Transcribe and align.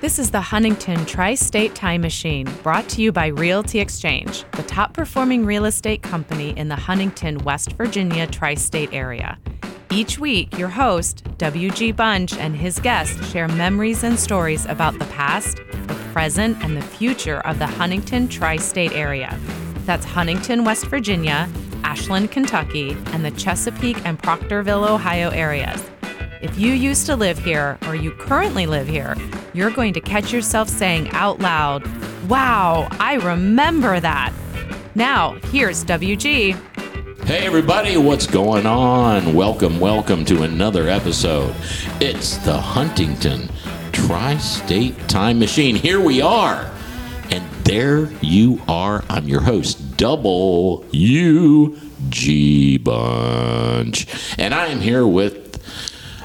This 0.00 0.18
is 0.18 0.30
the 0.30 0.40
Huntington 0.40 1.04
Tri 1.04 1.34
State 1.34 1.74
Time 1.74 2.00
Machine, 2.00 2.48
brought 2.62 2.88
to 2.88 3.02
you 3.02 3.12
by 3.12 3.26
Realty 3.26 3.80
Exchange, 3.80 4.46
the 4.52 4.62
top 4.62 4.94
performing 4.94 5.44
real 5.44 5.66
estate 5.66 6.02
company 6.02 6.56
in 6.56 6.68
the 6.68 6.74
Huntington, 6.76 7.36
West 7.40 7.72
Virginia 7.72 8.26
tri 8.26 8.54
state 8.54 8.88
area. 8.94 9.38
Each 9.90 10.18
week, 10.18 10.56
your 10.56 10.70
host, 10.70 11.22
W.G. 11.36 11.92
Bunch, 11.92 12.32
and 12.38 12.56
his 12.56 12.78
guests 12.78 13.30
share 13.30 13.46
memories 13.46 14.02
and 14.02 14.18
stories 14.18 14.64
about 14.64 14.98
the 14.98 15.04
past, 15.04 15.58
the 15.86 15.94
present, 16.14 16.56
and 16.64 16.78
the 16.78 16.80
future 16.80 17.40
of 17.40 17.58
the 17.58 17.66
Huntington 17.66 18.28
tri 18.28 18.56
state 18.56 18.92
area. 18.92 19.38
That's 19.84 20.06
Huntington, 20.06 20.64
West 20.64 20.86
Virginia, 20.86 21.46
Ashland, 21.84 22.30
Kentucky, 22.30 22.96
and 23.08 23.22
the 23.22 23.32
Chesapeake 23.32 24.02
and 24.06 24.18
Proctorville, 24.18 24.88
Ohio 24.88 25.28
areas. 25.28 25.90
If 26.42 26.58
you 26.58 26.72
used 26.72 27.04
to 27.04 27.16
live 27.16 27.38
here 27.38 27.78
or 27.86 27.94
you 27.94 28.12
currently 28.12 28.64
live 28.64 28.88
here, 28.88 29.14
you're 29.52 29.70
going 29.70 29.92
to 29.92 30.00
catch 30.00 30.32
yourself 30.32 30.70
saying 30.70 31.10
out 31.10 31.38
loud, 31.38 31.86
Wow, 32.30 32.88
I 32.92 33.16
remember 33.16 34.00
that. 34.00 34.32
Now, 34.94 35.32
here's 35.52 35.84
WG. 35.84 36.54
Hey, 37.24 37.46
everybody, 37.46 37.98
what's 37.98 38.26
going 38.26 38.64
on? 38.64 39.34
Welcome, 39.34 39.78
welcome 39.80 40.24
to 40.24 40.44
another 40.44 40.88
episode. 40.88 41.54
It's 42.00 42.38
the 42.38 42.58
Huntington 42.58 43.50
Tri 43.92 44.38
State 44.38 44.96
Time 45.10 45.38
Machine. 45.38 45.76
Here 45.76 46.00
we 46.00 46.22
are. 46.22 46.70
And 47.28 47.44
there 47.64 48.10
you 48.22 48.62
are. 48.66 49.04
I'm 49.10 49.28
your 49.28 49.42
host, 49.42 49.98
Double 49.98 50.86
U 50.90 51.78
G 52.08 52.78
Bunch. 52.78 54.06
And 54.38 54.54
I 54.54 54.68
am 54.68 54.80
here 54.80 55.06
with 55.06 55.39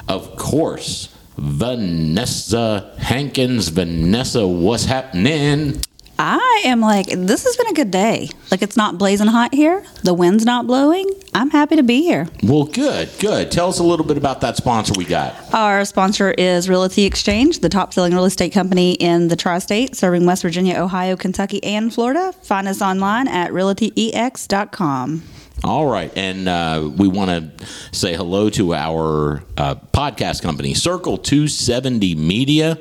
of 0.08 0.36
course, 0.36 1.14
Vanessa 1.36 2.94
Hankins. 2.98 3.68
Vanessa, 3.68 4.46
what's 4.46 4.84
happening? 4.84 5.80
I 6.18 6.62
am 6.64 6.80
like, 6.80 7.08
this 7.08 7.44
has 7.44 7.56
been 7.56 7.66
a 7.66 7.74
good 7.74 7.90
day. 7.90 8.30
Like, 8.50 8.62
it's 8.62 8.76
not 8.76 8.96
blazing 8.96 9.26
hot 9.26 9.52
here. 9.52 9.84
The 10.02 10.14
wind's 10.14 10.46
not 10.46 10.66
blowing. 10.66 11.10
I'm 11.34 11.50
happy 11.50 11.76
to 11.76 11.82
be 11.82 12.00
here. 12.00 12.26
Well, 12.42 12.64
good, 12.64 13.10
good. 13.18 13.50
Tell 13.52 13.68
us 13.68 13.80
a 13.80 13.82
little 13.82 14.06
bit 14.06 14.16
about 14.16 14.40
that 14.40 14.56
sponsor 14.56 14.94
we 14.96 15.04
got. 15.04 15.34
Our 15.52 15.84
sponsor 15.84 16.30
is 16.30 16.70
Realty 16.70 17.04
Exchange, 17.04 17.60
the 17.60 17.68
top 17.68 17.92
selling 17.92 18.14
real 18.14 18.24
estate 18.24 18.52
company 18.52 18.92
in 18.92 19.28
the 19.28 19.36
tri 19.36 19.58
state, 19.58 19.94
serving 19.94 20.24
West 20.24 20.40
Virginia, 20.40 20.80
Ohio, 20.80 21.16
Kentucky, 21.16 21.62
and 21.62 21.92
Florida. 21.92 22.32
Find 22.42 22.66
us 22.66 22.80
online 22.80 23.28
at 23.28 23.50
realtyex.com. 23.50 25.22
All 25.66 25.86
right, 25.86 26.12
and 26.16 26.48
uh, 26.48 26.88
we 26.96 27.08
want 27.08 27.58
to 27.58 27.66
say 27.90 28.14
hello 28.14 28.48
to 28.50 28.72
our 28.72 29.42
uh, 29.56 29.74
podcast 29.74 30.40
company, 30.40 30.74
Circle 30.74 31.18
270 31.18 32.14
Media. 32.14 32.78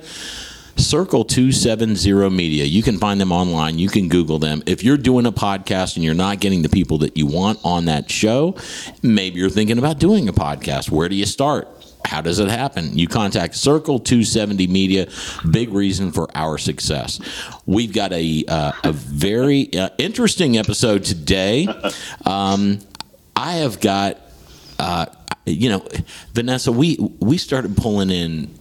Circle 0.77 1.23
270 1.25 2.29
Media. 2.29 2.63
You 2.65 2.83
can 2.83 2.99
find 2.99 3.19
them 3.19 3.31
online. 3.31 3.79
You 3.79 3.89
can 3.89 4.07
Google 4.07 4.37
them. 4.37 4.61
If 4.67 4.83
you're 4.83 4.97
doing 4.97 5.25
a 5.25 5.31
podcast 5.31 5.95
and 5.95 6.03
you're 6.03 6.13
not 6.13 6.39
getting 6.41 6.61
the 6.61 6.69
people 6.69 6.99
that 6.99 7.17
you 7.17 7.25
want 7.25 7.59
on 7.63 7.85
that 7.85 8.11
show, 8.11 8.55
maybe 9.01 9.39
you're 9.39 9.49
thinking 9.49 9.79
about 9.79 9.97
doing 9.97 10.29
a 10.29 10.33
podcast. 10.33 10.91
Where 10.91 11.09
do 11.09 11.15
you 11.15 11.25
start? 11.25 11.67
How 12.05 12.21
does 12.21 12.39
it 12.39 12.49
happen? 12.49 12.97
You 12.97 13.07
contact 13.07 13.55
Circle 13.55 13.99
270 13.99 14.67
Media. 14.67 15.07
Big 15.49 15.69
reason 15.69 16.11
for 16.11 16.27
our 16.35 16.57
success. 16.57 17.19
We've 17.65 17.93
got 17.93 18.13
a 18.13 18.43
uh, 18.47 18.71
a 18.83 18.91
very 18.91 19.73
uh, 19.73 19.89
interesting 19.97 20.57
episode 20.57 21.03
today. 21.03 21.67
Um, 22.25 22.79
I 23.35 23.53
have 23.55 23.79
got, 23.79 24.19
uh, 24.79 25.07
you 25.45 25.69
know, 25.69 25.87
Vanessa. 26.33 26.71
We 26.71 26.97
we 27.19 27.37
started 27.37 27.75
pulling 27.75 28.09
in 28.09 28.53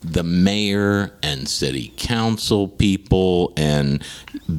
the 0.00 0.22
mayor 0.22 1.12
and 1.22 1.48
city 1.48 1.92
council 1.96 2.68
people 2.68 3.52
and 3.56 4.02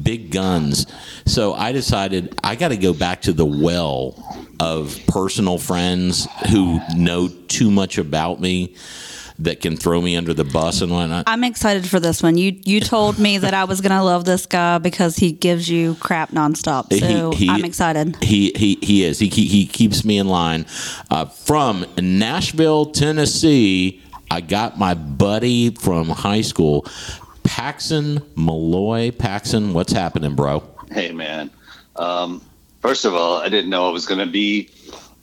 big 0.02 0.30
guns. 0.30 0.86
So 1.26 1.54
I 1.54 1.72
decided 1.72 2.38
I 2.44 2.56
got 2.56 2.68
to 2.68 2.76
go 2.76 2.92
back 2.92 3.22
to 3.22 3.32
the 3.32 3.46
well 3.46 4.22
of 4.60 4.98
personal 5.08 5.56
friends 5.58 6.28
who 6.50 6.80
know 6.94 7.28
too 7.48 7.70
much 7.70 7.96
about 7.98 8.40
me 8.40 8.74
that 9.38 9.62
can 9.62 9.74
throw 9.74 10.02
me 10.02 10.16
under 10.16 10.34
the 10.34 10.44
bus 10.44 10.82
and 10.82 10.92
whatnot. 10.92 11.24
I'm 11.26 11.44
excited 11.44 11.88
for 11.88 11.98
this 11.98 12.22
one. 12.22 12.36
You 12.36 12.60
you 12.66 12.78
told 12.78 13.18
me 13.18 13.38
that 13.38 13.54
I 13.54 13.64
was 13.64 13.80
going 13.80 13.96
to 13.96 14.02
love 14.02 14.26
this 14.26 14.44
guy 14.44 14.76
because 14.76 15.16
he 15.16 15.32
gives 15.32 15.66
you 15.70 15.94
crap 15.94 16.32
nonstop. 16.32 16.92
So 16.92 17.30
He- 17.32 17.46
he- 17.46 17.50
I'm 17.50 17.64
excited. 17.64 18.22
He 18.22 18.52
he 18.54 18.78
he 18.82 19.02
is. 19.04 19.18
He 19.18 19.28
he, 19.28 19.46
he 19.46 19.64
keeps 19.66 20.04
me 20.04 20.18
in 20.18 20.28
line. 20.28 20.66
Uh, 21.10 21.24
from 21.24 21.86
Nashville, 21.98 22.84
Tennessee, 22.86 24.02
I 24.30 24.40
got 24.40 24.78
my 24.78 24.94
buddy 24.94 25.70
from 25.70 26.08
high 26.08 26.42
school, 26.42 26.82
Paxon 27.42 28.22
Malloy. 28.36 29.10
Paxon, 29.10 29.72
what's 29.72 29.92
happening, 29.92 30.36
bro? 30.36 30.62
Hey, 30.90 31.12
man. 31.12 31.50
Um, 31.96 32.40
first 32.80 33.04
of 33.04 33.14
all, 33.14 33.38
I 33.38 33.48
didn't 33.48 33.70
know 33.70 33.88
I 33.88 33.90
was 33.90 34.06
going 34.06 34.20
to 34.20 34.30
be 34.30 34.70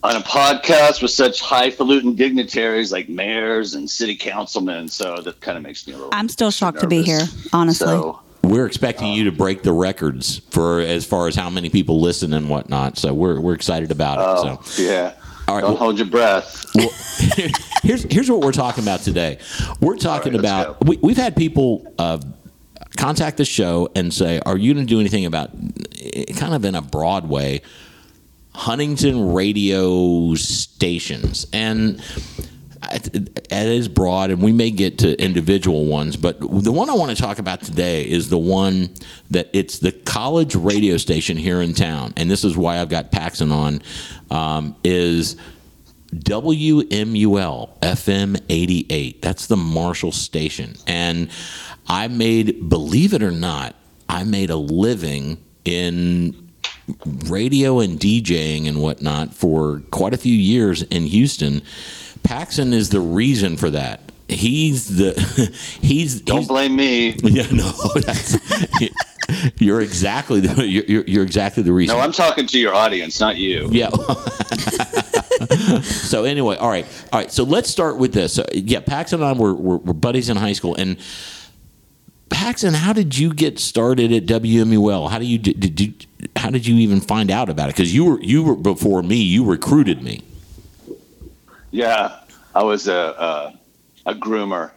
on 0.04 0.16
a 0.16 0.20
podcast 0.20 1.02
with 1.02 1.12
such 1.12 1.40
highfalutin 1.40 2.16
dignitaries 2.16 2.92
like 2.92 3.08
mayors 3.08 3.74
and 3.76 3.90
city 3.90 4.16
councilmen. 4.16 4.90
So 4.90 5.22
that 5.22 5.40
kind 5.40 5.58
of 5.58 5.64
makes 5.64 5.88
me 5.88 5.94
a 5.94 5.96
little. 5.96 6.14
I'm 6.14 6.28
still 6.30 6.52
shocked 6.52 6.82
to 6.82 6.88
be 6.88 7.02
here, 7.02 7.24
honestly. 7.54 7.88
So, 7.88 8.20
We're 8.44 8.66
expecting 8.66 9.14
you 9.14 9.24
to 9.26 9.32
break 9.32 9.64
the 9.64 9.74
records 9.74 10.40
for 10.52 10.80
as 10.82 11.06
far 11.06 11.28
as 11.28 11.36
how 11.36 11.50
many 11.50 11.70
people 11.70 12.02
listen 12.02 12.34
and 12.34 12.50
whatnot. 12.50 12.98
So 12.98 13.14
we're 13.14 13.40
we're 13.40 13.56
excited 13.56 13.92
about 13.92 14.20
it. 14.20 14.26
oh, 14.28 14.62
so. 14.64 14.84
yeah. 14.84 15.14
All 15.48 15.56
right, 15.56 15.62
Don't 15.62 15.72
well- 15.72 15.78
hold 15.78 15.98
your 15.98 16.08
breath. 16.08 16.66
well, 16.76 16.90
here's 17.84 18.04
here's 18.04 18.30
what 18.30 18.42
we're 18.42 18.52
talking 18.52 18.84
about 18.84 19.02
today. 19.02 19.40
We're 19.80 19.96
talking 19.98 20.34
right, 20.34 20.40
about 20.40 20.86
we, 20.86 20.98
we've 21.02 21.18
had 21.18 21.36
people 21.36 21.94
uh, 21.98 22.20
contact 22.98 23.38
the 23.38 23.46
show 23.46 23.90
and 23.96 24.14
say, 24.14 24.40
"Are 24.46 24.58
you 24.58 24.74
going 24.74 24.86
to 24.86 24.90
do 24.90 25.00
anything 25.00 25.26
about 25.26 25.52
kind 26.36 26.54
of 26.54 26.66
in 26.66 26.76
a 26.76 26.82
broad 26.82 27.30
way 27.30 27.62
Huntington 28.54 29.34
radio 29.34 30.36
stations?" 30.36 31.48
And 31.54 32.02
it 32.92 33.42
is 33.52 33.88
broad, 33.88 34.32
and 34.32 34.42
we 34.42 34.52
may 34.52 34.72
get 34.72 35.00
to 35.00 35.22
individual 35.22 35.86
ones, 35.86 36.16
but 36.16 36.40
the 36.40 36.72
one 36.72 36.90
I 36.90 36.94
want 36.94 37.16
to 37.16 37.22
talk 37.22 37.40
about 37.40 37.62
today 37.62 38.04
is 38.04 38.30
the 38.30 38.38
one 38.38 38.90
that 39.32 39.50
it's 39.54 39.80
the 39.80 39.92
college 39.92 40.56
radio 40.56 40.98
station 40.98 41.38
here 41.38 41.62
in 41.62 41.74
town, 41.74 42.14
and 42.18 42.30
this 42.30 42.44
is 42.44 42.58
why 42.58 42.80
I've 42.80 42.90
got 42.90 43.12
Paxon 43.12 43.52
on. 43.52 43.82
Um, 44.30 44.76
is 44.84 45.38
WMUL 46.14 47.80
FM 47.80 48.42
88. 48.50 49.22
That's 49.22 49.48
the 49.48 49.58
Marshall 49.58 50.12
station. 50.12 50.76
And 50.86 51.30
I 51.88 52.08
made, 52.08 52.70
believe 52.70 53.14
it 53.14 53.24
or 53.24 53.32
not, 53.32 53.76
I 54.10 54.24
made 54.24 54.50
a 54.50 54.56
living 54.56 55.38
in 55.66 56.48
radio 57.26 57.80
and 57.80 58.00
DJing 58.00 58.68
and 58.68 58.82
whatnot 58.82 59.34
for 59.34 59.82
quite 59.92 60.14
a 60.14 60.18
few 60.18 60.36
years 60.36 60.84
in 60.84 61.04
Houston. 61.04 61.62
Paxon 62.28 62.74
is 62.74 62.90
the 62.90 63.00
reason 63.00 63.56
for 63.58 63.70
that. 63.70 64.02
He's 64.28 64.98
the 64.98 65.14
he's 65.82 66.20
Don't 66.22 66.40
he's, 66.40 66.48
blame 66.48 66.76
me. 66.76 67.12
yeah 67.24 67.48
no 67.52 67.72
that's 67.96 68.38
you're 69.60 69.80
exactly 69.82 70.42
the 70.42 70.68
you're, 70.68 71.04
you're- 71.06 71.24
exactly 71.24 71.64
the 71.64 71.72
reason 71.72 71.96
No, 71.96 72.02
I'm 72.04 72.12
talking 72.12 72.46
to 72.48 72.60
your 72.60 72.74
audience, 72.76 73.20
not 73.22 73.38
you. 73.38 73.70
yeah. 73.72 73.90
so 75.82 76.24
anyway, 76.26 76.58
all 76.58 76.70
right, 76.70 76.86
all 77.14 77.20
right. 77.20 77.32
So 77.32 77.44
let's 77.44 77.70
start 77.70 77.98
with 77.98 78.14
this. 78.14 78.34
So, 78.34 78.46
yeah, 78.54 78.80
Paxon 78.80 79.14
and 79.14 79.26
I 79.26 79.34
were, 79.34 79.54
were, 79.54 79.78
were 79.78 79.94
buddies 79.94 80.30
in 80.30 80.38
high 80.38 80.54
school, 80.54 80.76
and 80.76 80.98
Paxon, 82.30 82.74
how 82.74 82.94
did 82.94 83.18
you 83.18 83.34
get 83.34 83.60
started 83.60 84.12
at 84.12 84.26
WMUL? 84.26 85.10
How 85.10 85.20
do 85.20 85.26
you 85.26 85.38
did, 85.38 85.60
did 85.60 85.80
you 85.80 85.94
how 86.36 86.50
did 86.50 86.66
you 86.68 86.76
even 86.76 87.00
find 87.00 87.32
out 87.32 87.50
about 87.50 87.70
it? 87.70 87.76
Because 87.76 87.94
you 87.94 88.06
were 88.06 88.22
you 88.22 88.44
were 88.44 88.56
before 88.56 89.04
me. 89.04 89.18
You 89.18 89.46
recruited 89.46 90.02
me. 90.04 90.22
Yeah, 91.78 92.22
I 92.56 92.64
was 92.64 92.88
a 92.88 92.96
a, 92.96 93.60
a 94.08 94.16
groomer. 94.16 94.72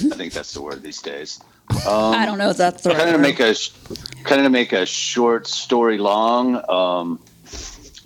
I 0.00 0.16
think 0.16 0.32
that's 0.32 0.54
the 0.54 0.62
word 0.62 0.82
these 0.82 1.02
days. 1.02 1.40
Um, 1.86 2.14
I 2.14 2.24
don't 2.24 2.38
know 2.38 2.48
if 2.48 2.56
that's 2.56 2.84
the 2.84 2.88
right 2.88 2.98
kind 2.98 3.14
of 3.14 3.20
make 3.20 3.38
a 3.38 3.54
kind 4.24 4.46
of 4.46 4.50
make 4.50 4.72
a 4.72 4.86
short 4.86 5.46
story 5.46 5.98
long. 5.98 6.56
Um, 6.70 7.20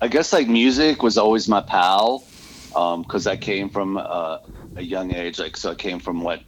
I 0.00 0.08
guess 0.08 0.32
like 0.32 0.48
music 0.48 1.04
was 1.04 1.18
always 1.18 1.48
my 1.48 1.60
pal 1.60 2.24
because 2.72 3.28
I 3.28 3.36
came 3.36 3.68
from 3.68 3.96
uh, 3.96 4.38
a 4.74 4.82
young 4.82 5.14
age. 5.14 5.38
Like 5.38 5.56
so, 5.56 5.70
I 5.70 5.74
came 5.76 6.00
from 6.00 6.22
what 6.22 6.40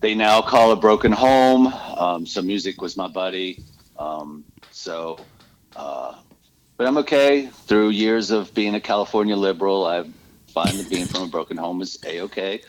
they 0.00 0.14
now 0.14 0.40
call 0.40 0.72
a 0.72 0.76
broken 0.76 1.12
home. 1.12 1.66
Um, 1.66 2.24
so 2.24 2.40
music 2.40 2.80
was 2.80 2.96
my 2.96 3.08
buddy. 3.08 3.62
Um, 3.98 4.42
so, 4.70 5.18
uh, 5.76 6.14
but 6.78 6.86
I'm 6.86 6.96
okay. 6.96 7.48
Through 7.66 7.90
years 7.90 8.30
of 8.30 8.54
being 8.54 8.74
a 8.74 8.80
California 8.80 9.36
liberal, 9.36 9.84
I 9.84 10.06
find 10.56 10.78
that 10.78 10.88
being 10.88 11.04
from 11.06 11.22
a 11.22 11.26
broken 11.28 11.56
home 11.58 11.82
is 11.82 11.98
a 12.06 12.22
okay. 12.22 12.62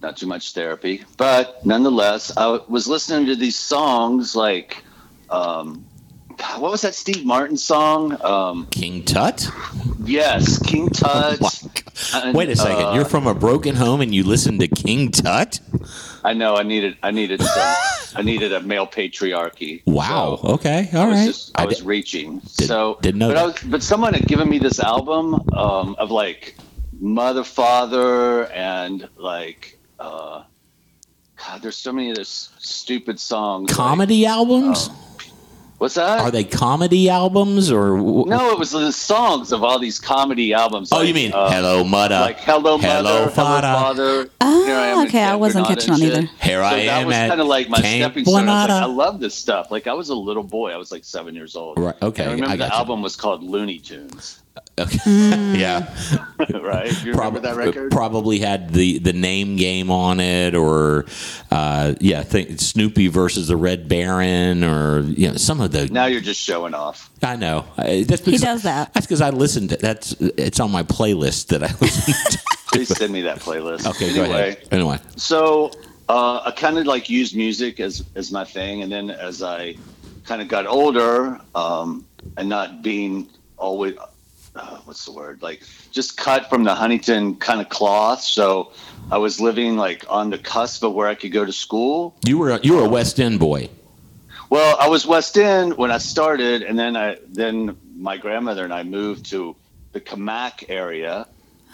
Not 0.00 0.16
too 0.16 0.26
much 0.26 0.54
therapy, 0.54 1.04
but 1.18 1.64
nonetheless, 1.66 2.34
I 2.36 2.60
was 2.68 2.88
listening 2.88 3.26
to 3.26 3.36
these 3.36 3.58
songs 3.58 4.34
like. 4.34 4.82
Um, 5.28 5.84
God, 6.38 6.60
what 6.60 6.70
was 6.70 6.82
that 6.82 6.94
Steve 6.94 7.24
Martin 7.24 7.56
song? 7.56 8.22
Um, 8.22 8.66
King 8.70 9.02
Tut. 9.04 9.48
yes, 10.04 10.58
King 10.62 10.88
Tut. 11.00 11.40
My 11.40 11.48
And, 12.14 12.34
Wait 12.36 12.50
a 12.50 12.56
second. 12.56 12.84
uh, 12.84 12.94
You're 12.94 13.06
from 13.06 13.26
a 13.26 13.34
broken 13.34 13.74
home 13.74 14.02
and 14.02 14.14
you 14.14 14.22
listen 14.22 14.58
to 14.58 14.68
King 14.68 15.10
Tut? 15.10 15.60
I 16.22 16.34
know. 16.34 16.56
I 16.56 16.62
needed. 16.62 16.96
I 17.02 17.10
needed 17.10 17.40
some 17.40 17.74
I 18.16 18.22
needed 18.22 18.52
a 18.52 18.60
male 18.60 18.86
patriarchy. 18.86 19.82
Wow. 19.86 20.38
So 20.42 20.48
okay. 20.56 20.90
All 20.92 21.00
I 21.00 21.06
was 21.08 21.18
right. 21.18 21.26
just 21.26 21.58
I, 21.58 21.62
I 21.62 21.66
was 21.66 21.78
di- 21.80 21.86
reaching. 21.86 22.40
did- 22.58 22.68
so 22.68 22.98
didn't 23.00 23.18
know 23.18 23.32
but 23.32 23.46
was, 23.46 23.70
but 23.72 23.82
someone 23.82 24.12
had 24.12 24.26
given 24.28 24.48
me 24.48 24.58
this 24.58 24.78
album 24.78 25.34
um, 25.54 25.96
of 25.98 26.10
like 26.10 26.54
mother 27.00 27.44
father 27.44 28.46
and 28.46 29.08
like 29.16 29.78
uh, 29.98 30.42
God. 31.36 31.62
There's 31.62 31.76
so 31.76 31.92
many 31.92 32.10
of 32.10 32.16
those 32.16 32.50
stupid 32.58 33.18
songs. 33.20 33.70
like- 33.70 33.76
comedy 33.76 34.26
albums? 34.26 34.90
what's 35.78 35.94
that? 35.94 36.20
Are 36.20 36.30
they 36.30 36.42
comedy 36.44 37.10
albums 37.10 37.70
or? 37.70 37.98
w- 37.98 38.24
No, 38.26 38.50
it 38.52 38.58
was 38.58 38.70
the 38.70 38.90
songs 38.92 39.52
of 39.52 39.62
all 39.62 39.78
these 39.78 39.98
comedy 40.00 40.54
albums. 40.54 40.90
Oh, 40.90 40.96
like, 40.98 41.08
you 41.08 41.12
mean 41.14 41.32
uh, 41.34 41.50
Hello 41.50 41.84
Mother? 41.84 42.14
like 42.18 42.40
Hello 42.40 42.78
Mother, 42.78 42.88
Hello 42.88 43.18
Hello 43.18 43.28
Father. 43.28 43.66
Father. 43.74 44.30
Ah, 44.40 45.00
I 45.00 45.06
okay, 45.06 45.22
I 45.22 45.36
wasn't 45.36 45.66
catching 45.66 45.90
on 45.92 46.00
and 46.00 46.10
shit. 46.10 46.18
either. 46.24 46.30
Here 46.42 46.62
I 46.62 46.70
so 46.70 46.76
am 46.76 46.86
That 46.86 47.06
was 47.06 47.28
kind 47.28 47.40
of 47.42 47.46
like 47.46 47.68
my 47.68 47.80
Camp 47.82 48.00
stepping 48.14 48.24
stone. 48.24 48.48
I, 48.48 48.62
like, 48.62 48.70
I 48.70 48.84
love 48.86 49.20
this 49.20 49.34
stuff. 49.34 49.70
Like 49.70 49.86
I 49.86 49.92
was 49.92 50.08
a 50.08 50.14
little 50.14 50.42
boy. 50.44 50.70
I 50.72 50.76
was 50.78 50.90
like 50.90 51.04
seven 51.04 51.34
years 51.34 51.54
old. 51.56 51.78
Right, 51.78 51.94
okay, 52.02 52.22
And 52.22 52.30
I 52.30 52.34
remember 52.34 52.52
I 52.54 52.56
the 52.56 52.64
you. 52.64 52.70
album 52.70 53.02
was 53.02 53.14
called 53.16 53.42
Looney 53.42 53.78
Tunes. 53.78 54.40
Okay. 54.78 54.98
yeah. 55.58 55.94
right? 56.60 56.92
You 57.02 57.12
remember 57.12 57.40
Prob- 57.40 57.42
that 57.42 57.56
record? 57.56 57.90
Probably 57.90 58.38
had 58.38 58.74
the, 58.74 58.98
the 58.98 59.14
name 59.14 59.56
game 59.56 59.90
on 59.90 60.20
it, 60.20 60.54
or 60.54 61.06
uh, 61.50 61.94
yeah, 61.98 62.22
think 62.22 62.60
Snoopy 62.60 63.08
versus 63.08 63.48
the 63.48 63.56
Red 63.56 63.88
Baron, 63.88 64.64
or 64.64 65.00
you 65.00 65.28
know 65.28 65.36
some 65.36 65.62
of 65.62 65.72
the. 65.72 65.86
now 65.88 66.06
you're 66.06 66.20
just 66.20 66.40
showing 66.40 66.74
off. 66.74 67.10
I 67.22 67.36
know 67.36 67.64
I, 67.78 68.04
that's 68.06 68.22
He 68.24 68.36
does 68.36 68.64
that. 68.64 68.92
That's 68.92 69.06
because 69.06 69.22
I 69.22 69.30
listened. 69.30 69.70
To, 69.70 69.76
that's 69.78 70.12
it's 70.20 70.60
on 70.60 70.70
my 70.70 70.82
playlist 70.82 71.46
that 71.48 71.62
I 71.62 71.68
listen 71.80 72.14
to. 72.32 72.38
Please 72.72 72.94
send 72.94 73.12
me 73.12 73.22
that 73.22 73.38
playlist. 73.38 73.86
Okay, 73.86 74.10
anyway, 74.10 74.26
go 74.26 74.32
ahead. 74.34 74.68
Anyway, 74.70 74.98
So 75.16 75.70
uh, 76.10 76.42
I 76.44 76.50
kind 76.50 76.76
of 76.76 76.86
like 76.86 77.08
used 77.08 77.34
music 77.34 77.80
as 77.80 78.04
as 78.14 78.30
my 78.30 78.44
thing, 78.44 78.82
and 78.82 78.92
then 78.92 79.08
as 79.08 79.42
I 79.42 79.76
kind 80.24 80.42
of 80.42 80.48
got 80.48 80.66
older, 80.66 81.40
um, 81.54 82.04
and 82.36 82.48
not 82.50 82.82
being 82.82 83.28
always 83.56 83.94
uh, 84.58 84.78
what's 84.84 85.04
the 85.04 85.12
word 85.12 85.42
like 85.42 85.62
just 85.92 86.16
cut 86.16 86.48
from 86.48 86.64
the 86.64 86.74
Huntington 86.74 87.36
kind 87.36 87.60
of 87.60 87.68
cloth. 87.68 88.22
So 88.22 88.72
I 89.10 89.18
was 89.18 89.40
living 89.40 89.76
like 89.76 90.04
on 90.08 90.30
the 90.30 90.38
cusp 90.38 90.82
of 90.82 90.92
where 90.92 91.08
I 91.08 91.14
could 91.14 91.32
go 91.32 91.44
to 91.44 91.52
school. 91.52 92.16
you 92.26 92.38
were 92.38 92.50
a, 92.50 92.60
you 92.62 92.74
were 92.74 92.84
a 92.84 92.88
West 92.88 93.20
End 93.20 93.38
boy. 93.38 93.68
Well, 94.48 94.76
I 94.78 94.88
was 94.88 95.06
West 95.06 95.36
End 95.36 95.76
when 95.76 95.90
I 95.90 95.98
started, 95.98 96.62
and 96.62 96.78
then 96.78 96.96
I 96.96 97.18
then 97.28 97.76
my 97.96 98.16
grandmother 98.16 98.64
and 98.64 98.72
I 98.72 98.82
moved 98.82 99.26
to 99.30 99.56
the 99.92 100.00
Kamak 100.00 100.64
area. 100.68 101.26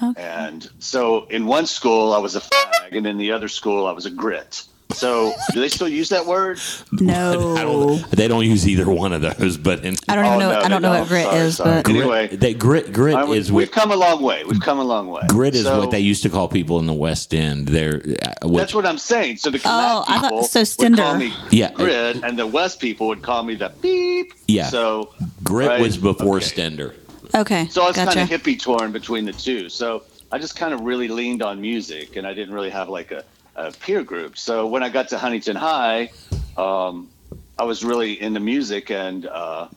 Okay. 0.03 0.23
And 0.23 0.69
so 0.79 1.27
in 1.27 1.47
one 1.47 1.67
school 1.67 2.13
I 2.13 2.19
was 2.19 2.35
a 2.35 2.41
fag, 2.41 2.97
and 2.97 3.07
in 3.07 3.19
the 3.19 3.33
other 3.33 3.49
school 3.49 3.87
I 3.87 3.93
was 3.93 4.07
a 4.07 4.11
grit. 4.11 4.65
So 4.95 5.33
do 5.53 5.61
they 5.61 5.69
still 5.69 5.89
use 5.89 6.09
that 6.11 6.27
word? 6.27 6.59
No. 6.93 7.57
I 7.57 7.63
don't. 7.63 8.11
They 8.11 8.29
don't 8.29 8.45
use 8.45 8.67
either 8.69 8.89
one 8.91 9.13
of 9.13 9.23
those, 9.23 9.57
but 9.57 9.85
in, 9.85 9.95
I 10.09 10.15
don't 10.15 10.25
even 10.27 10.37
Oh, 10.37 10.39
know. 10.41 10.53
no, 10.53 10.61
I 10.61 10.69
don't 10.69 10.83
know 10.83 10.91
what 10.91 10.99
don't. 10.99 11.09
grit 11.09 11.25
Sorry, 11.25 11.39
is, 11.39 11.57
sorry. 11.57 11.71
but 11.77 11.85
Grit. 11.85 11.97
Anyway. 11.97 12.37
they, 12.37 12.55
grit 12.55 12.93
grit 12.93 13.15
I- 13.17 13.27
is 13.33 13.51
we've 13.51 13.69
what 13.69 13.73
come 13.75 13.91
a 13.93 13.97
long 13.97 14.23
way. 14.23 14.45
We've 14.45 14.61
come 14.61 14.79
a 14.79 14.85
long 14.85 15.09
way. 15.09 15.23
grit 15.29 15.55
is 15.55 15.65
So 15.65 15.79
what 15.81 15.91
they 15.91 16.01
used 16.01 16.23
to 16.25 16.31
call 16.31 16.49
people 16.49 16.79
in 16.79 16.87
the 16.87 16.93
West 16.93 17.35
End. 17.35 17.69
They're 17.69 17.97
uh, 18.43 18.49
which, 18.49 18.59
That's 18.59 18.75
what 18.75 18.87
I'm 18.87 18.99
saying. 18.99 19.39
So 19.39 19.51
the 19.51 19.59
Kamak 19.59 19.65
Oh, 19.67 20.05
I 20.09 20.19
thought- 20.21 20.31
people 20.31 20.43
so 20.45 20.65
would 20.79 20.97
call 20.97 21.17
me 21.17 21.33
Yeah. 21.51 21.73
grit, 21.73 22.23
and 22.23 22.39
the 22.39 22.47
West 22.47 22.81
people 22.81 23.09
would 23.09 23.23
call 23.23 23.43
me 23.43 23.55
the 23.55 23.73
beep. 23.81 24.33
Yeah. 24.47 24.67
So 24.69 25.11
grit 25.43 25.69
right? 25.69 25.81
was 25.81 25.97
before 25.97 26.37
Okay. 26.37 26.47
Stender. 26.47 26.95
okay, 27.35 27.67
So 27.69 27.83
I 27.83 27.87
was 27.89 27.97
gotcha. 27.97 28.15
kind 28.15 28.33
of 28.33 28.41
hippie 28.43 28.61
torn 28.61 28.93
between 28.93 29.25
the 29.25 29.33
two. 29.33 29.69
So 29.69 30.03
I 30.31 30.39
just 30.39 30.57
kind 30.57 30.73
of 30.75 30.81
really 30.83 31.09
leaned 31.09 31.43
on 31.43 31.61
music, 31.61 32.17
and 32.17 32.27
I 32.27 32.35
didn't 32.35 32.55
really 32.55 32.71
have 32.71 32.89
like 32.89 33.11
a, 33.11 33.25
a 33.57 33.73
peer 33.73 34.03
group. 34.03 34.39
So 34.39 34.67
when 34.67 34.83
I 34.83 34.89
got 34.89 35.09
to 35.09 35.19
Huntington 35.19 35.57
High, 35.57 36.11
um, 36.57 37.11
I 37.59 37.65
was 37.65 37.85
really 37.85 38.21
into 38.21 38.41
music 38.41 38.91
and 38.91 39.27
uh, 39.27 39.69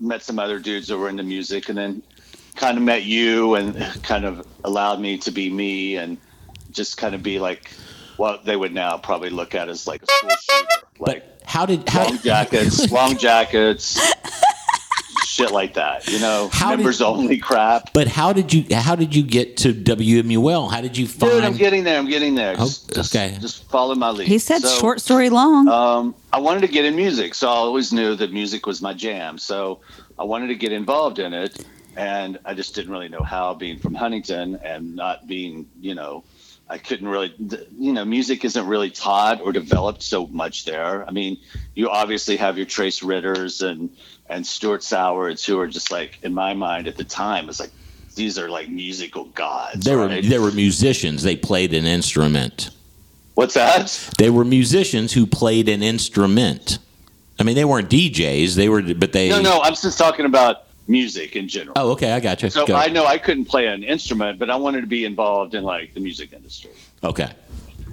met 0.00 0.22
some 0.22 0.38
other 0.38 0.58
dudes 0.58 0.88
that 0.88 0.98
were 0.98 1.08
into 1.08 1.22
music, 1.22 1.68
and 1.68 1.78
then 1.78 2.02
kind 2.56 2.76
of 2.76 2.84
met 2.84 3.04
you, 3.04 3.54
and 3.54 3.76
kind 4.02 4.24
of 4.24 4.46
allowed 4.64 5.00
me 5.00 5.18
to 5.18 5.30
be 5.30 5.50
me, 5.50 5.96
and 5.96 6.18
just 6.70 6.96
kind 6.96 7.14
of 7.14 7.22
be 7.22 7.38
like 7.38 7.70
what 8.16 8.44
they 8.44 8.56
would 8.56 8.72
now 8.72 8.96
probably 8.98 9.30
look 9.30 9.54
at 9.54 9.68
as 9.68 9.86
like 9.86 10.02
a 10.02 10.06
school 10.06 10.30
shooter, 10.30 10.86
like 10.98 11.24
But 11.24 11.42
how 11.44 11.66
did 11.66 11.88
how 11.88 12.04
long 12.04 12.18
jackets, 12.18 12.90
long 12.90 13.18
jackets. 13.18 14.00
Shit 15.32 15.50
like 15.50 15.72
that, 15.74 16.06
you 16.10 16.18
know, 16.18 16.50
How 16.52 16.72
did- 16.72 16.80
members 16.80 17.00
only 17.00 17.38
crap. 17.38 17.94
But 17.94 18.06
how 18.06 18.34
did 18.34 18.52
you 18.52 18.66
how 18.76 18.94
did 18.94 19.14
you 19.16 19.22
get 19.22 19.56
to 19.58 19.72
WMUL? 19.72 20.70
How 20.70 20.82
did 20.82 20.98
you 20.98 21.06
find? 21.06 21.32
Dude, 21.32 21.44
I'm 21.44 21.56
getting 21.56 21.84
there. 21.84 21.98
I'm 21.98 22.06
getting 22.08 22.34
there. 22.34 22.54
Oh, 22.58 22.66
Just, 22.66 22.92
just- 22.94 23.16
okay. 23.16 23.38
Just, 23.40 23.64
follow 23.70 23.94
my 23.94 24.10
lead. 24.10 24.28
he 24.28 24.38
said 24.38 24.60
So, 24.60 24.68
short 24.78 25.00
story 25.00 25.30
long. 25.30 25.68
Um, 25.68 26.14
I 26.34 26.38
wanted 26.38 26.60
to 26.60 26.68
get 26.68 26.84
in 26.84 26.94
music, 26.96 27.34
so 27.34 27.48
I 27.48 27.52
always 27.52 27.94
knew 27.94 28.14
that 28.16 28.30
music 28.30 28.66
was 28.66 28.82
my 28.82 28.92
jam. 28.92 29.38
So 29.38 29.80
I 30.18 30.24
wanted 30.24 30.48
to 30.48 30.54
get 30.54 30.70
involved 30.70 31.18
in 31.18 31.32
it, 31.32 31.64
and 31.96 32.38
I 32.44 32.52
just 32.52 32.74
didn't 32.74 32.92
really 32.92 33.08
know 33.08 33.22
how, 33.22 33.54
being 33.54 33.78
from 33.78 33.94
Huntington 33.94 34.56
and 34.62 34.94
not 34.94 35.26
being, 35.26 35.66
you 35.80 35.94
know, 35.94 36.24
I 36.72 36.78
couldn't 36.78 37.06
really, 37.06 37.34
you 37.78 37.92
know, 37.92 38.02
music 38.06 38.46
isn't 38.46 38.66
really 38.66 38.88
taught 38.88 39.42
or 39.42 39.52
developed 39.52 40.02
so 40.02 40.26
much 40.28 40.64
there. 40.64 41.06
I 41.06 41.10
mean, 41.10 41.36
you 41.74 41.90
obviously 41.90 42.38
have 42.38 42.56
your 42.56 42.64
Trace 42.64 43.02
Ritters 43.02 43.60
and 43.60 43.94
and 44.26 44.46
Stuart 44.46 44.82
Sowards, 44.82 45.44
who 45.44 45.60
are 45.60 45.66
just 45.66 45.90
like, 45.90 46.18
in 46.22 46.32
my 46.32 46.54
mind 46.54 46.88
at 46.88 46.96
the 46.96 47.04
time, 47.04 47.50
it's 47.50 47.60
like 47.60 47.72
these 48.14 48.38
are 48.38 48.48
like 48.48 48.70
musical 48.70 49.26
gods. 49.26 49.84
they 49.84 49.94
were 49.94 50.06
right? 50.06 50.24
they 50.24 50.38
were 50.38 50.50
musicians. 50.50 51.22
They 51.22 51.36
played 51.36 51.74
an 51.74 51.84
instrument. 51.84 52.70
What's 53.34 53.52
that? 53.52 54.10
They 54.16 54.30
were 54.30 54.44
musicians 54.44 55.12
who 55.12 55.26
played 55.26 55.68
an 55.68 55.82
instrument. 55.82 56.78
I 57.38 57.42
mean, 57.42 57.54
they 57.54 57.66
weren't 57.66 57.90
DJs. 57.90 58.54
They 58.56 58.70
were, 58.70 58.80
but 58.94 59.12
they. 59.12 59.28
No, 59.28 59.42
no, 59.42 59.60
I'm 59.60 59.74
just 59.74 59.98
talking 59.98 60.24
about 60.24 60.68
music 60.86 61.36
in 61.36 61.48
general. 61.48 61.74
Oh, 61.76 61.92
okay, 61.92 62.12
I 62.12 62.20
got 62.20 62.42
you. 62.42 62.50
So 62.50 62.66
Go. 62.66 62.74
I 62.74 62.88
know 62.88 63.06
I 63.06 63.18
couldn't 63.18 63.46
play 63.46 63.66
an 63.66 63.82
instrument, 63.82 64.38
but 64.38 64.50
I 64.50 64.56
wanted 64.56 64.82
to 64.82 64.86
be 64.86 65.04
involved 65.04 65.54
in 65.54 65.64
like 65.64 65.94
the 65.94 66.00
music 66.00 66.32
industry. 66.32 66.70
Okay. 67.02 67.30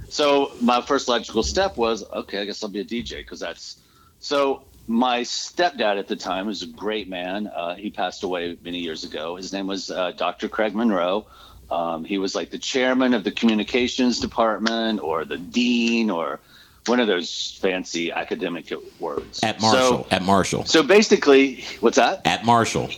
So 0.10 0.52
my 0.62 0.82
first 0.82 1.08
logical 1.08 1.44
step 1.44 1.78
was, 1.78 2.04
okay, 2.12 2.42
I 2.42 2.46
guess 2.46 2.64
I'll 2.64 2.70
be 2.70 2.80
a 2.80 2.86
DJ 2.86 3.18
because 3.18 3.40
that's. 3.40 3.78
So 4.20 4.64
my 4.88 5.22
stepdad 5.22 6.00
at 6.00 6.08
the 6.08 6.16
time 6.16 6.48
was 6.48 6.64
a 6.64 6.68
great 6.68 7.08
man. 7.08 7.48
Uh, 7.48 7.76
he 7.76 7.92
passed 7.92 8.24
away 8.24 8.58
many 8.64 8.80
years 8.80 9.04
ago. 9.04 9.36
His 9.36 9.54
name 9.54 9.68
was 9.68 9.92
uh, 9.92 10.12
Dr. 10.12 10.50
Craig 10.50 10.74
Monroe. 10.74 11.28
Um, 11.70 12.04
he 12.04 12.18
was 12.18 12.34
like 12.34 12.50
the 12.50 12.58
chairman 12.58 13.14
of 13.14 13.24
the 13.24 13.32
communications 13.32 14.20
department 14.20 15.00
or 15.02 15.26
the 15.26 15.38
dean 15.38 16.10
or 16.10 16.40
one 16.86 17.00
of 17.00 17.08
those 17.08 17.58
fancy 17.62 18.12
academic 18.12 18.72
words. 19.00 19.40
At 19.44 19.62
Marshall. 19.62 20.04
So, 20.04 20.08
at 20.12 20.24
Marshall. 20.24 20.66
so 20.66 20.84
basically, 20.84 21.64
what's 21.80 21.98
that? 21.98 22.22
At 22.26 22.46
Marshall. 22.46 22.90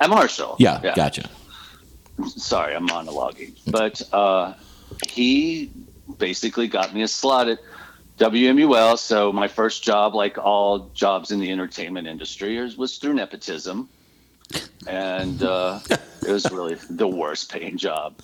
At 0.00 0.10
Marshall. 0.10 0.56
Yeah, 0.58 0.92
gotcha. 0.94 1.28
sorry, 2.26 2.74
I'm 2.74 2.88
monologuing. 2.88 3.52
But 3.66 4.02
uh, 4.12 4.54
he 5.08 5.70
basically 6.18 6.68
got 6.68 6.94
me 6.94 7.02
a 7.02 7.08
slot 7.08 7.48
at 7.48 7.58
WMUL. 8.18 8.98
So 8.98 9.32
my 9.32 9.48
first 9.48 9.82
job, 9.82 10.14
like 10.14 10.38
all 10.38 10.90
jobs 10.94 11.30
in 11.30 11.40
the 11.40 11.50
entertainment 11.50 12.06
industry, 12.06 12.58
was 12.76 12.98
through 12.98 13.14
nepotism. 13.14 13.88
And 14.86 15.42
uh, 15.42 15.80
it 15.90 16.30
was 16.30 16.50
really 16.52 16.76
the 16.90 17.08
worst 17.08 17.50
paying 17.50 17.76
job. 17.76 18.14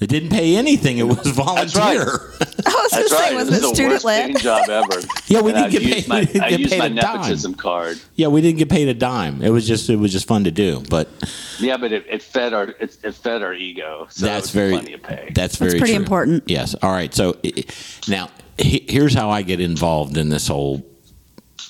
It 0.00 0.08
didn't 0.08 0.30
pay 0.30 0.56
anything. 0.56 0.98
It 0.98 1.04
was 1.04 1.18
right. 1.24 1.34
volunteer. 1.34 2.02
I 2.66 2.70
was 2.70 2.90
just 2.90 2.92
going 2.92 3.02
to 3.04 3.08
say, 3.08 3.16
right. 3.16 3.34
was 3.36 3.48
it 3.48 3.50
was 3.50 3.58
it 3.58 3.60
the 3.62 3.68
student 3.68 3.92
worst 3.92 4.04
led? 4.04 4.36
job 4.38 4.68
ever. 4.68 5.00
Yeah, 5.26 5.40
we 5.40 5.52
And 5.52 5.56
didn't 5.56 5.64
I 5.64 5.68
get 5.70 5.82
used 5.82 5.94
paid- 5.94 6.08
My, 6.08 6.20
we 6.20 6.26
didn't 6.26 6.42
I 6.42 6.50
get 6.50 6.60
used 6.60 6.72
paid 6.72 6.78
my 6.80 6.86
a 6.86 6.88
dime. 6.90 7.16
nepotism 7.16 7.54
card. 7.54 8.00
yeah, 8.16 8.26
we 8.28 8.40
didn't 8.40 8.58
get 8.58 8.68
paid 8.68 8.88
a 8.88 8.94
dime. 8.94 9.40
It 9.42 9.50
was 9.50 9.66
just 9.66 9.88
it 9.88 9.96
was 9.96 10.12
just 10.12 10.26
fun 10.26 10.44
to 10.44 10.50
do. 10.50 10.82
But 10.90 11.08
Yeah, 11.60 11.76
but 11.76 11.92
it, 11.92 12.04
it 12.08 12.22
fed 12.22 12.52
our 12.52 12.64
it, 12.64 12.98
it 13.02 13.12
fed 13.14 13.42
our 13.42 13.54
ego. 13.54 14.06
So 14.10 14.26
that's 14.26 14.48
it 14.50 14.52
very 14.52 14.72
plenty 14.72 14.92
of 14.94 15.02
pay. 15.02 15.30
that's 15.34 15.56
very 15.56 15.78
pretty 15.78 15.94
true. 15.94 16.02
important. 16.02 16.44
Yes. 16.46 16.74
All 16.82 16.90
right. 16.90 17.14
So 17.14 17.36
i- 17.44 17.52
i- 17.56 17.64
now 18.08 18.30
here's 18.58 19.14
how 19.14 19.30
I 19.30 19.42
get 19.42 19.60
involved 19.60 20.16
in 20.16 20.28
this 20.28 20.46
whole 20.48 20.84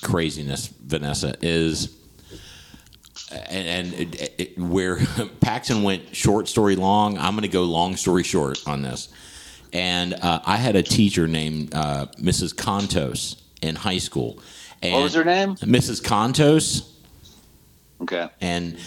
craziness, 0.01 0.67
Vanessa 0.83 1.35
is. 1.41 1.94
And, 3.31 3.67
and 3.67 3.93
it, 4.15 4.33
it, 4.37 4.57
where 4.59 4.97
Paxon 5.41 5.83
went 5.83 6.15
short 6.15 6.47
story 6.47 6.75
long, 6.75 7.17
I'm 7.17 7.33
going 7.33 7.41
to 7.41 7.47
go 7.47 7.63
long 7.63 7.95
story 7.95 8.23
short 8.23 8.59
on 8.67 8.81
this. 8.83 9.09
And 9.73 10.13
uh, 10.13 10.41
I 10.45 10.57
had 10.57 10.75
a 10.75 10.83
teacher 10.83 11.27
named 11.27 11.73
uh, 11.73 12.05
Mrs. 12.19 12.53
Contos 12.53 13.41
in 13.61 13.75
high 13.75 13.97
school. 13.97 14.39
And 14.81 14.93
what 14.93 15.03
was 15.03 15.13
her 15.15 15.23
name? 15.23 15.55
Mrs. 15.55 16.01
Contos 16.03 16.91
Okay. 18.01 18.27
and 18.41 18.77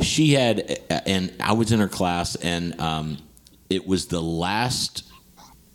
she 0.00 0.34
had 0.34 0.78
and 1.04 1.34
i 1.40 1.52
was 1.52 1.72
in 1.72 1.80
her 1.80 1.88
class 1.88 2.36
and 2.36 2.80
um, 2.80 3.18
it 3.68 3.88
was 3.88 4.06
the 4.06 4.22
last 4.22 5.02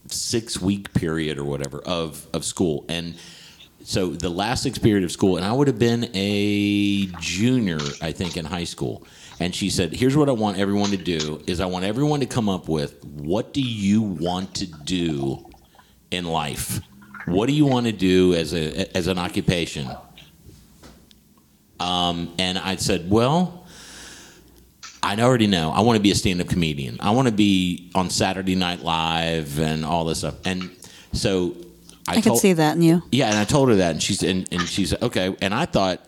six 0.08 0.62
week 0.62 0.94
period 0.94 1.38
or 1.38 1.44
whatever 1.44 1.82
of 1.82 2.28
of 2.34 2.46
school 2.46 2.86
and 2.88 3.16
so 3.84 4.10
the 4.10 4.30
last 4.30 4.82
period 4.82 5.04
of 5.04 5.12
school 5.12 5.38
and 5.38 5.46
i 5.46 5.52
would 5.52 5.68
have 5.68 5.80
been 5.80 6.10
a 6.14 7.06
junior 7.20 7.80
i 8.02 8.12
think 8.12 8.38
in 8.38 8.46
high 8.46 8.64
school 8.64 9.06
and 9.40 9.56
she 9.56 9.70
said 9.70 9.94
here's 9.94 10.16
what 10.16 10.30
i 10.30 10.32
want 10.32 10.58
everyone 10.58 10.90
to 10.90 10.98
do 10.98 11.42
is 11.48 11.60
i 11.60 11.66
want 11.66 11.86
everyone 11.86 12.20
to 12.20 12.26
come 12.26 12.48
up 12.48 12.68
with 12.68 13.04
what 13.06 13.54
do 13.54 13.62
you 13.62 14.02
want 14.02 14.54
to 14.56 14.66
do 14.66 15.50
in 16.12 16.26
life 16.26 16.82
what 17.26 17.48
do 17.48 17.54
you 17.54 17.66
want 17.66 17.86
to 17.86 17.92
do 17.92 18.34
as 18.34 18.54
a 18.54 18.96
as 18.96 19.08
an 19.08 19.18
occupation? 19.18 19.90
Um, 21.80 22.34
and 22.38 22.58
I 22.58 22.76
said, 22.76 23.10
well, 23.10 23.66
I 25.02 25.16
already 25.20 25.48
know. 25.48 25.72
I 25.72 25.82
want 25.82 25.98
to 25.98 26.02
be 26.02 26.12
a 26.12 26.16
stand 26.16 26.42
up 26.42 26.48
comedian. 26.48 26.98
I 27.00 27.12
want 27.12 27.28
to 27.28 27.34
be 27.34 27.92
on 27.96 28.10
Saturday 28.10 28.56
Night 28.56 28.82
Live 28.82 29.60
and 29.60 29.84
all 29.84 30.06
this 30.06 30.20
stuff. 30.20 30.36
And 30.46 30.70
so 31.12 31.56
I, 32.12 32.20
I, 32.20 32.22
could 32.22 32.38
see 32.38 32.54
that 32.54 32.76
in 32.76 32.82
you. 32.82 33.04
yeah, 33.12 33.30
and 33.30 33.38
I 33.38 33.46
told 33.46 33.70
her 33.70 33.76
that, 33.76 33.92
and 33.92 34.04
she 34.04 34.14
said, 34.14 34.30
and, 34.30 34.48
and 34.52 34.62
she 34.62 34.86
said, 34.86 35.02
okay. 35.02 35.36
And 35.42 35.54
I 35.54 35.66
thought, 35.66 36.06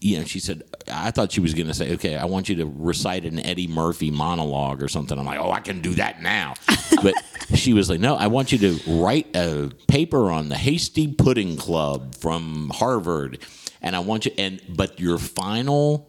you 0.00 0.18
know, 0.18 0.24
she 0.24 0.40
said, 0.40 0.62
I 0.90 1.10
thought 1.10 1.32
she 1.32 1.40
was 1.40 1.54
going 1.54 1.66
to 1.66 1.74
say, 1.74 1.94
okay, 1.94 2.16
I 2.16 2.24
want 2.24 2.48
you 2.48 2.56
to 2.56 2.66
recite 2.66 3.24
an 3.24 3.38
Eddie 3.38 3.66
Murphy 3.66 4.10
monologue 4.10 4.82
or 4.82 4.88
something. 4.88 5.18
I'm 5.18 5.26
like, 5.26 5.38
oh, 5.38 5.50
I 5.50 5.60
can 5.60 5.80
do 5.80 5.94
that 5.94 6.22
now. 6.22 6.54
but 7.02 7.14
she 7.54 7.72
was 7.72 7.90
like, 7.90 8.00
no, 8.00 8.14
I 8.16 8.26
want 8.28 8.52
you 8.52 8.58
to 8.58 9.00
write 9.00 9.34
a 9.36 9.70
paper 9.88 10.30
on 10.30 10.48
the 10.48 10.56
Hasty 10.56 11.12
Pudding 11.12 11.56
Club 11.56 12.14
from 12.14 12.70
Harvard, 12.74 13.38
and 13.80 13.94
I 13.94 14.00
want 14.00 14.26
you, 14.26 14.32
and 14.38 14.60
but 14.68 15.00
your 15.00 15.18
final 15.18 16.08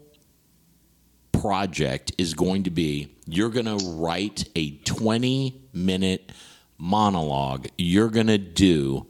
project 1.32 2.14
is 2.18 2.34
going 2.34 2.64
to 2.64 2.70
be 2.70 3.14
you're 3.26 3.50
going 3.50 3.66
to 3.66 3.86
write 3.96 4.48
a 4.56 4.78
20 4.78 5.62
minute 5.74 6.32
monologue 6.84 7.68
you're 7.78 8.10
going 8.10 8.28
to 8.28 8.38
do 8.38 9.06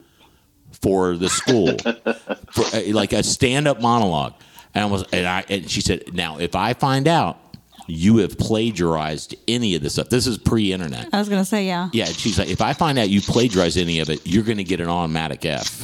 for 0.82 1.18
the 1.18 1.28
school 1.28 1.76
for, 2.52 2.78
uh, 2.78 2.82
like 2.94 3.14
a 3.14 3.24
stand-up 3.24 3.82
monologue 3.82 4.34
and 4.76 4.84
I 4.84 4.88
was 4.88 5.04
and 5.12 5.26
I 5.26 5.44
and 5.50 5.70
she 5.70 5.82
said 5.82 6.14
now 6.14 6.38
if 6.38 6.56
I 6.56 6.74
find 6.74 7.08
out 7.08 7.40
you 7.88 8.18
have 8.18 8.38
plagiarized 8.38 9.36
any 9.48 9.76
of 9.76 9.82
this 9.82 9.94
stuff 9.94 10.10
this 10.10 10.28
is 10.28 10.38
pre-internet 10.38 11.10
I 11.12 11.18
was 11.18 11.30
gonna 11.30 11.44
say 11.44 11.66
yeah. 11.66 11.90
yeah, 11.94 12.06
and 12.06 12.16
she's 12.16 12.38
like, 12.38 12.50
if 12.50 12.62
I 12.62 12.74
find 12.74 13.00
out 13.00 13.10
you 13.10 13.22
plagiarized 13.22 13.78
any 13.78 14.00
of 14.00 14.10
it, 14.10 14.22
you're 14.26 14.44
going 14.44 14.58
to 14.58 14.64
get 14.64 14.80
an 14.80 14.88
automatic 14.88 15.46
F. 15.46 15.84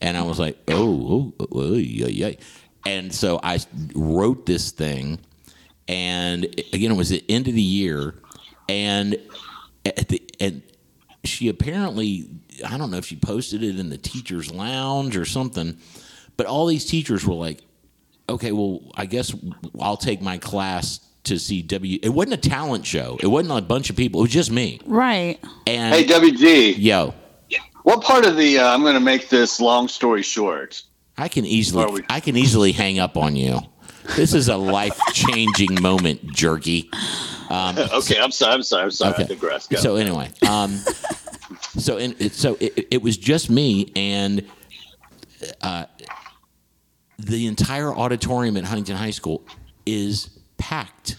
And 0.00 0.16
I 0.16 0.22
was 0.22 0.38
like, 0.38 0.58
oh, 0.68 1.32
oh, 1.38 1.46
oh 1.52 1.74
yeah, 1.74 2.06
yeah. 2.06 2.32
And 2.86 3.14
so 3.14 3.38
I 3.42 3.58
wrote 3.94 4.46
this 4.46 4.70
thing, 4.70 5.18
and 5.86 6.44
again, 6.72 6.92
it 6.92 6.96
was 6.96 7.10
the 7.10 7.22
end 7.28 7.48
of 7.48 7.54
the 7.54 7.62
year, 7.62 8.14
and 8.68 9.16
at 9.84 10.08
the 10.08 10.22
and 10.40 10.62
she 11.24 11.48
apparently, 11.48 12.28
I 12.66 12.78
don't 12.78 12.90
know 12.90 12.96
if 12.96 13.06
she 13.06 13.16
posted 13.16 13.62
it 13.62 13.78
in 13.78 13.90
the 13.90 13.98
teachers' 13.98 14.52
lounge 14.52 15.16
or 15.16 15.24
something, 15.24 15.78
but 16.36 16.46
all 16.46 16.66
these 16.66 16.86
teachers 16.86 17.26
were 17.26 17.34
like, 17.34 17.60
okay, 18.28 18.52
well, 18.52 18.80
I 18.94 19.06
guess 19.06 19.34
I'll 19.80 19.96
take 19.96 20.22
my 20.22 20.38
class 20.38 21.00
to 21.24 21.38
see 21.38 21.62
W. 21.62 21.98
It 22.02 22.08
wasn't 22.08 22.34
a 22.44 22.48
talent 22.48 22.86
show. 22.86 23.18
It 23.22 23.26
wasn't 23.26 23.58
a 23.58 23.62
bunch 23.62 23.90
of 23.90 23.96
people. 23.96 24.20
It 24.20 24.24
was 24.24 24.32
just 24.32 24.50
me. 24.50 24.80
Right. 24.86 25.38
And 25.66 25.94
Hey, 25.94 26.04
WG, 26.04 26.76
yo, 26.78 27.14
what 27.82 28.02
part 28.02 28.26
of 28.26 28.36
the? 28.36 28.58
Uh, 28.58 28.72
I'm 28.72 28.82
going 28.82 28.94
to 28.94 29.00
make 29.00 29.28
this 29.28 29.60
long 29.60 29.88
story 29.88 30.22
short. 30.22 30.82
I 31.16 31.28
can 31.28 31.44
easily. 31.44 32.04
I 32.08 32.20
can 32.20 32.36
easily 32.36 32.72
hang 32.72 32.98
up 32.98 33.16
on 33.16 33.36
you. 33.36 33.60
This 34.16 34.34
is 34.34 34.48
a 34.48 34.56
life 34.56 34.98
changing 35.12 35.80
moment, 35.80 36.32
jerky. 36.32 36.90
okay, 37.50 38.18
I'm 38.20 38.30
sorry. 38.30 38.54
I'm 38.54 38.62
sorry. 38.62 38.84
I'm 38.84 38.90
sorry. 38.90 39.14
I 39.18 39.22
digress. 39.24 39.66
Go. 39.66 39.76
So 39.78 39.96
anyway, 39.96 40.30
um, 40.48 40.70
so 41.78 41.96
in, 41.96 42.14
it- 42.18 42.32
so 42.34 42.56
it, 42.60 42.86
it 42.90 43.02
was 43.02 43.16
just 43.16 43.50
me 43.50 43.90
and 43.96 44.44
uh, 45.62 45.86
the 47.18 47.46
entire 47.46 47.92
auditorium 47.94 48.56
at 48.56 48.64
Huntington 48.64 48.96
High 48.96 49.10
School 49.10 49.44
is 49.86 50.30
packed. 50.58 51.16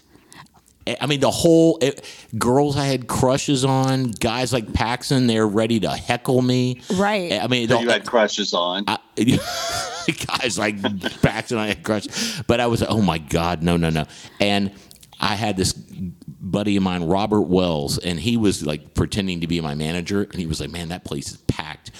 I- 0.88 0.98
I 1.02 1.06
mean, 1.06 1.20
the 1.20 1.32
whole 1.32 1.78
it, 1.82 2.04
girls 2.38 2.76
I 2.78 2.86
had 2.86 3.08
crushes 3.08 3.64
on, 3.64 4.12
guys 4.12 4.52
like 4.52 4.68
Paxon, 4.68 5.28
they're 5.28 5.48
ready 5.48 5.80
to 5.82 5.90
heckle 5.90 6.42
me. 6.42 6.82
Right. 6.94 7.32
Eh, 7.32 7.40
I 7.44 7.48
mean, 7.48 7.68
So 7.68 7.76
the- 7.78 7.84
you 7.84 7.90
had 7.90 8.06
crushes 8.06 8.54
on. 8.54 8.86
I, 8.88 8.98
guys 9.18 10.58
like 10.58 10.78
Paxon, 10.78 11.58
I 11.58 11.68
had 11.68 11.84
crushes. 11.84 12.42
but 12.48 12.60
I 12.60 12.68
was 12.68 12.82
oh 12.84 13.02
my 13.02 13.18
god, 13.20 13.62
no, 13.64 13.78
no, 13.78 13.90
no, 13.90 14.06
and 14.40 14.72
I 15.20 15.36
had 15.36 15.56
this 15.56 15.74
buddy 15.74 16.76
of 16.78 16.84
mine, 16.84 17.04
Robert 17.04 17.42
Wells, 17.42 18.00
and 18.00 18.20
he 18.20 18.36
was 18.38 18.66
like 18.66 18.96
pretending 18.96 19.42
to 19.42 19.48
be 19.48 19.62
my 19.62 19.76
manager, 19.76 20.24
and 20.24 20.36
he 20.40 20.48
was 20.48 20.60
like, 20.60 20.72
man, 20.72 20.90
that 20.90 21.04
place 21.06 21.32
is 21.32 21.38
packed. 21.38 21.92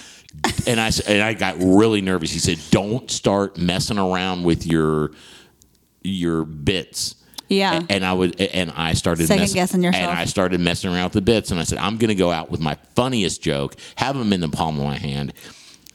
And 0.66 0.80
I 0.80 0.88
s- 0.88 1.02
and 1.02 1.22
I 1.22 1.34
got 1.34 1.56
really 1.60 2.02
nervous. 2.02 2.32
He 2.32 2.40
said, 2.40 2.58
"Don't 2.72 3.12
start 3.12 3.58
messing 3.58 3.98
around 4.00 4.44
with 4.44 4.66
your 4.66 5.12
your 6.04 6.46
bits." 6.46 7.16
Yeah. 7.52 7.82
And 7.90 8.06
I 8.06 8.14
would, 8.14 8.40
and 8.40 8.72
I 8.72 8.94
started 8.94 9.28
Second 9.28 9.42
messing- 9.42 9.56
guessing 9.56 9.84
yourself. 9.84 10.10
And 10.10 10.18
I 10.18 10.26
started 10.26 10.62
messing 10.62 10.92
around 10.92 11.06
with 11.06 11.14
the 11.14 11.22
bits, 11.22 11.52
and 11.52 11.60
I 11.60 11.64
said, 11.64 11.80
"I'm 11.80 11.98
going 11.98 12.10
to 12.10 12.16
go 12.16 12.32
out 12.32 12.50
with 12.50 12.62
my 12.62 12.78
funniest 12.96 13.44
joke, 13.44 13.76
have 13.96 14.18
them 14.18 14.32
in 14.32 14.40
the 14.40 14.50
palm 14.50 14.80
of 14.80 14.86
my 14.86 14.98
hand, 14.98 15.34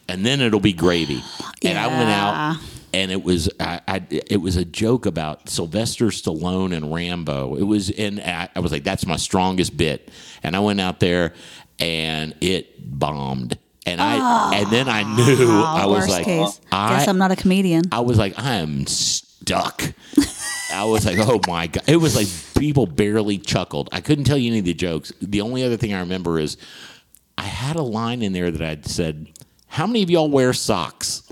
and 0.06 0.24
then 0.24 0.40
it'll 0.40 0.60
be 0.60 0.74
gravy." 0.74 1.22
And 1.64 1.78
I 1.78 1.86
went 1.88 2.10
out, 2.10 2.58
and 2.92 3.10
it 3.10 3.24
was, 3.24 3.48
I, 3.58 3.80
I, 3.88 4.02
it 4.10 4.40
was 4.40 4.56
a 4.56 4.64
joke 4.64 5.04
about 5.04 5.48
Sylvester 5.48 6.06
Stallone 6.06 6.76
and 6.76 6.94
Rambo. 6.94 7.56
It 7.56 7.64
was, 7.64 7.90
and 7.90 8.20
I, 8.20 8.48
I 8.54 8.60
was 8.60 8.70
like, 8.70 8.84
"That's 8.84 9.06
my 9.06 9.16
strongest 9.16 9.76
bit," 9.76 10.10
and 10.44 10.54
I 10.54 10.60
went 10.60 10.80
out 10.80 11.00
there, 11.00 11.32
and 11.80 12.34
it 12.40 12.98
bombed. 12.98 13.58
And 13.84 14.00
I, 14.00 14.58
and 14.60 14.70
then 14.70 14.88
I 14.88 15.02
ah, 15.02 15.16
knew 15.16 15.62
I 15.64 15.86
was 15.86 16.00
Worst 16.00 16.10
like, 16.10 16.24
case. 16.24 16.60
I, 16.70 16.98
Guess 16.98 17.08
I'm 17.08 17.18
not 17.18 17.30
a 17.30 17.36
comedian. 17.36 17.84
I 17.92 18.00
was 18.00 18.18
like, 18.18 18.38
I 18.38 18.56
am 18.56 18.86
stuck. 19.46 19.94
I 20.72 20.84
was 20.84 21.06
like, 21.06 21.18
oh 21.20 21.40
my 21.46 21.68
god! 21.68 21.84
It 21.86 21.96
was 21.96 22.16
like 22.16 22.26
people 22.58 22.86
barely 22.86 23.38
chuckled. 23.38 23.88
I 23.92 24.00
couldn't 24.00 24.24
tell 24.24 24.36
you 24.36 24.50
any 24.50 24.58
of 24.58 24.64
the 24.64 24.74
jokes. 24.74 25.12
The 25.22 25.40
only 25.40 25.62
other 25.62 25.76
thing 25.76 25.94
I 25.94 26.00
remember 26.00 26.38
is 26.38 26.56
I 27.38 27.44
had 27.44 27.76
a 27.76 27.82
line 27.82 28.22
in 28.22 28.32
there 28.32 28.50
that 28.50 28.60
I'd 28.60 28.86
said, 28.86 29.28
"How 29.68 29.86
many 29.86 30.02
of 30.02 30.10
y'all 30.10 30.28
wear 30.28 30.52
socks?" 30.52 31.22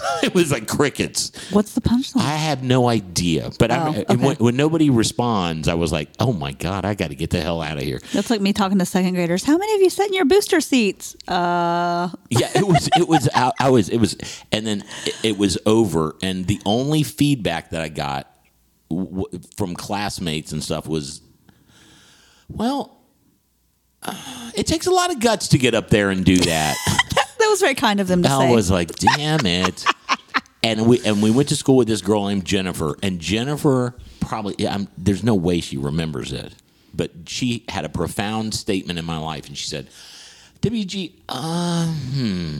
it 0.22 0.34
was 0.34 0.50
like 0.52 0.66
crickets. 0.68 1.32
What's 1.52 1.74
the 1.74 1.80
punchline? 1.80 2.22
I 2.22 2.36
have 2.36 2.62
no 2.62 2.88
idea. 2.88 3.50
But 3.58 3.70
Oh, 3.70 3.94
okay. 3.96 4.16
when, 4.16 4.36
when 4.36 4.56
nobody 4.56 4.90
responds, 4.90 5.68
I 5.68 5.74
was 5.74 5.92
like, 5.92 6.08
oh 6.18 6.32
my 6.32 6.52
god, 6.52 6.84
I 6.84 6.94
got 6.94 7.08
to 7.10 7.14
get 7.14 7.30
the 7.30 7.40
hell 7.40 7.60
out 7.62 7.76
of 7.76 7.82
here. 7.82 8.00
That's 8.12 8.30
like 8.30 8.40
me 8.40 8.52
talking 8.52 8.78
to 8.78 8.84
second 8.86 9.14
graders. 9.14 9.44
How 9.44 9.56
many 9.58 9.74
of 9.74 9.80
you 9.80 9.90
sat 9.90 10.08
in 10.08 10.14
your 10.14 10.24
booster 10.24 10.60
seats? 10.60 11.16
Uh, 11.28 12.08
yeah 12.30 12.48
it 12.54 12.66
was 12.66 12.88
it 12.96 13.08
was 13.08 13.28
I, 13.34 13.52
I 13.58 13.70
was 13.70 13.88
it 13.88 13.98
was 13.98 14.16
and 14.52 14.66
then 14.66 14.84
it, 15.06 15.14
it 15.22 15.38
was 15.38 15.58
over 15.66 16.16
and 16.22 16.46
the 16.46 16.60
only 16.64 17.02
feedback 17.02 17.70
that 17.70 17.82
i 17.82 17.88
got 17.88 18.30
w- 18.88 19.24
from 19.56 19.74
classmates 19.74 20.52
and 20.52 20.62
stuff 20.62 20.86
was 20.88 21.20
well 22.48 23.00
uh, 24.02 24.50
it 24.54 24.66
takes 24.66 24.86
a 24.86 24.90
lot 24.90 25.10
of 25.12 25.20
guts 25.20 25.48
to 25.48 25.58
get 25.58 25.74
up 25.74 25.90
there 25.90 26.10
and 26.10 26.24
do 26.24 26.36
that 26.36 26.76
was 27.50 27.60
very 27.60 27.74
kind 27.74 28.00
of 28.00 28.08
them 28.08 28.22
to 28.22 28.28
i 28.28 28.46
say. 28.46 28.54
was 28.54 28.70
like 28.70 28.90
damn 28.96 29.44
it 29.46 29.84
and 30.62 30.86
we 30.86 31.04
and 31.04 31.22
we 31.22 31.30
went 31.30 31.48
to 31.48 31.56
school 31.56 31.76
with 31.76 31.88
this 31.88 32.00
girl 32.02 32.26
named 32.26 32.44
jennifer 32.44 32.96
and 33.02 33.20
jennifer 33.20 33.94
probably 34.20 34.54
yeah, 34.58 34.74
I'm, 34.74 34.88
there's 34.96 35.22
no 35.22 35.34
way 35.34 35.60
she 35.60 35.76
remembers 35.76 36.32
it 36.32 36.54
but 36.94 37.10
she 37.26 37.64
had 37.68 37.84
a 37.84 37.88
profound 37.88 38.54
statement 38.54 38.98
in 38.98 39.04
my 39.04 39.18
life 39.18 39.46
and 39.48 39.56
she 39.56 39.66
said 39.66 39.88
wg 40.62 41.12
uh, 41.28 41.86
hmm 41.86 42.58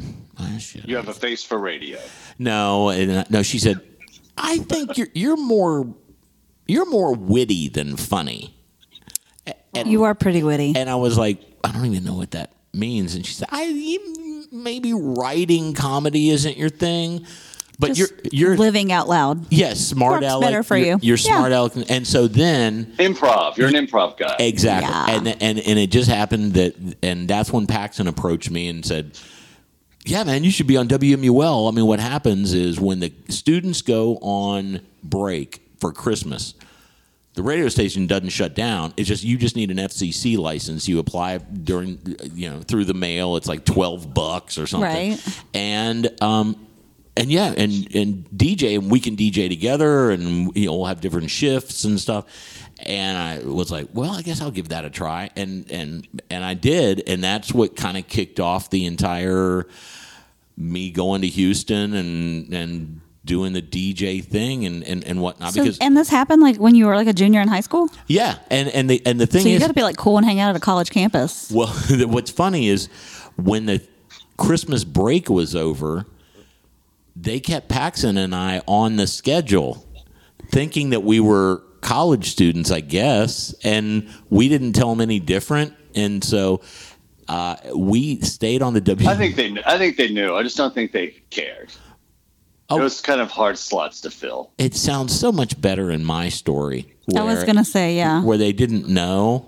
you 0.84 0.96
have 0.96 1.08
a 1.08 1.12
face 1.14 1.44
for 1.44 1.58
radio. 1.58 1.98
no, 2.38 2.88
and, 2.88 3.10
uh, 3.10 3.24
no. 3.30 3.42
She 3.42 3.58
said, 3.58 3.80
"I 4.36 4.58
think 4.58 4.96
you're 4.96 5.08
you're 5.14 5.36
more 5.36 5.86
you're 6.66 6.88
more 6.88 7.14
witty 7.14 7.68
than 7.68 7.96
funny." 7.96 8.56
you 9.84 10.04
are 10.04 10.14
pretty 10.14 10.42
witty. 10.42 10.74
And 10.76 10.88
I 10.88 10.96
was 10.96 11.18
like, 11.18 11.40
"I 11.62 11.72
don't 11.72 11.86
even 11.86 12.04
know 12.04 12.14
what 12.14 12.30
that 12.32 12.52
means." 12.72 13.14
And 13.14 13.26
she 13.26 13.34
said, 13.34 13.48
"I 13.50 13.64
you- 13.64 14.14
maybe 14.50 14.92
writing 14.92 15.74
comedy 15.74 16.30
isn't 16.30 16.56
your 16.56 16.68
thing, 16.68 17.26
but 17.78 17.94
Just 17.94 18.12
you're 18.32 18.50
you're 18.50 18.56
living 18.58 18.92
out 18.92 19.08
loud. 19.08 19.46
yes 19.50 19.80
smart 19.80 20.20
Works 20.22 20.32
aleck. 20.32 20.46
better 20.50 20.62
for 20.62 20.76
you're, 20.76 20.86
you. 20.86 20.98
You're 21.02 21.16
Yeah. 21.16 21.36
smart 21.36 21.52
aleck." 21.52 21.72
And 21.90 22.06
so 22.06 22.26
then 22.28 22.92
Improv. 22.98 23.56
You're 23.56 23.68
an 23.68 23.74
improv 23.74 24.18
guy. 24.18 24.36
Exactly. 24.38 24.90
Yeah. 24.92 25.16
And, 25.16 25.28
and 25.42 25.58
and 25.60 25.78
it 25.78 25.90
just 25.90 26.10
happened 26.10 26.54
that 26.54 26.74
and 27.02 27.26
that's 27.28 27.52
when 27.52 27.66
Paxon 27.66 28.06
approached 28.06 28.50
me 28.50 28.68
and 28.68 28.84
said, 28.84 29.12
"Yeah, 30.04 30.24
man, 30.24 30.44
you 30.44 30.50
should 30.50 30.66
be 30.66 30.76
on 30.76 30.88
WMUL." 30.88 31.68
I 31.68 31.74
mean, 31.74 31.86
what 31.86 32.00
happens 32.00 32.52
is 32.52 32.78
when 32.80 33.00
the 33.00 33.12
students 33.28 33.80
go 33.82 34.16
on 34.20 34.80
break 35.02 35.62
for 35.78 35.92
Christmas, 35.92 36.52
the 37.40 37.46
radio 37.46 37.70
station 37.70 38.06
doesn't 38.06 38.28
shut 38.28 38.54
down. 38.54 38.92
It's 38.98 39.08
just 39.08 39.24
you 39.24 39.38
just 39.38 39.56
need 39.56 39.70
an 39.70 39.78
FCC 39.78 40.36
license. 40.36 40.86
You 40.86 40.98
apply 40.98 41.38
during 41.38 41.98
you 42.34 42.50
know 42.50 42.60
through 42.60 42.84
the 42.84 42.92
mail. 42.92 43.36
It's 43.36 43.48
like 43.48 43.64
12 43.64 44.12
bucks 44.12 44.58
or 44.58 44.66
something. 44.66 45.12
Right. 45.12 45.40
And 45.54 46.22
um 46.22 46.66
and 47.16 47.30
yeah, 47.30 47.54
and 47.56 47.94
and 47.94 48.28
DJ, 48.30 48.78
and 48.78 48.90
we 48.90 49.00
can 49.00 49.16
DJ 49.16 49.48
together, 49.48 50.10
and 50.10 50.54
you 50.54 50.66
know 50.66 50.76
we'll 50.76 50.84
have 50.84 51.00
different 51.00 51.30
shifts 51.30 51.84
and 51.84 51.98
stuff. 51.98 52.26
And 52.80 53.16
I 53.16 53.38
was 53.38 53.70
like, 53.70 53.88
well, 53.94 54.12
I 54.12 54.20
guess 54.20 54.42
I'll 54.42 54.50
give 54.50 54.68
that 54.68 54.84
a 54.84 54.90
try, 54.90 55.30
and 55.34 55.70
and 55.70 56.06
and 56.28 56.44
I 56.44 56.52
did, 56.52 57.02
and 57.06 57.24
that's 57.24 57.54
what 57.54 57.74
kind 57.74 57.96
of 57.96 58.06
kicked 58.06 58.38
off 58.38 58.68
the 58.68 58.84
entire 58.84 59.66
me 60.58 60.90
going 60.90 61.22
to 61.22 61.28
Houston 61.28 61.94
and 61.94 62.52
and 62.52 63.00
doing 63.24 63.52
the 63.52 63.62
DJ 63.62 64.24
thing 64.24 64.64
and 64.64 64.82
and, 64.84 65.04
and 65.04 65.20
whatnot. 65.20 65.52
So, 65.54 65.62
because 65.62 65.78
and 65.78 65.96
this 65.96 66.08
happened 66.08 66.42
like 66.42 66.56
when 66.56 66.74
you 66.74 66.86
were 66.86 66.96
like 66.96 67.06
a 67.08 67.12
junior 67.12 67.40
in 67.40 67.48
high 67.48 67.60
school. 67.60 67.88
yeah, 68.06 68.38
and 68.50 68.68
and 68.70 68.88
the 68.88 69.02
and 69.04 69.20
the 69.20 69.26
thing 69.26 69.42
So 69.42 69.48
you 69.48 69.56
is, 69.56 69.60
got 69.60 69.68
to 69.68 69.74
be 69.74 69.82
like 69.82 69.96
cool 69.96 70.16
and 70.16 70.26
hang 70.26 70.40
out 70.40 70.50
at 70.50 70.56
a 70.56 70.60
college 70.60 70.90
campus. 70.90 71.50
well, 71.50 71.68
what's 72.06 72.30
funny 72.30 72.68
is 72.68 72.88
when 73.36 73.66
the 73.66 73.82
Christmas 74.36 74.84
break 74.84 75.28
was 75.28 75.54
over, 75.54 76.06
they 77.14 77.40
kept 77.40 77.68
Paxon 77.68 78.16
and 78.16 78.34
I 78.34 78.62
on 78.66 78.96
the 78.96 79.06
schedule, 79.06 79.86
thinking 80.50 80.90
that 80.90 81.02
we 81.02 81.20
were 81.20 81.62
college 81.82 82.30
students, 82.30 82.70
I 82.70 82.80
guess, 82.80 83.54
and 83.64 84.08
we 84.30 84.48
didn't 84.48 84.72
tell 84.72 84.88
them 84.90 85.00
any 85.00 85.20
different. 85.20 85.74
And 85.94 86.22
so 86.22 86.62
uh, 87.28 87.56
we 87.74 88.20
stayed 88.20 88.62
on 88.62 88.72
the 88.74 88.80
W. 88.80 89.08
I 89.08 89.14
think 89.14 89.36
they. 89.36 89.54
I 89.66 89.76
think 89.76 89.96
they 89.96 90.08
knew. 90.08 90.34
I 90.34 90.42
just 90.42 90.56
don't 90.56 90.72
think 90.74 90.92
they 90.92 91.08
cared. 91.30 91.70
Oh. 92.70 92.78
It 92.78 92.82
was 92.82 93.00
kind 93.00 93.20
of 93.20 93.30
hard 93.30 93.58
slots 93.58 94.00
to 94.02 94.10
fill. 94.10 94.52
it 94.58 94.74
sounds 94.74 95.18
so 95.18 95.32
much 95.32 95.60
better 95.60 95.90
in 95.90 96.04
my 96.04 96.28
story. 96.28 96.94
I 97.16 97.22
was 97.24 97.42
gonna 97.44 97.64
say, 97.64 97.96
yeah. 97.96 98.22
where 98.22 98.38
they 98.38 98.52
didn't 98.52 98.86
know. 98.88 99.46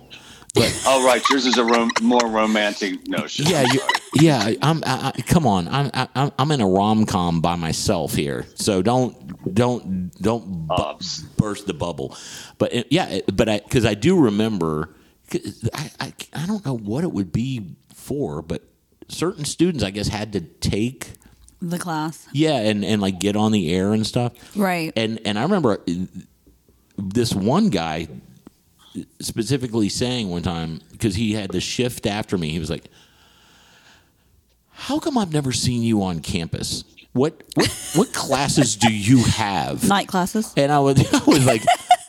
But 0.55 0.71
Oh 0.87 1.07
right, 1.07 1.23
yours 1.31 1.47
is 1.47 1.57
a 1.57 1.65
rom- 1.65 1.93
more 2.03 2.27
romantic 2.27 3.07
notion. 3.09 3.47
yeah, 3.47 3.65
you, 3.73 3.81
yeah. 4.21 4.53
I'm. 4.61 4.83
I, 4.85 5.13
I, 5.17 5.23
come 5.23 5.47
on, 5.47 5.69
I'm. 5.69 5.91
I, 5.95 6.33
I'm 6.39 6.51
in 6.51 6.61
a 6.61 6.67
rom 6.67 7.07
com 7.07 7.41
by 7.41 7.55
myself 7.57 8.13
here, 8.15 8.45
so 8.57 8.83
don't, 8.83 9.55
don't, 9.55 10.11
don't 10.21 10.67
bu- 10.67 10.99
burst 11.39 11.67
the 11.69 11.73
bubble. 11.75 12.17
But 12.59 12.75
it, 12.75 12.87
yeah, 12.91 13.09
it- 13.09 13.35
but 13.37 13.49
I 13.49 13.61
because 13.61 13.87
I 13.87 13.95
do 13.95 14.19
remember. 14.19 14.95
I, 15.73 15.91
I 16.01 16.13
I 16.35 16.47
don't 16.47 16.67
know 16.67 16.77
what 16.77 17.05
it 17.05 17.13
would 17.13 17.33
be 17.33 17.77
for, 17.95 18.43
but 18.43 18.63
certain 19.09 19.45
students 19.47 19.83
I 19.85 19.91
guess 19.91 20.09
had 20.09 20.33
to 20.35 20.41
take 20.41 21.13
The 21.65 21.79
class. 21.79 22.27
yeah 22.33 22.57
and 22.57 22.85
and 22.85 23.01
like 23.01 23.21
get 23.21 23.37
on 23.37 23.53
the 23.53 23.73
air 23.73 23.93
and 23.93 24.05
stuff. 24.07 24.33
Right. 24.57 24.93
And 24.97 25.21
and 25.25 25.39
I 25.39 25.43
remember 25.45 25.79
uh, 25.89 25.93
this 26.99 27.33
one 27.33 27.71
guy 27.71 28.09
specifically 29.21 29.89
saying 29.89 30.29
one 30.29 30.43
time 30.43 30.81
because 30.91 31.15
he 31.15 31.33
had 31.35 31.51
the 31.51 31.61
shift 31.61 32.07
after 32.07 32.37
me. 32.37 32.51
He 32.51 32.59
was 32.59 32.69
like, 32.69 32.85
"How 34.71 34.99
come 34.99 35.17
I've 35.17 35.33
never 35.33 35.53
seen 35.53 35.83
you 35.83 36.03
on 36.03 36.21
campus? 36.21 36.85
What 37.13 37.43
what 37.55 37.71
what 37.95 38.13
classes 38.13 38.77
do 38.77 38.93
you 38.93 39.23
have?" 39.25 39.87
Night 39.89 40.09
classes. 40.09 40.53
And 40.57 40.73
I 40.73 40.81
was 40.81 40.99
I 41.15 41.25
was 41.25 41.47
like. 41.47 41.63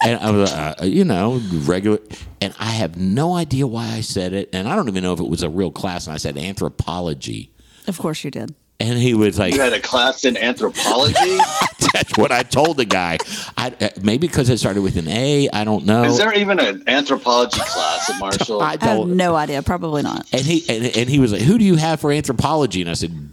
And 0.06 0.20
I 0.20 0.32
was, 0.32 0.52
uh, 0.52 0.74
you 0.84 1.06
know, 1.06 1.40
regular, 1.64 1.98
and 2.42 2.54
I 2.60 2.72
have 2.72 2.98
no 2.98 3.36
idea 3.36 3.66
why 3.66 3.86
I 3.88 4.02
said 4.02 4.34
it, 4.34 4.50
and 4.52 4.68
I 4.68 4.76
don't 4.76 4.90
even 4.90 5.02
know 5.02 5.14
if 5.14 5.22
it 5.22 5.30
was 5.30 5.44
a 5.44 5.50
real 5.50 5.72
class. 5.72 6.08
And 6.08 6.14
I 6.14 6.18
said 6.18 6.38
anthropology, 6.38 7.54
Of 7.88 8.00
course 8.00 8.22
you 8.26 8.30
did. 8.30 8.54
And 8.80 8.98
he 8.98 9.14
was 9.14 9.40
like, 9.40 9.54
You 9.54 9.62
had 9.62 9.74
a 9.74 9.80
class 9.80 10.26
in 10.26 10.36
anthropology. 10.38 11.38
That's 11.94 12.18
what 12.18 12.32
I 12.32 12.42
told 12.44 12.78
the 12.78 12.86
guy. 12.86 13.20
I, 13.56 13.74
uh, 13.80 13.90
maybe 14.02 14.28
because 14.28 14.50
it 14.50 14.58
started 14.58 14.82
with 14.82 14.98
an 14.98 15.08
A. 15.08 15.48
I 15.54 15.64
don't 15.64 15.86
know. 15.86 16.04
Is 16.06 16.18
there 16.18 16.34
even 16.34 16.60
an 16.60 16.84
anthropology 16.88 17.60
class 17.60 18.10
at 18.10 18.20
Marshall? 18.20 18.62
I 18.62 18.78
I 18.82 18.86
have 18.86 19.08
no 19.08 19.36
idea. 19.36 19.62
Probably 19.62 20.02
not. 20.02 20.28
And 20.34 20.42
he 20.42 20.64
and, 20.68 20.86
and 20.98 21.10
he 21.10 21.20
was 21.20 21.32
like, 21.32 21.42
"Who 21.44 21.58
do 21.60 21.64
you 21.66 21.76
have 21.76 22.00
for 22.02 22.12
anthropology?" 22.12 22.82
And 22.82 22.90
I 22.90 22.94
said, 22.94 23.30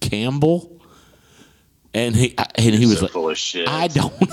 "Campbell." 0.00 0.76
And 1.92 2.14
he 2.14 2.34
and 2.56 2.74
he 2.74 2.86
was 2.86 2.98
so 2.98 3.04
like, 3.06 3.12
full 3.12 3.30
of 3.30 3.38
shit. 3.38 3.68
"I 3.68 3.86
don't 3.88 4.20
know." 4.22 4.28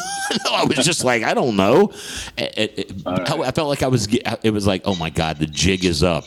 I 0.51 0.65
was 0.65 0.77
just 0.85 1.03
like, 1.03 1.23
"I 1.23 1.33
don't 1.33 1.55
know." 1.55 1.91
It- 2.37 2.53
it- 2.57 2.79
it- 2.79 2.91
right. 3.05 3.29
I, 3.31 3.39
I 3.43 3.51
felt 3.51 3.67
like 3.69 3.83
I 3.83 3.87
was. 3.87 4.07
It 4.43 4.51
was 4.51 4.65
like, 4.67 4.83
"Oh 4.85 4.95
my 4.95 5.09
god, 5.11 5.37
the 5.37 5.47
jig 5.47 5.85
is 5.85 6.03
up." 6.03 6.25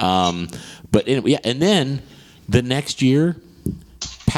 Um, 0.00 0.48
but 0.90 1.06
anyway, 1.08 1.32
yeah, 1.32 1.40
and 1.44 1.60
then 1.60 2.02
the 2.48 2.62
next 2.62 3.02
year, 3.02 3.36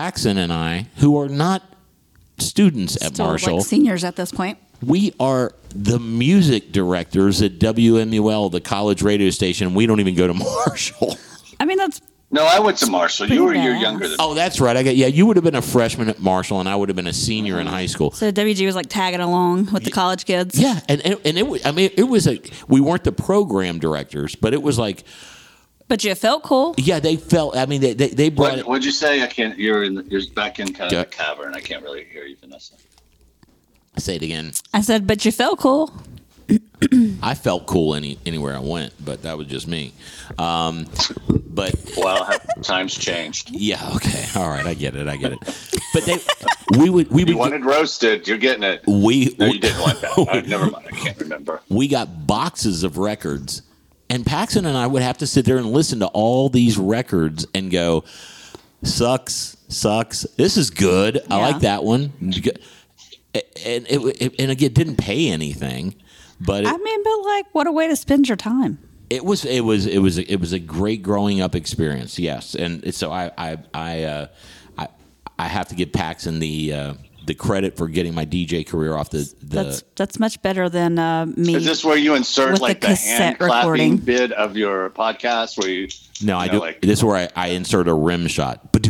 Paxon 0.00 0.36
and 0.38 0.50
I, 0.52 0.86
who 0.96 1.18
are 1.20 1.28
not 1.28 1.62
students 2.38 2.96
at 3.04 3.14
Still 3.14 3.26
Marshall, 3.26 3.56
like 3.58 3.66
seniors 3.66 4.02
at 4.02 4.16
this 4.16 4.32
point. 4.32 4.56
we 4.82 5.12
are 5.20 5.52
the 5.74 5.98
music 5.98 6.72
directors 6.72 7.42
at 7.42 7.58
WMUL, 7.58 8.50
the 8.50 8.62
college 8.62 9.02
radio 9.02 9.28
station. 9.30 9.74
We 9.74 9.84
don't 9.86 10.00
even 10.00 10.14
go 10.14 10.26
to 10.26 10.34
Marshall. 10.66 11.16
I 11.58 11.66
mean, 11.66 11.76
that's 11.76 12.00
no, 12.32 12.44
I 12.46 12.60
went 12.60 12.78
to 12.78 12.86
Marshall. 12.86 13.28
You 13.28 13.42
were 13.42 13.50
Pretty 13.50 13.64
you're 13.64 13.74
younger 13.74 14.06
than 14.08 14.16
Oh, 14.20 14.34
that's 14.34 14.60
right. 14.60 14.76
I 14.76 14.84
got 14.84 14.94
yeah. 14.96 15.08
You 15.08 15.26
would 15.26 15.36
have 15.36 15.44
been 15.44 15.56
a 15.56 15.60
freshman 15.62 16.08
at 16.08 16.20
Marshall, 16.20 16.60
and 16.60 16.68
I 16.68 16.76
would 16.76 16.88
have 16.88 16.96
been 16.96 17.08
a 17.08 17.12
senior 17.12 17.58
in 17.60 17.66
high 17.66 17.86
school. 17.86 18.12
so 18.12 18.30
WG 18.32 18.64
was 18.64 18.76
like 18.76 18.86
tagging 18.88 19.20
along 19.20 19.66
with 19.72 19.84
the 19.84 19.90
college 19.90 20.24
kids. 20.24 20.58
Yeah, 20.58 20.80
and 20.88 21.04
and, 21.04 21.20
and 21.24 21.36
it 21.36 21.46
was. 21.46 21.66
I 21.66 21.72
mean, 21.72 21.90
it 21.96 22.04
was 22.04 22.26
a. 22.28 22.40
We 22.68 22.80
weren't 22.80 23.02
the 23.04 23.12
program 23.12 23.80
directors, 23.80 24.34
but 24.36 24.54
it 24.54 24.62
was 24.62 24.78
like 24.78 25.04
But 25.90 26.04
you 26.04 26.14
felt 26.14 26.44
cool. 26.44 26.74
yeah. 26.78 27.00
They 27.00 27.16
felt. 27.16 27.56
I 27.56 27.66
mean, 27.66 27.80
they 27.80 27.94
they, 27.94 28.08
they 28.08 28.28
brought 28.30 28.50
What, 28.50 28.58
it. 28.60 28.66
what'd 28.66 28.84
you 28.84 28.92
say? 28.92 29.22
I 29.22 29.26
can't. 29.26 29.58
You're 29.58 29.82
in. 29.82 30.06
You're 30.08 30.22
back 30.36 30.60
in 30.60 30.72
kind 30.72 30.86
of 30.86 30.92
Yeah. 30.92 31.00
a 31.00 31.04
cavern. 31.04 31.52
I 31.54 31.60
can't 31.60 31.82
really 31.82 32.04
hear 32.04 32.24
you, 32.24 32.36
Vanessa. 32.40 32.74
Say 33.98 34.14
it 34.14 34.22
again. 34.22 34.52
I 34.72 34.82
said, 34.82 35.06
but 35.08 35.24
you 35.24 35.32
felt 35.32 35.58
cool. 35.58 35.92
I 37.22 37.34
felt 37.34 37.66
cool 37.66 37.94
any 37.96 38.18
anywhere 38.24 38.54
I 38.56 38.60
went, 38.60 38.92
but 39.04 39.22
that 39.22 39.36
was 39.36 39.48
just 39.48 39.66
me. 39.66 39.92
Um, 40.38 40.86
but 41.28 41.74
Well, 41.96 42.28
times 42.62 42.94
changed. 42.96 43.50
yeah, 43.52 43.90
okay, 43.96 44.24
all 44.36 44.48
right, 44.48 44.66
I 44.66 44.74
get 44.74 44.94
it, 44.96 45.06
I 45.08 45.16
get 45.16 45.32
it. 45.32 45.38
But 45.92 46.04
they, 46.06 46.18
we 46.78 46.88
would 46.88 47.10
we 47.10 47.22
would 47.24 47.28
You 47.30 47.36
wanted 47.36 47.64
roasted. 47.64 48.26
You're 48.28 48.38
getting 48.38 48.62
it. 48.62 48.82
we 48.86 49.34
No, 49.38 49.46
you 49.46 49.58
didn't 49.58 49.80
want 49.80 50.00
that. 50.00 50.18
Uh, 50.18 50.40
never 50.46 50.70
mind. 50.70 50.86
I 50.86 50.90
can't 50.96 51.18
remember. 51.20 51.60
we 51.68 51.88
got 51.88 52.26
boxes 52.28 52.84
of 52.84 52.96
records 52.96 53.62
and 54.10 54.24
Paxon 54.26 54.66
and 54.66 54.76
i 54.76 54.86
would 54.86 55.02
have 55.02 55.18
to 55.18 55.26
sit 55.26 55.44
there 55.46 55.56
and 55.56 55.72
listen 55.72 56.00
to 56.00 56.06
all 56.08 56.48
these 56.50 56.76
records 56.76 57.46
and 57.54 57.70
go 57.70 58.04
sucks 58.82 59.56
sucks 59.68 60.22
this 60.36 60.56
is 60.56 60.70
good 60.70 61.18
i 61.30 61.36
Yeah. 61.38 61.46
like 61.46 61.60
that 61.60 61.84
one 61.84 62.12
and 62.22 63.86
it, 63.86 64.00
it 64.20 64.34
and 64.40 64.50
again 64.50 64.66
it 64.66 64.74
didn't 64.74 64.96
pay 64.96 65.28
anything 65.30 65.94
but 66.42 66.64
I 66.66 66.74
mean, 66.78 67.02
but 67.04 67.18
like, 67.26 67.46
what 67.52 67.66
a 67.66 67.72
way 67.72 67.86
to 67.88 67.94
spend 67.96 68.26
your 68.26 68.36
time. 68.36 68.78
it 69.10 69.22
was 69.26 69.44
it 69.44 69.60
was 69.60 69.86
it 69.86 69.98
was 69.98 70.16
it 70.16 70.36
was 70.36 70.52
a 70.54 70.58
great 70.58 71.02
growing 71.02 71.40
up 71.42 71.54
experience 71.54 72.18
yes 72.18 72.54
and 72.54 72.94
so 72.94 73.12
i 73.12 73.30
i 73.36 73.58
i 73.74 74.02
uh, 74.04 74.26
i, 74.78 74.88
I 75.38 75.48
have 75.48 75.68
to 75.68 75.74
give 75.74 75.90
paxon 75.90 76.40
the 76.40 76.72
uh, 76.72 76.94
the 77.30 77.34
credit 77.36 77.76
for 77.76 77.86
getting 77.86 78.12
my 78.12 78.26
dj 78.26 78.66
career 78.66 78.96
off 78.96 79.10
the, 79.10 79.18
the 79.40 79.62
That's 79.62 79.84
that's 79.94 80.18
much 80.18 80.42
better 80.42 80.68
than 80.68 80.98
uh, 80.98 81.26
me. 81.26 81.54
Is 81.54 81.64
this 81.64 81.84
where 81.84 81.96
you 81.96 82.16
insert 82.16 82.50
With 82.50 82.58
the 82.58 82.64
like 82.64 82.80
the, 82.80 82.88
cassette 82.88 83.18
hand 83.18 83.38
clapping 83.38 83.70
recording. 83.70 83.96
bit 83.98 84.32
of 84.32 84.56
your 84.56 84.90
podcast? 84.90 85.56
Where 85.56 85.70
you? 85.70 85.88
no 86.20 86.36
i 86.36 86.46
you 86.46 86.50
do 86.50 86.58
Like, 86.58 86.80
this 86.80 86.98
is 86.98 87.04
where 87.04 87.16
I, 87.16 87.28
I 87.36 87.48
insert 87.50 87.86
a 87.86 87.94
rim 87.94 88.26
shot 88.26 88.72
but 88.72 88.88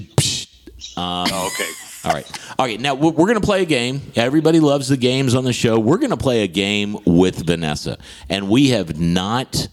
oh, 0.96 1.50
okay. 1.52 1.70
All 2.02 2.12
right. 2.12 2.40
All 2.58 2.64
right. 2.64 2.80
Now 2.80 2.94
we're 2.94 3.10
we're 3.10 3.26
going 3.26 3.40
to 3.40 3.46
play 3.46 3.60
a 3.60 3.66
game. 3.66 4.00
Everybody 4.16 4.58
loves 4.58 4.88
the 4.88 4.96
games 4.96 5.34
on 5.34 5.44
the 5.44 5.52
show. 5.52 5.78
We're 5.78 5.98
going 5.98 6.10
to 6.10 6.16
play 6.16 6.42
a 6.44 6.48
game 6.48 6.96
with 7.04 7.44
Vanessa. 7.44 7.98
And 8.30 8.48
we 8.48 8.70
have 8.70 8.98
not 8.98 9.68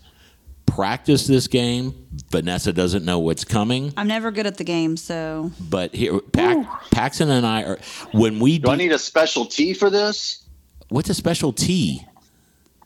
practiced 0.67 1.27
this 1.27 1.47
game. 1.47 2.08
Vanessa 2.30 2.71
doesn't 2.71 3.03
know 3.03 3.17
what's 3.19 3.43
coming. 3.43 3.93
I'm 3.97 4.08
never 4.08 4.30
good 4.30 4.45
at 4.45 4.58
the 4.58 4.63
game, 4.63 4.97
so 4.97 5.51
But 5.60 5.95
here, 5.95 6.19
Pac, 6.19 6.58
Paxon 6.91 7.30
and 7.30 7.45
I 7.45 7.63
are, 7.63 7.80
when 8.12 8.39
we 8.39 8.60
Do 8.60 8.69
I 8.69 8.75
need 8.75 8.91
a 8.91 8.99
special 8.99 9.45
tea 9.45 9.73
for 9.73 9.89
this? 9.89 10.43
what's 10.89 11.10
a 11.10 11.13
special 11.13 11.51
tea? 11.51 12.06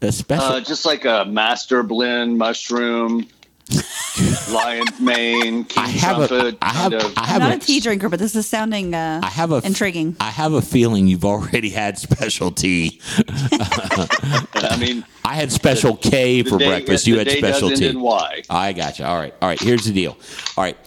A 0.02 0.12
special. 0.12 0.46
Uh, 0.46 0.62
just 0.62 0.86
like 0.86 1.06
a 1.06 1.26
master 1.26 1.84
blend 1.84 2.38
mushroom, 2.38 3.28
lion's 4.52 5.00
mane, 5.00 5.64
king 5.66 5.84
I 5.84 5.88
have 5.90 6.20
a- 6.22 6.28
trumpet. 6.28 6.58
I 6.62 6.70
have- 6.74 6.92
kind 6.92 7.04
of. 7.04 7.14
I 7.18 7.34
I'm 7.36 7.40
not 7.40 7.52
a- 7.54 7.56
a 7.56 7.60
tea 7.60 7.80
drinker, 7.80 8.10
but 8.10 8.20
this 8.20 8.36
is 8.36 8.48
sounding 8.48 8.94
uh, 8.94 9.22
I 9.24 9.28
have 9.30 9.52
a 9.52 9.62
intriguing. 9.66 10.16
I 10.20 10.30
have 10.30 10.54
a 10.54 10.62
feeling 10.62 11.08
you've 11.08 11.26
already 11.26 11.70
had 11.70 11.98
special 11.98 12.52
tea. 12.52 13.00
I 13.18 14.78
mean, 14.80 15.06
I 15.26 15.36
had 15.36 15.52
special 15.52 15.96
K 15.96 16.44
for 16.44 16.58
day- 16.58 16.68
breakfast. 16.68 17.08
You 17.08 17.18
had 17.18 17.28
day 17.28 17.38
special 17.38 17.70
tea. 17.70 17.88
end 17.88 17.96
in 17.98 18.02
Y. 18.02 18.44
I 18.50 18.74
got 18.74 19.00
you. 19.00 19.06
All 19.06 19.18
right. 19.18 19.34
All 19.42 19.48
right. 19.48 19.60
Here's 19.60 19.86
the 19.86 19.94
deal. 19.94 20.18
All 20.58 20.64
right. 20.64 20.78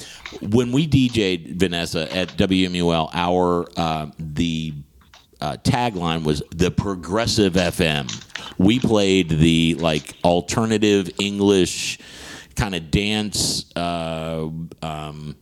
When 0.42 0.72
we 0.72 0.88
DJ'd 0.88 1.58
Vanessa 1.60 2.12
at 2.14 2.28
WMUL, 2.30 3.10
our 3.14 3.66
uh, 3.76 4.06
the 4.18 4.74
uh, 5.40 5.56
tagline 5.62 6.24
was 6.24 6.42
the 6.50 6.70
progressive 6.70 7.52
FM. 7.54 8.10
We 8.58 8.78
played 8.80 9.28
the 9.28 9.74
like 9.76 10.14
alternative 10.24 11.10
English 11.20 11.98
kind 12.56 12.74
of 12.74 12.90
dance. 12.90 13.64
Uh, 13.76 14.48
um, 14.82 15.36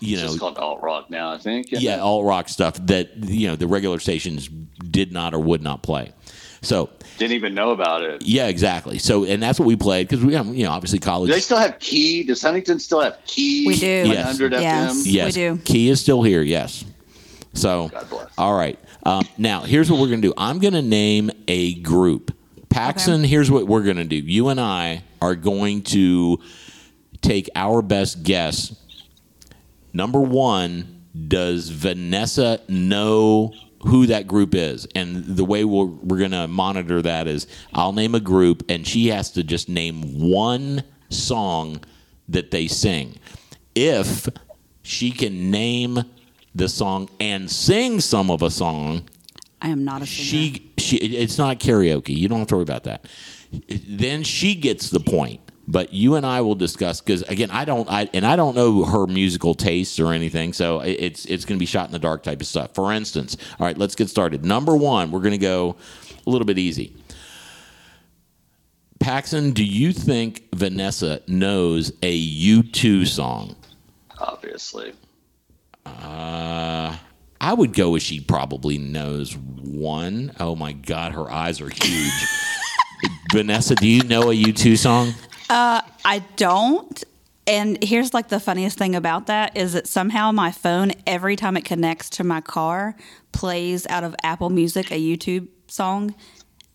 you 0.00 0.14
It's 0.14 0.22
know, 0.22 0.28
just 0.28 0.40
called 0.40 0.58
alt 0.58 0.82
rock 0.82 1.10
now, 1.10 1.32
I 1.32 1.38
think. 1.38 1.66
yeah, 1.70 1.98
alt 1.98 2.24
rock 2.24 2.48
stuff 2.48 2.74
that 2.86 3.16
you 3.16 3.48
know 3.48 3.56
the 3.56 3.66
regular 3.66 3.98
stations 3.98 4.48
did 4.48 5.12
not 5.12 5.34
or 5.34 5.38
would 5.38 5.62
not 5.62 5.82
play. 5.82 6.12
So 6.60 6.90
Didn't 7.18 7.32
even 7.36 7.54
know 7.54 7.70
about 7.70 8.02
it. 8.02 8.22
yeah, 8.22 8.48
exactly. 8.48 8.98
So 8.98 9.24
and 9.24 9.42
that's 9.42 9.58
what 9.60 9.66
we 9.66 9.76
played 9.76 10.08
because 10.08 10.24
we, 10.24 10.36
you 10.36 10.64
know, 10.64 10.70
obviously 10.72 10.98
college. 10.98 11.28
Do 11.28 11.34
they 11.34 11.40
still 11.40 11.56
have 11.56 11.78
Key? 11.78 12.24
Does 12.24 12.42
Huntington 12.42 12.80
still 12.80 13.00
have 13.00 13.16
Key? 13.26 13.66
We 13.66 13.76
do. 13.76 13.86
Yes. 13.86 14.38
Yes. 14.40 15.06
Yes, 15.06 15.26
We 15.36 15.42
do. 15.42 15.56
Key 15.64 15.88
is 15.88 16.00
still 16.00 16.22
here. 16.22 16.42
Yes. 16.42 16.84
So, 17.54 17.88
God 17.88 18.10
bless. 18.10 18.28
all 18.36 18.56
right. 18.56 18.78
Um, 19.04 19.26
now, 19.38 19.60
here's 19.62 19.90
what 19.90 20.00
we're 20.00 20.08
going 20.08 20.20
to 20.22 20.28
do. 20.28 20.34
I'm 20.36 20.58
going 20.58 20.74
to 20.74 20.82
name 20.82 21.30
a 21.48 21.74
group. 21.74 22.32
Paxon, 22.68 23.26
here's 23.26 23.50
what 23.50 23.66
we're 23.66 23.82
going 23.82 23.96
to 23.96 24.04
do. 24.04 24.16
You 24.16 24.48
and 24.48 24.60
I 24.60 25.02
are 25.20 25.34
going 25.34 25.82
to 25.82 26.38
take 27.22 27.48
our 27.54 27.82
best 27.82 28.22
guess. 28.22 28.76
Number 29.92 30.20
one, 30.20 31.04
does 31.26 31.70
Vanessa 31.70 32.60
know 32.68 33.54
who 33.82 34.06
that 34.06 34.26
group 34.26 34.54
is? 34.54 34.86
And 34.94 35.24
the 35.24 35.44
way 35.44 35.64
we're, 35.64 35.86
we're 35.86 36.18
going 36.18 36.32
to 36.32 36.46
monitor 36.46 37.02
that 37.02 37.26
is 37.26 37.46
I'll 37.72 37.92
name 37.92 38.14
a 38.14 38.20
group, 38.20 38.64
and 38.68 38.86
she 38.86 39.08
has 39.08 39.30
to 39.32 39.42
just 39.42 39.68
name 39.68 40.02
one 40.18 40.84
song 41.08 41.82
that 42.28 42.50
they 42.50 42.68
sing. 42.68 43.18
If 43.74 44.28
she 44.82 45.10
can 45.10 45.50
name 45.50 46.04
the 46.54 46.68
song 46.68 47.08
and 47.18 47.50
sing 47.50 48.00
some 48.00 48.30
of 48.30 48.42
a 48.42 48.50
song, 48.50 49.08
I 49.60 49.68
am 49.68 49.84
not 49.84 50.02
a 50.02 50.06
singer. 50.06 50.28
she 50.28 50.72
she 50.78 50.96
it's 50.96 51.38
not 51.38 51.58
karaoke. 51.58 52.16
You 52.16 52.28
don't 52.28 52.38
have 52.38 52.48
to 52.48 52.56
worry 52.56 52.62
about 52.62 52.84
that. 52.84 53.04
Then 53.68 54.22
she 54.22 54.54
gets 54.54 54.90
the 54.90 55.00
point. 55.00 55.40
But 55.70 55.92
you 55.92 56.14
and 56.14 56.24
I 56.24 56.40
will 56.40 56.54
discuss 56.54 57.02
because 57.02 57.20
again, 57.22 57.50
I 57.50 57.66
don't, 57.66 57.86
I 57.90 58.08
and 58.14 58.24
I 58.24 58.36
don't 58.36 58.56
know 58.56 58.84
her 58.84 59.06
musical 59.06 59.54
tastes 59.54 60.00
or 60.00 60.14
anything, 60.14 60.54
so 60.54 60.80
it's 60.80 61.26
it's 61.26 61.44
going 61.44 61.58
to 61.58 61.60
be 61.60 61.66
shot 61.66 61.84
in 61.84 61.92
the 61.92 61.98
dark 61.98 62.22
type 62.22 62.40
of 62.40 62.46
stuff. 62.46 62.74
For 62.74 62.90
instance, 62.90 63.36
all 63.60 63.66
right, 63.66 63.76
let's 63.76 63.94
get 63.94 64.08
started. 64.08 64.46
Number 64.46 64.74
one, 64.74 65.10
we're 65.10 65.20
going 65.20 65.32
to 65.32 65.36
go 65.36 65.76
a 66.26 66.30
little 66.30 66.46
bit 66.46 66.56
easy. 66.56 66.96
Paxon, 68.98 69.52
do 69.52 69.62
you 69.62 69.92
think 69.92 70.48
Vanessa 70.54 71.20
knows 71.26 71.92
a 72.02 72.18
U2 72.18 73.06
song? 73.06 73.54
Obviously. 74.18 74.94
Uh, 75.84 76.96
I 77.40 77.54
would 77.54 77.72
go 77.72 77.90
with 77.90 78.02
she 78.02 78.20
probably 78.20 78.78
knows 78.78 79.36
one. 79.36 80.32
Oh 80.40 80.56
my 80.56 80.72
God, 80.72 81.12
her 81.12 81.30
eyes 81.30 81.60
are 81.60 81.68
huge. 81.70 82.12
Vanessa, 83.32 83.74
do 83.74 83.86
you 83.86 84.02
know 84.04 84.30
a 84.30 84.34
U2 84.34 84.76
song? 84.76 85.14
Uh, 85.48 85.80
I 86.04 86.20
don't. 86.36 87.02
And 87.46 87.82
here's 87.82 88.12
like 88.12 88.28
the 88.28 88.40
funniest 88.40 88.76
thing 88.76 88.94
about 88.94 89.26
that 89.28 89.56
is 89.56 89.72
that 89.72 89.86
somehow 89.86 90.32
my 90.32 90.50
phone, 90.50 90.92
every 91.06 91.36
time 91.36 91.56
it 91.56 91.64
connects 91.64 92.10
to 92.10 92.24
my 92.24 92.40
car, 92.40 92.94
plays 93.32 93.86
out 93.86 94.04
of 94.04 94.14
Apple 94.22 94.50
Music 94.50 94.90
a 94.90 95.00
YouTube 95.00 95.48
song. 95.68 96.14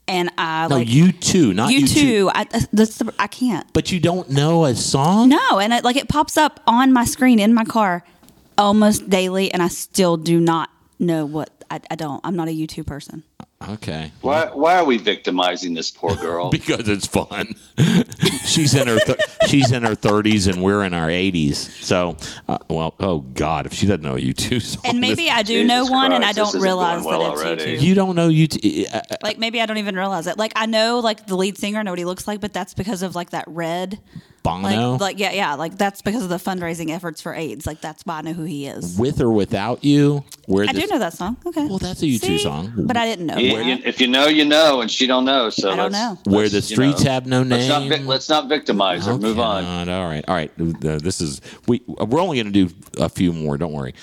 And 0.07 0.31
I 0.37 0.67
No, 0.67 0.77
like 0.77 0.87
U2, 0.87 1.53
not 1.55 1.71
you 1.71 1.81
U2. 1.81 1.93
too. 1.93 2.31
I, 2.33 2.45
that's 2.73 2.97
the, 2.97 3.13
I 3.19 3.27
can't. 3.27 3.71
But 3.73 3.91
you 3.91 3.99
don't 3.99 4.29
know 4.29 4.65
a 4.65 4.75
song? 4.75 5.29
No, 5.29 5.59
and 5.59 5.71
it, 5.73 5.83
like 5.83 5.95
it 5.95 6.09
pops 6.09 6.37
up 6.37 6.59
on 6.67 6.91
my 6.91 7.05
screen 7.05 7.39
in 7.39 7.53
my 7.53 7.63
car 7.65 8.03
almost 8.57 9.09
daily, 9.09 9.51
and 9.51 9.61
I 9.61 9.67
still 9.67 10.17
do 10.17 10.39
not 10.39 10.69
know 10.99 11.25
what 11.25 11.49
I, 11.69 11.81
I 11.89 11.95
don't. 11.95 12.21
I'm 12.23 12.35
not 12.35 12.47
a 12.47 12.51
YouTube 12.51 12.85
person. 12.85 13.23
Okay. 13.69 14.11
Why, 14.21 14.47
why 14.53 14.75
are 14.77 14.83
we 14.85 14.97
victimizing 14.97 15.73
this 15.73 15.89
poor 15.91 16.15
girl? 16.15 16.49
Because 16.63 16.87
it's 16.89 17.07
fun. 17.07 17.55
she's 18.45 18.73
in 18.75 18.87
her 18.87 18.99
th- 18.99 19.19
she's 19.47 19.71
in 19.71 19.83
her 19.83 19.95
30s 19.95 20.51
and 20.51 20.61
we're 20.61 20.83
in 20.83 20.93
our 20.93 21.07
80s. 21.07 21.55
So, 21.55 22.17
uh, 22.47 22.57
well, 22.69 22.93
oh 22.99 23.19
God, 23.19 23.65
if 23.65 23.73
she 23.73 23.85
doesn't 23.87 24.01
know 24.03 24.15
a 24.15 24.19
U2 24.19 24.79
And 24.85 24.99
maybe 24.99 25.25
this- 25.25 25.31
I 25.31 25.43
do 25.43 25.53
Jesus 25.63 25.67
know 25.67 25.85
one, 25.91 26.11
and 26.11 26.23
I 26.25 26.31
don't 26.33 26.53
realize 26.61 27.03
well 27.03 27.19
that 27.23 27.31
it's 27.33 27.41
already. 27.41 27.77
YouTube. 27.77 27.81
you 27.81 27.95
don't 27.95 28.15
know 28.15 28.29
U2. 28.29 28.93
uh, 28.93 28.97
uh, 28.97 29.15
Like 29.23 29.37
maybe 29.39 29.61
I 29.61 29.65
don't 29.65 29.77
even 29.77 29.95
realize 29.95 30.27
it. 30.27 30.37
Like 30.37 30.53
I 30.55 30.65
know 30.65 30.99
like 30.99 31.25
the 31.27 31.35
lead 31.37 31.57
singer, 31.57 31.79
I 31.79 31.83
know 31.83 31.91
what 31.91 31.99
he 31.99 32.05
looks 32.05 32.27
like, 32.27 32.41
but 32.41 32.53
that's 32.53 32.73
because 32.73 33.01
of 33.01 33.15
like 33.15 33.29
that 33.31 33.45
red. 33.47 33.99
Bono, 34.43 34.91
Like, 34.91 34.99
like 35.01 35.19
yeah, 35.19 35.31
yeah, 35.31 35.53
like 35.53 35.77
that's 35.77 36.01
because 36.01 36.21
of 36.23 36.27
the 36.27 36.35
fundraising 36.35 36.89
efforts 36.89 37.21
for 37.21 37.33
AIDS. 37.33 37.65
Like 37.65 37.79
that's 37.79 38.05
why 38.05 38.17
I 38.17 38.21
know 38.23 38.33
who 38.33 38.43
he 38.43 38.67
is. 38.67 38.97
with 38.99 39.21
or 39.21 39.31
without 39.31 39.85
you. 39.85 40.25
Where 40.47 40.67
I 40.67 40.73
this- 40.73 40.83
do 40.83 40.89
know 40.89 40.99
that 40.99 41.13
song. 41.13 41.37
Okay. 41.45 41.65
Well, 41.65 41.77
that's 41.77 42.01
a 42.03 42.05
U2 42.07 42.39
song. 42.41 42.73
but 42.75 42.97
I 42.97 43.05
didn't 43.05 43.25
know. 43.27 43.32
You- 43.39 43.55
that. 43.57 43.65
you- 43.65 43.79
if 43.85 43.99
you 44.01 44.07
know, 44.07 44.27
you 44.27 44.45
know, 44.45 44.81
and 44.81 44.89
she 44.91 45.07
don't 45.07 45.25
know. 45.25 45.49
So 45.49 45.71
I 45.71 45.75
don't 45.75 45.91
know. 45.91 46.17
Where 46.25 46.41
let's, 46.43 46.51
the 46.51 46.57
you 46.57 46.61
streets 46.75 47.03
know, 47.03 47.11
have 47.11 47.25
no 47.25 47.41
Let's 47.41 47.67
not, 47.67 47.83
name. 47.87 48.05
let's 48.07 48.29
not 48.29 48.47
victimize 48.49 49.05
her. 49.05 49.17
Move 49.17 49.39
on. 49.39 49.63
God, 49.63 49.89
All 49.89 50.05
right, 50.05 50.23
all 50.27 50.35
right. 50.35 50.51
Uh, 50.59 50.99
this 50.99 51.21
is 51.21 51.41
we. 51.67 51.81
We're 51.87 52.19
only 52.21 52.41
going 52.41 52.51
to 52.53 52.67
do 52.67 52.73
a 52.99 53.09
few 53.09 53.33
more. 53.33 53.57
Don't 53.57 53.73
worry. 53.73 53.93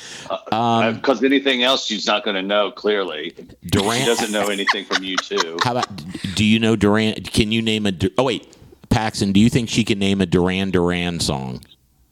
Um, 0.52 0.94
Because 0.96 1.22
anything 1.22 1.62
else, 1.62 1.86
she's 1.86 2.06
not 2.06 2.24
going 2.24 2.36
to 2.36 2.42
know. 2.42 2.70
Clearly, 2.70 3.34
Durant- 3.66 4.00
She 4.00 4.06
doesn't 4.06 4.32
know 4.32 4.48
anything 4.48 4.84
from 4.84 5.04
you 5.04 5.16
too. 5.16 5.58
How 5.64 5.72
about? 5.72 5.86
Do 6.34 6.44
you 6.44 6.58
know 6.58 6.76
Duran? 6.76 7.14
Can 7.24 7.52
you 7.52 7.62
name 7.62 7.86
a? 7.86 7.92
Oh 8.18 8.24
wait, 8.24 8.56
Paxon. 8.88 9.32
Do 9.32 9.40
you 9.40 9.48
think 9.50 9.68
she 9.68 9.84
can 9.84 9.98
name 9.98 10.20
a 10.20 10.26
Duran 10.26 10.70
Duran 10.70 11.20
song? 11.20 11.62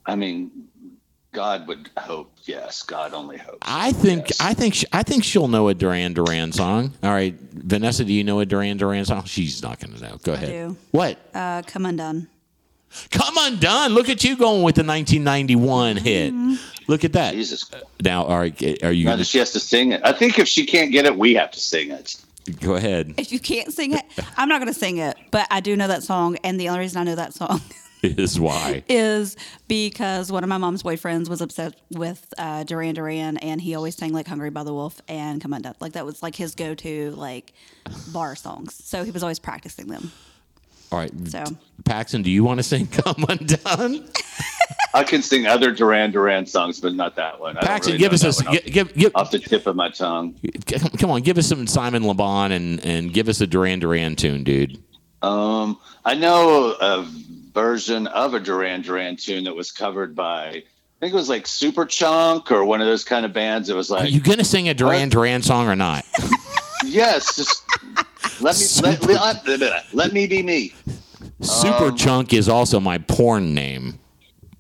I 0.06 0.16
mean, 0.16 0.50
God 1.32 1.66
would 1.68 1.90
hope. 1.98 2.32
Yes, 2.48 2.82
God 2.82 3.12
only 3.12 3.36
hopes. 3.36 3.58
I 3.60 3.92
think. 3.92 4.30
Yes. 4.30 4.40
I 4.40 4.54
think. 4.54 4.74
She, 4.74 4.86
I 4.90 5.02
think 5.02 5.22
she'll 5.22 5.48
know 5.48 5.68
a 5.68 5.74
Duran 5.74 6.14
Duran 6.14 6.50
song. 6.52 6.94
All 7.02 7.10
right, 7.10 7.34
Vanessa. 7.52 8.06
Do 8.06 8.12
you 8.12 8.24
know 8.24 8.40
a 8.40 8.46
Duran 8.46 8.78
Duran 8.78 9.04
song? 9.04 9.24
She's 9.24 9.62
not 9.62 9.78
going 9.78 9.94
to 9.94 10.02
know. 10.02 10.16
Go 10.22 10.32
ahead. 10.32 10.48
do. 10.48 10.76
What? 10.90 11.18
Uh, 11.34 11.60
come 11.66 11.84
undone. 11.84 12.26
Come 13.10 13.34
undone. 13.36 13.92
Look 13.92 14.08
at 14.08 14.24
you 14.24 14.34
going 14.34 14.62
with 14.62 14.76
the 14.76 14.82
1991 14.82 15.98
hit. 15.98 16.32
Look 16.86 17.04
at 17.04 17.12
that. 17.12 17.34
Jesus. 17.34 17.70
Now, 18.02 18.24
all 18.24 18.38
right. 18.38 18.82
Are 18.82 18.92
you? 18.92 19.04
Now 19.04 19.12
Gonna, 19.12 19.24
she 19.24 19.36
has 19.38 19.52
to 19.52 19.60
sing 19.60 19.92
it. 19.92 20.00
I 20.02 20.12
think 20.12 20.38
if 20.38 20.48
she 20.48 20.64
can't 20.64 20.90
get 20.90 21.04
it, 21.04 21.18
we 21.18 21.34
have 21.34 21.50
to 21.50 21.60
sing 21.60 21.90
it. 21.90 22.16
go 22.62 22.76
ahead. 22.76 23.12
If 23.18 23.30
you 23.30 23.40
can't 23.40 23.70
sing 23.74 23.92
it, 23.92 24.02
I'm 24.38 24.48
not 24.48 24.58
going 24.60 24.72
to 24.72 24.78
sing 24.78 24.96
it, 24.96 25.18
but 25.30 25.46
I 25.50 25.60
do 25.60 25.76
know 25.76 25.88
that 25.88 26.02
song, 26.02 26.38
and 26.42 26.58
the 26.58 26.70
only 26.70 26.80
reason 26.80 26.98
I 26.98 27.04
know 27.04 27.14
that 27.14 27.34
song 27.34 27.60
Is 28.02 28.38
why. 28.38 28.84
is 28.88 29.36
because 29.66 30.30
one 30.30 30.44
of 30.44 30.48
my 30.48 30.58
mom's 30.58 30.82
boyfriends 30.84 31.28
was 31.28 31.40
obsessed 31.40 31.74
with 31.90 32.32
uh, 32.38 32.62
Duran 32.62 32.94
Duran, 32.94 33.38
and 33.38 33.60
he 33.60 33.74
always 33.74 33.96
sang 33.96 34.12
like 34.12 34.26
"Hungry 34.28 34.50
by 34.50 34.62
the 34.62 34.72
Wolf" 34.72 35.00
and 35.08 35.40
"Come 35.40 35.52
Undone." 35.52 35.74
Like 35.80 35.94
that 35.94 36.06
was 36.06 36.22
like 36.22 36.36
his 36.36 36.54
go-to 36.54 37.10
like 37.16 37.52
bar 38.12 38.36
songs. 38.36 38.74
So 38.84 39.02
he 39.04 39.10
was 39.10 39.22
always 39.24 39.38
practicing 39.40 39.88
them. 39.88 40.12
All 40.92 40.98
right. 40.98 41.10
So 41.28 41.44
Paxon, 41.82 42.22
do 42.22 42.30
you 42.30 42.44
want 42.44 42.58
to 42.58 42.62
sing 42.62 42.86
"Come 42.92 43.24
Undone"? 43.28 44.08
I 44.94 45.02
can 45.04 45.20
sing 45.20 45.46
other 45.46 45.72
Duran 45.72 46.12
Duran 46.12 46.46
songs, 46.46 46.80
but 46.80 46.94
not 46.94 47.16
that 47.16 47.40
one. 47.40 47.56
I 47.56 47.60
don't 47.62 47.70
Paxon, 47.70 47.86
really 47.86 47.98
give 47.98 48.12
us 48.12 48.40
a 48.40 48.44
give, 48.44 48.64
give, 48.64 48.94
give, 48.94 49.12
off, 49.16 49.22
off 49.26 49.30
the 49.32 49.38
tip 49.38 49.66
of 49.66 49.76
my 49.76 49.90
tongue. 49.90 50.34
come- 50.66 50.90
come 50.98 51.10
on, 51.10 51.22
give 51.22 51.36
us 51.36 51.46
some 51.48 51.66
Simon 51.66 52.06
Le 52.06 52.14
Bon 52.14 52.52
and 52.52 52.84
and 52.84 53.12
give 53.12 53.28
us 53.28 53.40
a 53.40 53.46
Duran 53.46 53.80
Duran 53.80 54.14
tune, 54.16 54.44
dude. 54.44 54.78
Um, 55.20 55.78
I 56.04 56.14
know 56.14 56.76
a 56.80 57.06
version 57.58 58.06
of 58.06 58.34
a 58.34 58.40
Duran 58.40 58.82
Duran 58.82 59.16
tune 59.16 59.42
that 59.42 59.54
was 59.56 59.72
covered 59.72 60.14
by, 60.14 60.46
I 60.46 60.62
think 61.00 61.12
it 61.12 61.16
was 61.16 61.28
like 61.28 61.44
Superchunk 61.44 62.52
or 62.52 62.64
one 62.64 62.80
of 62.80 62.86
those 62.86 63.02
kind 63.02 63.26
of 63.26 63.32
bands. 63.32 63.68
It 63.68 63.74
was 63.74 63.90
like, 63.90 64.04
Are 64.04 64.08
you 64.08 64.20
gonna 64.20 64.44
sing 64.44 64.68
a 64.68 64.74
Duran 64.74 65.08
What? 65.08 65.10
Duran 65.10 65.42
song 65.42 65.66
or 65.66 65.74
not? 65.74 66.04
yes, 66.84 67.34
just 67.34 67.64
let 68.40 68.56
me 68.56 68.64
let, 68.80 69.44
let, 69.44 69.60
let, 69.60 69.84
let 69.92 70.12
me 70.12 70.28
be 70.28 70.40
me. 70.40 70.72
Super 71.40 71.86
Um, 71.86 71.96
Chunk 71.96 72.32
is 72.32 72.48
also 72.48 72.78
my 72.78 72.98
porn 72.98 73.54
name. 73.54 73.98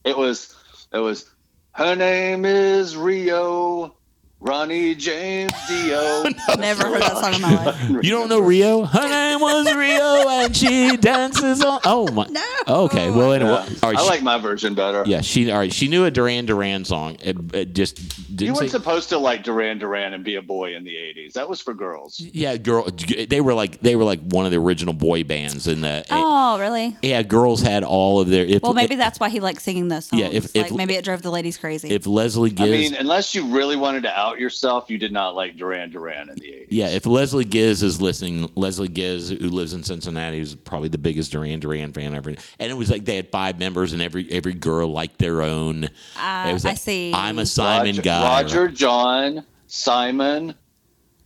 It 0.04 0.18
was 0.18 0.56
it 0.92 0.98
was 0.98 1.30
her 1.72 1.94
name 1.94 2.44
is 2.44 2.96
Rio 2.96 3.94
Ronnie 4.40 4.94
James 4.94 5.50
Dio. 5.66 6.22
never 6.58 6.86
heard 6.86 7.02
that 7.02 7.18
song 7.18 7.34
in 7.34 7.40
my 7.42 7.64
life. 7.64 7.88
You 8.04 8.10
don't 8.10 8.28
know 8.28 8.38
Rio? 8.38 8.84
Her 8.84 9.08
name 9.08 9.40
was 9.40 9.74
Rio, 9.74 10.28
and 10.28 10.56
she 10.56 10.96
dances 10.96 11.60
on. 11.64 11.80
Oh 11.84 12.10
my. 12.12 12.24
No. 12.30 12.44
Okay. 12.84 13.10
Well, 13.10 13.32
anyway. 13.32 13.50
Yeah. 13.50 13.74
All 13.82 13.90
right. 13.90 13.98
I 13.98 14.02
she- 14.02 14.08
like 14.08 14.22
my 14.22 14.38
version 14.38 14.74
better. 14.74 15.02
yeah. 15.06 15.22
She. 15.22 15.50
All 15.50 15.58
right. 15.58 15.72
She 15.72 15.88
knew 15.88 16.04
a 16.04 16.10
Duran 16.12 16.46
Duran 16.46 16.84
song. 16.84 17.16
It, 17.20 17.36
it 17.52 17.74
just 17.74 17.98
You 18.30 18.36
didn't 18.36 18.54
weren't 18.54 18.70
say. 18.70 18.78
supposed 18.78 19.08
to 19.08 19.18
like 19.18 19.42
Duran 19.42 19.78
Duran 19.78 20.14
and 20.14 20.22
be 20.22 20.36
a 20.36 20.42
boy 20.42 20.76
in 20.76 20.84
the 20.84 20.94
'80s. 20.94 21.32
That 21.32 21.48
was 21.48 21.60
for 21.60 21.74
girls. 21.74 22.20
Yeah, 22.20 22.56
girl. 22.58 22.88
They 23.28 23.40
were 23.40 23.54
like 23.54 23.80
they 23.80 23.96
were 23.96 24.04
like 24.04 24.20
one 24.20 24.44
of 24.46 24.52
the 24.52 24.58
original 24.58 24.94
boy 24.94 25.24
bands 25.24 25.66
in 25.66 25.80
the. 25.80 26.04
Oh, 26.10 26.60
really? 26.60 26.96
Yeah, 27.02 27.22
girls 27.22 27.60
had 27.60 27.82
all 27.82 28.20
of 28.20 28.28
their. 28.28 28.44
If, 28.44 28.62
Well, 28.62 28.72
maybe 28.74 28.94
that's 28.94 29.18
why 29.18 29.30
he 29.30 29.40
liked 29.40 29.62
singing 29.62 29.88
those 29.88 30.06
songs. 30.06 30.22
Yeah, 30.22 30.28
if- 30.28 30.54
like 30.54 30.66
if- 30.70 30.76
maybe 30.76 30.94
it 30.94 31.04
drove 31.04 31.22
the 31.22 31.30
ladies 31.32 31.58
crazy. 31.58 31.90
if 31.90 32.06
Leslie 32.06 32.50
gives. 32.50 32.68
I 32.68 32.70
mean, 32.70 32.94
unless 32.94 33.34
you 33.34 33.46
really 33.46 33.74
wanted 33.76 34.04
to 34.04 34.16
out 34.16 34.27
yourself, 34.36 34.90
you 34.90 34.98
did 34.98 35.12
not 35.12 35.34
like 35.34 35.56
Duran 35.56 35.90
Duran 35.90 36.28
in 36.28 36.34
the 36.36 36.46
'80s. 36.46 36.66
yeah, 36.70 36.88
if 36.88 37.06
Leslie 37.06 37.44
Giz 37.44 37.82
is 37.82 38.00
listening, 38.00 38.50
Leslie 38.56 38.88
Giz, 38.88 39.28
who 39.30 39.36
lives 39.48 39.72
in 39.74 39.82
Cincinnati, 39.82 40.40
is 40.40 40.54
probably 40.54 40.88
the 40.88 40.98
biggest 40.98 41.32
Duran 41.32 41.60
Duran 41.60 41.92
fan 41.92 42.14
ever. 42.14 42.30
And 42.30 42.70
it 42.70 42.74
was 42.76 42.90
like 42.90 43.04
they 43.04 43.16
had 43.16 43.30
five 43.30 43.58
members, 43.58 43.92
and 43.92 44.02
every 44.02 44.30
every 44.32 44.54
girl 44.54 44.88
liked 44.90 45.18
their 45.18 45.42
own. 45.42 45.84
it 45.84 46.52
was 46.52 46.64
I 46.64 46.74
see. 46.74 47.12
I'm 47.14 47.38
a 47.38 47.46
Simon 47.46 47.96
Roger, 47.96 48.02
guy. 48.02 48.42
Roger, 48.42 48.68
John, 48.68 49.44
Simon, 49.68 50.54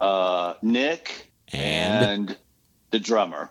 uh, 0.01 0.55
Nick, 0.63 1.31
And? 1.53 2.05
and, 2.31 2.37
the 2.91 2.99
drummer. 3.01 3.51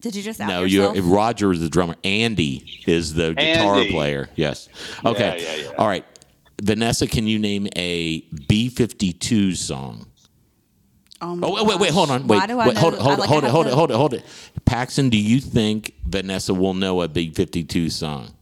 Did 0.00 0.14
you 0.14 0.22
just 0.22 0.40
out 0.40 0.48
No, 0.48 0.62
yourself? 0.62 0.96
you're 0.96 1.04
Roger 1.04 1.52
is 1.52 1.60
the 1.60 1.68
drummer. 1.68 1.96
Andy 2.04 2.82
is 2.86 3.14
the 3.14 3.34
guitar 3.34 3.84
player. 3.90 4.28
Yes. 4.36 4.68
Okay. 5.04 5.38
yeah, 5.42 5.64
yeah. 5.70 5.76
All 5.76 5.88
right. 5.88 6.04
Vanessa, 6.62 7.06
can 7.06 7.26
you 7.26 7.38
name 7.38 7.68
a 7.76 8.20
B 8.48 8.68
52 8.68 9.54
song? 9.54 10.06
Oh, 11.20 11.30
oh 11.32 11.36
my 11.36 11.46
Oh 11.48 11.52
wait, 11.54 11.66
wait, 11.66 11.80
wait, 11.80 11.90
hold 11.90 12.10
on. 12.10 12.26
Wait, 12.26 12.36
Why 12.36 12.46
do 12.46 12.58
I 12.58 12.68
wait, 12.68 12.74
know- 12.74 12.80
hold 12.80 12.94
it, 12.94 13.00
hold 13.00 13.18
it, 13.18 13.20
like, 13.20 13.28
hold 13.28 13.44
it, 13.44 13.50
hold 13.50 13.66
it, 13.66 13.72
hold 13.74 13.90
it, 13.90 13.94
hold 13.96 14.14
it. 14.14 14.24
Paxon, 14.66 15.10
do 15.10 15.16
you 15.16 15.40
think 15.40 15.94
Vanessa 16.06 16.54
will 16.54 16.74
know 16.74 17.02
a 17.02 17.08
Big 17.08 17.34
52 17.34 17.90
song? 17.90 18.34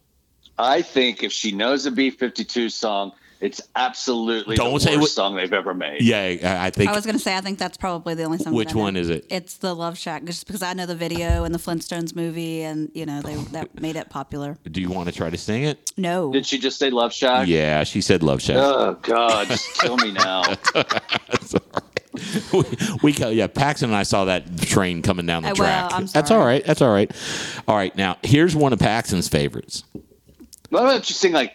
I 0.59 0.81
think 0.83 1.23
if 1.23 1.33
she 1.33 1.53
knows 1.53 1.85
a 1.85 1.91
B52 1.91 2.73
song, 2.73 3.13
it's 3.41 3.61
absolutely 3.77 4.57
Don't 4.57 4.75
the 4.75 4.81
say 4.81 4.91
worst 4.97 5.01
what- 5.03 5.11
song 5.11 5.35
they've 5.37 5.53
ever 5.53 5.75
made. 5.75 6.03
Yeah, 6.03 6.19
I 6.43 6.67
I 6.67 6.71
think. 6.71 6.91
I 6.91 6.95
was 6.95 7.05
going 7.05 7.17
to 7.17 7.23
say 7.23 7.37
I 7.37 7.41
think 7.41 7.59
that's 7.59 7.77
probably 7.77 8.15
the 8.15 8.25
only 8.25 8.39
song. 8.39 8.55
Which 8.55 8.71
that 8.73 8.79
one 8.79 8.97
is 8.97 9.11
it? 9.11 9.27
It's 9.31 9.55
the 9.59 9.75
Love 9.75 9.99
Shack, 9.99 10.25
just 10.25 10.47
because 10.47 10.63
I 10.63 10.73
know 10.73 10.87
the 10.87 10.95
video 10.95 11.45
and 11.45 11.55
the 11.55 11.59
Flintstones 11.59 12.17
movie, 12.17 12.63
and 12.63 12.91
you 12.95 13.07
know 13.07 13.21
they 13.23 13.35
that 13.53 13.81
made 13.81 13.97
it 13.97 14.09
popular. 14.11 14.57
do 14.71 14.81
you 14.81 14.91
want 14.91 15.09
to 15.09 15.15
try 15.15 15.31
to 15.31 15.37
sing 15.39 15.65
it? 15.65 15.93
No, 15.97 16.33
Did 16.33 16.47
she 16.47 16.59
just 16.59 16.79
say 16.79 16.91
Love 16.91 17.13
Shack? 17.13 17.47
Yeah, 17.49 17.85
she 17.85 18.01
said 18.01 18.23
Love 18.23 18.41
Shack. 18.43 18.57
Oh 18.59 18.97
God, 19.03 19.49
just 19.49 19.75
kill 19.81 19.97
me 19.97 20.13
now. 20.13 20.43
That's 20.75 21.55
all 21.55 21.61
right. 21.73 21.83
we, 22.53 22.63
we 23.03 23.13
yeah, 23.13 23.47
Paxon 23.47 23.85
and 23.85 23.95
I 23.95 24.03
saw 24.03 24.25
that 24.25 24.59
train 24.63 25.03
coming 25.03 25.27
down 25.27 25.43
the 25.43 25.49
well, 25.49 25.57
track. 25.57 25.93
I'm 25.93 26.07
That's 26.07 26.31
all 26.31 26.45
right. 26.45 26.65
That's 26.65 26.81
all 26.81 26.91
right. 26.93 27.11
All 27.69 27.77
right. 27.77 27.95
Now 27.95 28.17
here's 28.23 28.57
one 28.57 28.73
of 28.73 28.79
Paxon's 28.79 29.29
favorites. 29.29 29.85
Why 30.71 30.81
don't 30.83 31.09
you 31.09 31.15
sing 31.15 31.33
like 31.33 31.55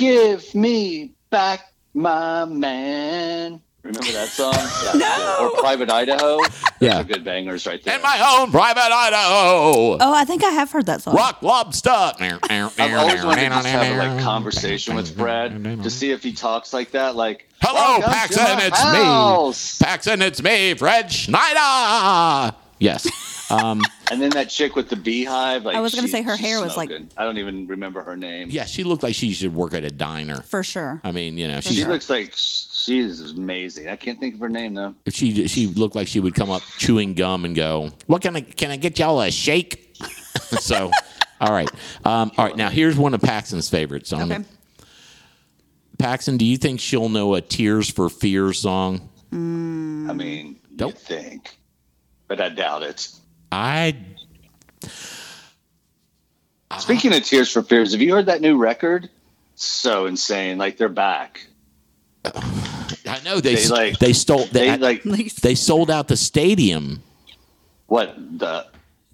give 0.00 0.54
me 0.54 1.12
back 1.28 1.72
my 1.92 2.44
man. 2.46 3.60
Remember 3.82 4.12
that 4.12 4.28
song? 4.28 4.52
no. 4.98 5.38
Or 5.40 5.60
Private 5.60 5.90
Idaho. 5.90 6.38
Those 6.38 6.62
Yeah. 6.80 7.00
are 7.00 7.04
good 7.04 7.24
bangers 7.24 7.66
right 7.66 7.82
there. 7.82 7.96
In 7.96 8.02
my 8.02 8.36
own 8.38 8.50
private 8.50 8.80
Idaho. 8.82 9.96
Oh, 10.00 10.14
I 10.14 10.24
think 10.24 10.44
I 10.44 10.50
have 10.50 10.70
heard 10.70 10.86
that 10.86 11.02
song. 11.02 11.14
Rock 11.14 11.42
lobster. 11.42 11.90
I've 11.90 12.42
always 12.78 13.24
wanted 13.24 13.44
to 13.44 13.48
just 13.50 13.66
have 13.68 13.94
a 13.94 13.98
like 14.14 14.22
conversation 14.22 14.94
with 14.96 15.16
Fred 15.16 15.64
to 15.82 15.90
see 15.90 16.10
if 16.10 16.22
he 16.22 16.32
talks 16.32 16.72
like 16.72 16.90
that. 16.92 17.16
Like, 17.16 17.48
Hello, 17.62 17.98
"Welcome 18.00 18.10
Paxon. 18.12 18.66
It's 18.66 18.80
house." 18.80 19.80
me. 19.80 19.86
Paxon, 19.86 20.20
it's 20.22 20.42
me, 20.42 20.74
Fred 20.74 21.10
Schneider. 21.12 22.54
Yes. 22.78 23.06
Um, 23.50 23.82
And 24.10 24.20
then 24.22 24.30
that 24.30 24.48
chick 24.48 24.76
with 24.76 24.88
the 24.88 24.96
beehive. 24.96 25.64
Like 25.64 25.76
I 25.76 25.80
was 25.80 25.94
gonna 25.94 26.08
say 26.08 26.22
her 26.22 26.36
hair 26.36 26.60
was, 26.60 26.76
like- 26.76 26.90
I 27.16 27.24
don't 27.24 27.38
even 27.38 27.66
remember 27.66 28.02
her 28.02 28.16
name. 28.16 28.48
yeah, 28.50 28.64
she 28.64 28.84
looked 28.84 29.02
like 29.02 29.14
she 29.14 29.32
should 29.32 29.54
work 29.54 29.74
at 29.74 29.84
a 29.84 29.90
diner. 29.90 30.42
For 30.42 30.62
sure. 30.62 31.00
I 31.04 31.10
mean, 31.12 31.36
you 31.38 31.48
know, 31.48 31.60
She 31.60 31.74
she 31.74 31.84
looks 31.84 32.08
like 32.10 32.32
she's 32.36 33.20
amazing. 33.32 33.88
I 33.88 33.96
can't 33.96 34.18
think 34.20 34.34
of 34.34 34.40
her 34.40 34.48
name 34.48 34.74
though. 34.74 34.94
she 35.08 35.46
she 35.48 35.66
looked 35.68 35.94
like 35.96 36.06
she 36.08 36.20
would 36.20 36.34
come 36.34 36.50
up 36.50 36.62
chewing 36.78 37.14
gum 37.14 37.44
and 37.44 37.54
go, 37.54 37.90
"What 38.06 38.22
can 38.22 38.36
I 38.36 38.40
can 38.42 38.70
I 38.70 38.76
get 38.76 38.98
y'all 38.98 39.20
a 39.20 39.30
shake?" 39.30 39.96
so, 40.60 40.90
all 41.40 41.52
right, 41.52 41.70
um, 42.04 42.30
all 42.38 42.46
right. 42.46 42.56
Now 42.56 42.70
here's 42.70 42.96
one 42.96 43.14
of 43.14 43.20
Paxon's 43.20 43.68
favorites. 43.68 44.10
So 44.10 44.16
Okay. 44.18 44.28
gonna- 44.28 44.44
Paxon, 45.98 46.38
do 46.38 46.44
you 46.46 46.56
think 46.56 46.80
she'll 46.80 47.08
know 47.10 47.34
a 47.34 47.40
"Tears 47.40 47.90
for 47.90 48.08
Fears" 48.08 48.58
song? 48.60 49.08
I 49.32 49.36
mean, 49.36 50.56
Nope. 50.78 50.92
you 50.94 50.98
think, 50.98 51.56
but 52.26 52.40
I 52.40 52.48
doubt 52.48 52.82
it. 52.82 53.08
I 53.52 53.96
Speaking 56.78 57.12
of 57.14 57.22
Tears 57.24 57.50
for 57.50 57.62
Fears, 57.62 57.92
have 57.92 58.00
you 58.00 58.12
heard 58.14 58.26
that 58.26 58.40
new 58.40 58.56
record? 58.56 59.10
So 59.56 60.06
insane! 60.06 60.56
Like 60.56 60.76
they're 60.78 60.88
back. 60.88 61.46
I 62.24 63.20
know 63.24 63.40
they 63.40 63.56
They, 63.56 63.68
like- 63.68 63.98
they 63.98 64.12
stole 64.12 64.46
they, 64.46 64.76
They 64.76 64.78
like 65.04 65.34
they 65.36 65.54
sold 65.54 65.90
out 65.90 66.08
the 66.08 66.16
stadium. 66.16 67.02
what 67.86 68.14
the 68.38 68.66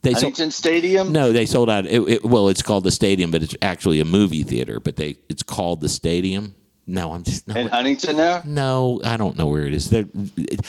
They 0.02 0.12
sold, 0.12 0.22
Huntington 0.24 0.50
Stadium? 0.52 1.12
no, 1.12 1.32
they 1.32 1.46
sold 1.46 1.70
out. 1.70 1.86
It, 1.86 2.00
it, 2.02 2.24
well, 2.24 2.48
it's 2.48 2.62
called 2.62 2.84
the 2.84 2.90
stadium, 2.90 3.30
but 3.30 3.42
it's 3.42 3.56
actually 3.62 4.00
a 4.00 4.04
movie 4.04 4.42
theater. 4.42 4.78
But 4.78 4.96
they 4.96 5.16
it's 5.28 5.42
called 5.42 5.80
the 5.80 5.88
stadium. 5.88 6.54
No, 6.88 7.12
I'm 7.12 7.24
just 7.24 7.48
no. 7.48 7.56
in 7.56 7.66
Huntington 7.66 8.16
there. 8.16 8.42
No, 8.44 9.00
I 9.02 9.16
don't 9.16 9.36
know 9.36 9.48
where 9.48 9.66
it 9.66 9.74
is. 9.74 9.90
They're, 9.90 10.06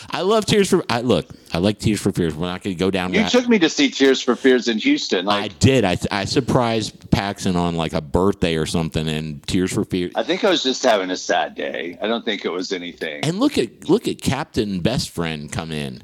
I 0.10 0.22
love 0.22 0.46
Tears 0.46 0.68
for. 0.68 0.84
I 0.90 1.02
look. 1.02 1.28
I 1.54 1.60
like 1.60 1.78
Tears 1.78 2.02
for 2.02 2.12
Fears. 2.12 2.34
We're 2.34 2.48
not 2.48 2.64
going 2.64 2.76
to 2.76 2.80
go 2.80 2.90
down. 2.90 3.14
You 3.14 3.22
that. 3.22 3.32
took 3.32 3.48
me 3.48 3.60
to 3.60 3.70
see 3.70 3.92
Tears 3.92 4.20
for 4.20 4.36
Fears 4.36 4.68
in 4.68 4.80
Houston. 4.80 5.30
I 5.30 5.50
did. 5.50 5.86
I 5.86 5.96
I 6.10 6.26
surprised 6.26 7.12
Paxon 7.12 7.56
on 7.56 7.76
like 7.76 7.94
a 7.94 8.02
birthday 8.02 8.56
or 8.56 8.66
something, 8.66 9.08
and 9.08 9.46
Tears 9.46 9.72
for 9.72 9.84
Fears. 9.86 10.14
I 10.16 10.24
think 10.24 10.44
I 10.44 10.50
was 10.50 10.64
just 10.64 10.84
having 10.84 11.12
a 11.12 11.18
sad 11.18 11.54
day. 11.54 12.00
I 12.02 12.08
don't 12.08 12.26
think 12.26 12.46
it 12.46 12.52
was 12.52 12.72
anything. 12.72 13.24
And 13.24 13.40
look 13.40 13.60
at 13.60 13.88
look 13.88 14.08
at 14.08 14.20
Captain 14.20 14.80
Best 14.80 15.12
Friend 15.12 15.52
come 15.52 15.72
in. 15.72 16.02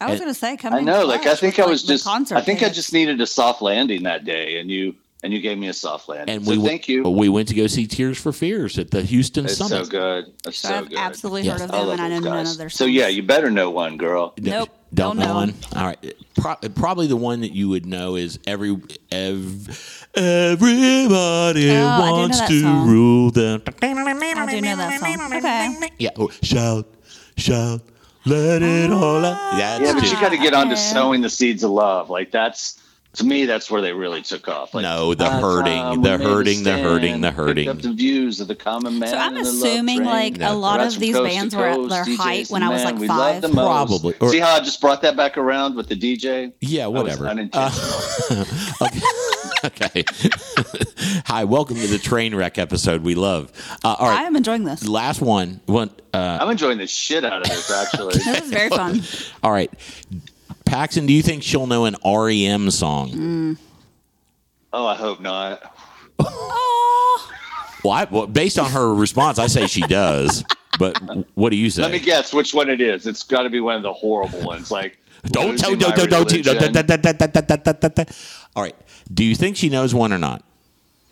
I 0.00 0.10
was 0.10 0.20
gonna 0.20 0.34
say, 0.34 0.56
come 0.56 0.74
in. 0.74 0.76
I 0.76 0.80
in 0.80 0.84
know. 0.86 1.06
Like 1.06 1.26
I 1.26 1.34
think 1.34 1.56
with, 1.56 1.66
I 1.66 1.68
was 1.68 1.82
like, 1.82 1.88
just. 1.88 2.04
concert 2.04 2.36
I 2.36 2.42
think 2.42 2.62
I 2.62 2.68
just 2.68 2.92
needed 2.92 3.20
a 3.20 3.26
soft 3.26 3.62
landing 3.62 4.04
that 4.04 4.24
day, 4.24 4.60
and 4.60 4.70
you 4.70 4.94
and 5.22 5.32
you 5.32 5.40
gave 5.40 5.58
me 5.58 5.68
a 5.68 5.72
soft 5.72 6.08
landing. 6.08 6.36
And 6.36 6.44
so 6.44 6.50
we 6.50 6.56
w- 6.56 6.70
thank 6.70 6.88
you. 6.88 7.02
We 7.04 7.28
went 7.28 7.48
to 7.48 7.54
go 7.54 7.66
see 7.66 7.86
Tears 7.86 8.18
for 8.18 8.32
Fears 8.32 8.78
at 8.78 8.90
the 8.90 9.02
Houston 9.02 9.46
It's 9.46 9.56
Summit. 9.56 9.84
so 9.86 9.90
good. 9.90 10.32
It's 10.46 10.58
So 10.58 10.68
so 10.68 10.74
I've 10.76 10.88
good. 10.90 10.98
absolutely 10.98 11.42
Yes. 11.42 11.60
heard 11.60 11.64
of 11.66 11.72
them, 11.72 11.80
love 11.80 11.90
and 11.98 12.00
I 12.02 12.08
know 12.08 12.14
those 12.20 12.24
none 12.24 12.46
of 12.46 12.58
their 12.58 12.68
songs. 12.68 12.78
So 12.78 12.84
yeah, 12.84 13.08
you 13.08 13.22
better 13.22 13.50
know 13.50 13.70
one, 13.70 13.96
girl. 13.96 14.34
Nope. 14.40 14.70
Don't, 14.94 15.16
Don't 15.16 15.18
know 15.18 15.26
know. 15.26 15.34
one. 15.34 15.54
All 15.74 15.84
right. 15.84 16.14
Pro- 16.36 16.54
probably 16.74 17.06
the 17.08 17.16
one 17.16 17.40
that 17.40 17.52
you 17.52 17.68
would 17.68 17.86
know 17.86 18.14
is 18.14 18.38
every 18.46 18.76
ev- 19.10 20.08
everybody 20.14 21.70
Oh, 21.70 21.86
I 21.88 22.00
do 22.00 22.04
know 22.06 22.12
wants 22.12 22.40
that 22.40 22.48
to 22.48 22.60
song. 22.62 22.88
rule 22.88 23.30
the. 23.30 23.62
I 23.82 24.46
do 24.46 24.60
know 24.60 24.76
that 24.76 25.00
song. 25.00 25.32
Okay. 25.34 25.90
Yeah. 25.98 26.10
Oh, 26.16 26.30
shout, 26.42 26.86
shout, 27.36 27.80
let 28.24 28.62
it 28.62 28.90
all 28.92 29.24
out. 29.24 29.36
Ah, 29.38 29.56
that's 29.58 29.82
Yeah, 29.84 29.92
but 29.94 30.04
it. 30.04 30.12
you 30.12 30.20
got 30.20 30.30
to 30.30 30.38
get 30.38 30.54
on 30.54 30.68
to 30.70 30.76
sowing 30.76 31.20
the 31.20 31.30
seeds 31.30 31.64
of 31.64 31.72
love. 31.72 32.08
Like 32.08 32.30
that's 32.30 32.80
to 33.16 33.24
me, 33.24 33.44
that's 33.46 33.70
where 33.70 33.80
they 33.82 33.92
really 33.92 34.22
took 34.22 34.48
off. 34.48 34.74
Like, 34.74 34.82
No, 34.82 35.14
the 35.14 35.28
hurting, 35.30 35.72
time 35.76 36.02
the 36.02 36.10
we 36.12 36.16
made 36.18 36.26
hurting, 36.26 36.62
the 36.64 36.78
hurting, 36.78 37.20
the 37.20 37.30
hurting." 37.30 37.68
Up 37.68 37.78
the 37.82 37.92
views 37.92 38.40
of 38.40 38.48
the 38.48 38.54
common 38.54 38.98
man. 38.98 39.08
So 39.10 39.16
I'm 39.16 39.36
and 39.36 39.44
the 39.46 39.50
love 39.52 39.54
assuming 39.62 40.04
like 40.04 40.36
No. 40.38 40.52
a 40.52 40.54
lot 40.54 40.80
of 40.80 40.92
from 40.92 41.00
these 41.00 41.14
coast 41.14 41.30
to 41.30 41.36
bands 41.36 41.56
were 41.56 41.66
at 41.66 41.88
their 41.88 42.04
DJs 42.04 42.16
height 42.16 42.46
when 42.50 42.60
the 42.62 42.66
I 42.68 42.70
was 42.70 42.84
like 42.84 42.98
five. 43.02 43.42
the. 43.42 43.48
Probably. 43.48 44.14
Or- 44.20 44.28
See 44.30 44.38
how 44.38 44.54
I 44.54 44.60
just 44.60 44.80
brought 44.80 45.02
that 45.02 45.16
back 45.16 45.36
around 45.38 45.76
with 45.76 45.88
the 45.88 45.96
DJ? 45.96 46.52
Yeah, 46.60 46.84
That 46.84 46.90
was 46.92 47.02
whatever. 47.02 47.26
unintentional. 47.28 48.44
okay. 49.64 50.04
Hi, 51.26 51.44
welcome 51.44 51.76
to 51.76 51.86
the 51.86 51.98
train 51.98 52.34
wreck 52.34 52.58
episode 52.58 53.02
we 53.02 53.14
love. 53.14 53.50
Uh, 53.84 53.96
all 53.98 54.08
I 54.08 54.22
am 54.22 54.36
enjoying 54.36 54.64
this. 54.64 54.86
last 54.86 55.20
one. 55.20 55.60
One. 55.66 55.90
Uh, 56.12 56.38
I'm 56.40 56.50
enjoying 56.50 56.78
the 56.78 56.86
shit 56.86 57.24
out 57.24 57.42
of 57.42 57.48
this 57.48 57.70
actually. 57.92 58.14
This 58.14 58.26
is 58.42 58.50
very 58.50 58.68
fun. 58.70 59.02
all 59.42 59.52
right, 59.52 59.70
Paxon. 60.66 61.06
Do 61.06 61.12
you 61.12 61.22
think 61.22 61.42
she'll 61.42 61.66
know 61.66 61.84
an 61.86 61.96
REM 62.04 62.70
song? 62.70 63.10
Mm. 63.10 63.56
oh, 64.72 64.86
I 64.86 64.94
hope 64.94 65.20
not. 65.20 65.74
Well, 67.84 67.94
I, 67.94 68.04
well, 68.10 68.26
based 68.26 68.58
on 68.58 68.70
her 68.72 68.92
response, 68.92 69.38
I 69.38 69.46
say 69.46 69.68
she 69.68 69.82
does. 69.82 70.42
But 70.78 70.98
what 71.34 71.50
do 71.50 71.56
you 71.56 71.70
say? 71.70 71.82
Let 71.82 71.92
me 71.92 72.00
guess 72.00 72.34
which 72.34 72.52
one 72.52 72.68
it 72.68 72.80
is. 72.80 73.06
It's 73.06 73.22
got 73.22 73.44
to 73.44 73.50
be 73.50 73.60
one 73.60 73.76
of 73.76 73.82
the 73.82 73.92
horrible 73.92 74.42
ones. 74.42 74.70
Like 74.70 74.98
don't 75.24 75.58
tell. 75.58 75.70
losing 75.70 75.78
Don't. 75.78 75.90
my 75.90 75.96
Don't. 75.96 76.10
Don't. 76.10 76.28
don't, 76.28 76.32
religion. 76.32 76.58
don't, 76.58 76.72
don't, 76.72 76.86
don't, 76.86 77.02
don't, 77.02 77.34
don't, 77.34 77.64
don't, 77.64 77.80
don't, 77.80 77.94
don't. 77.94 78.10
All 78.56 78.62
right. 78.62 78.76
Do 79.12 79.24
you 79.24 79.34
think 79.34 79.56
she 79.56 79.68
knows 79.68 79.94
one 79.94 80.12
or 80.12 80.18
not? 80.18 80.42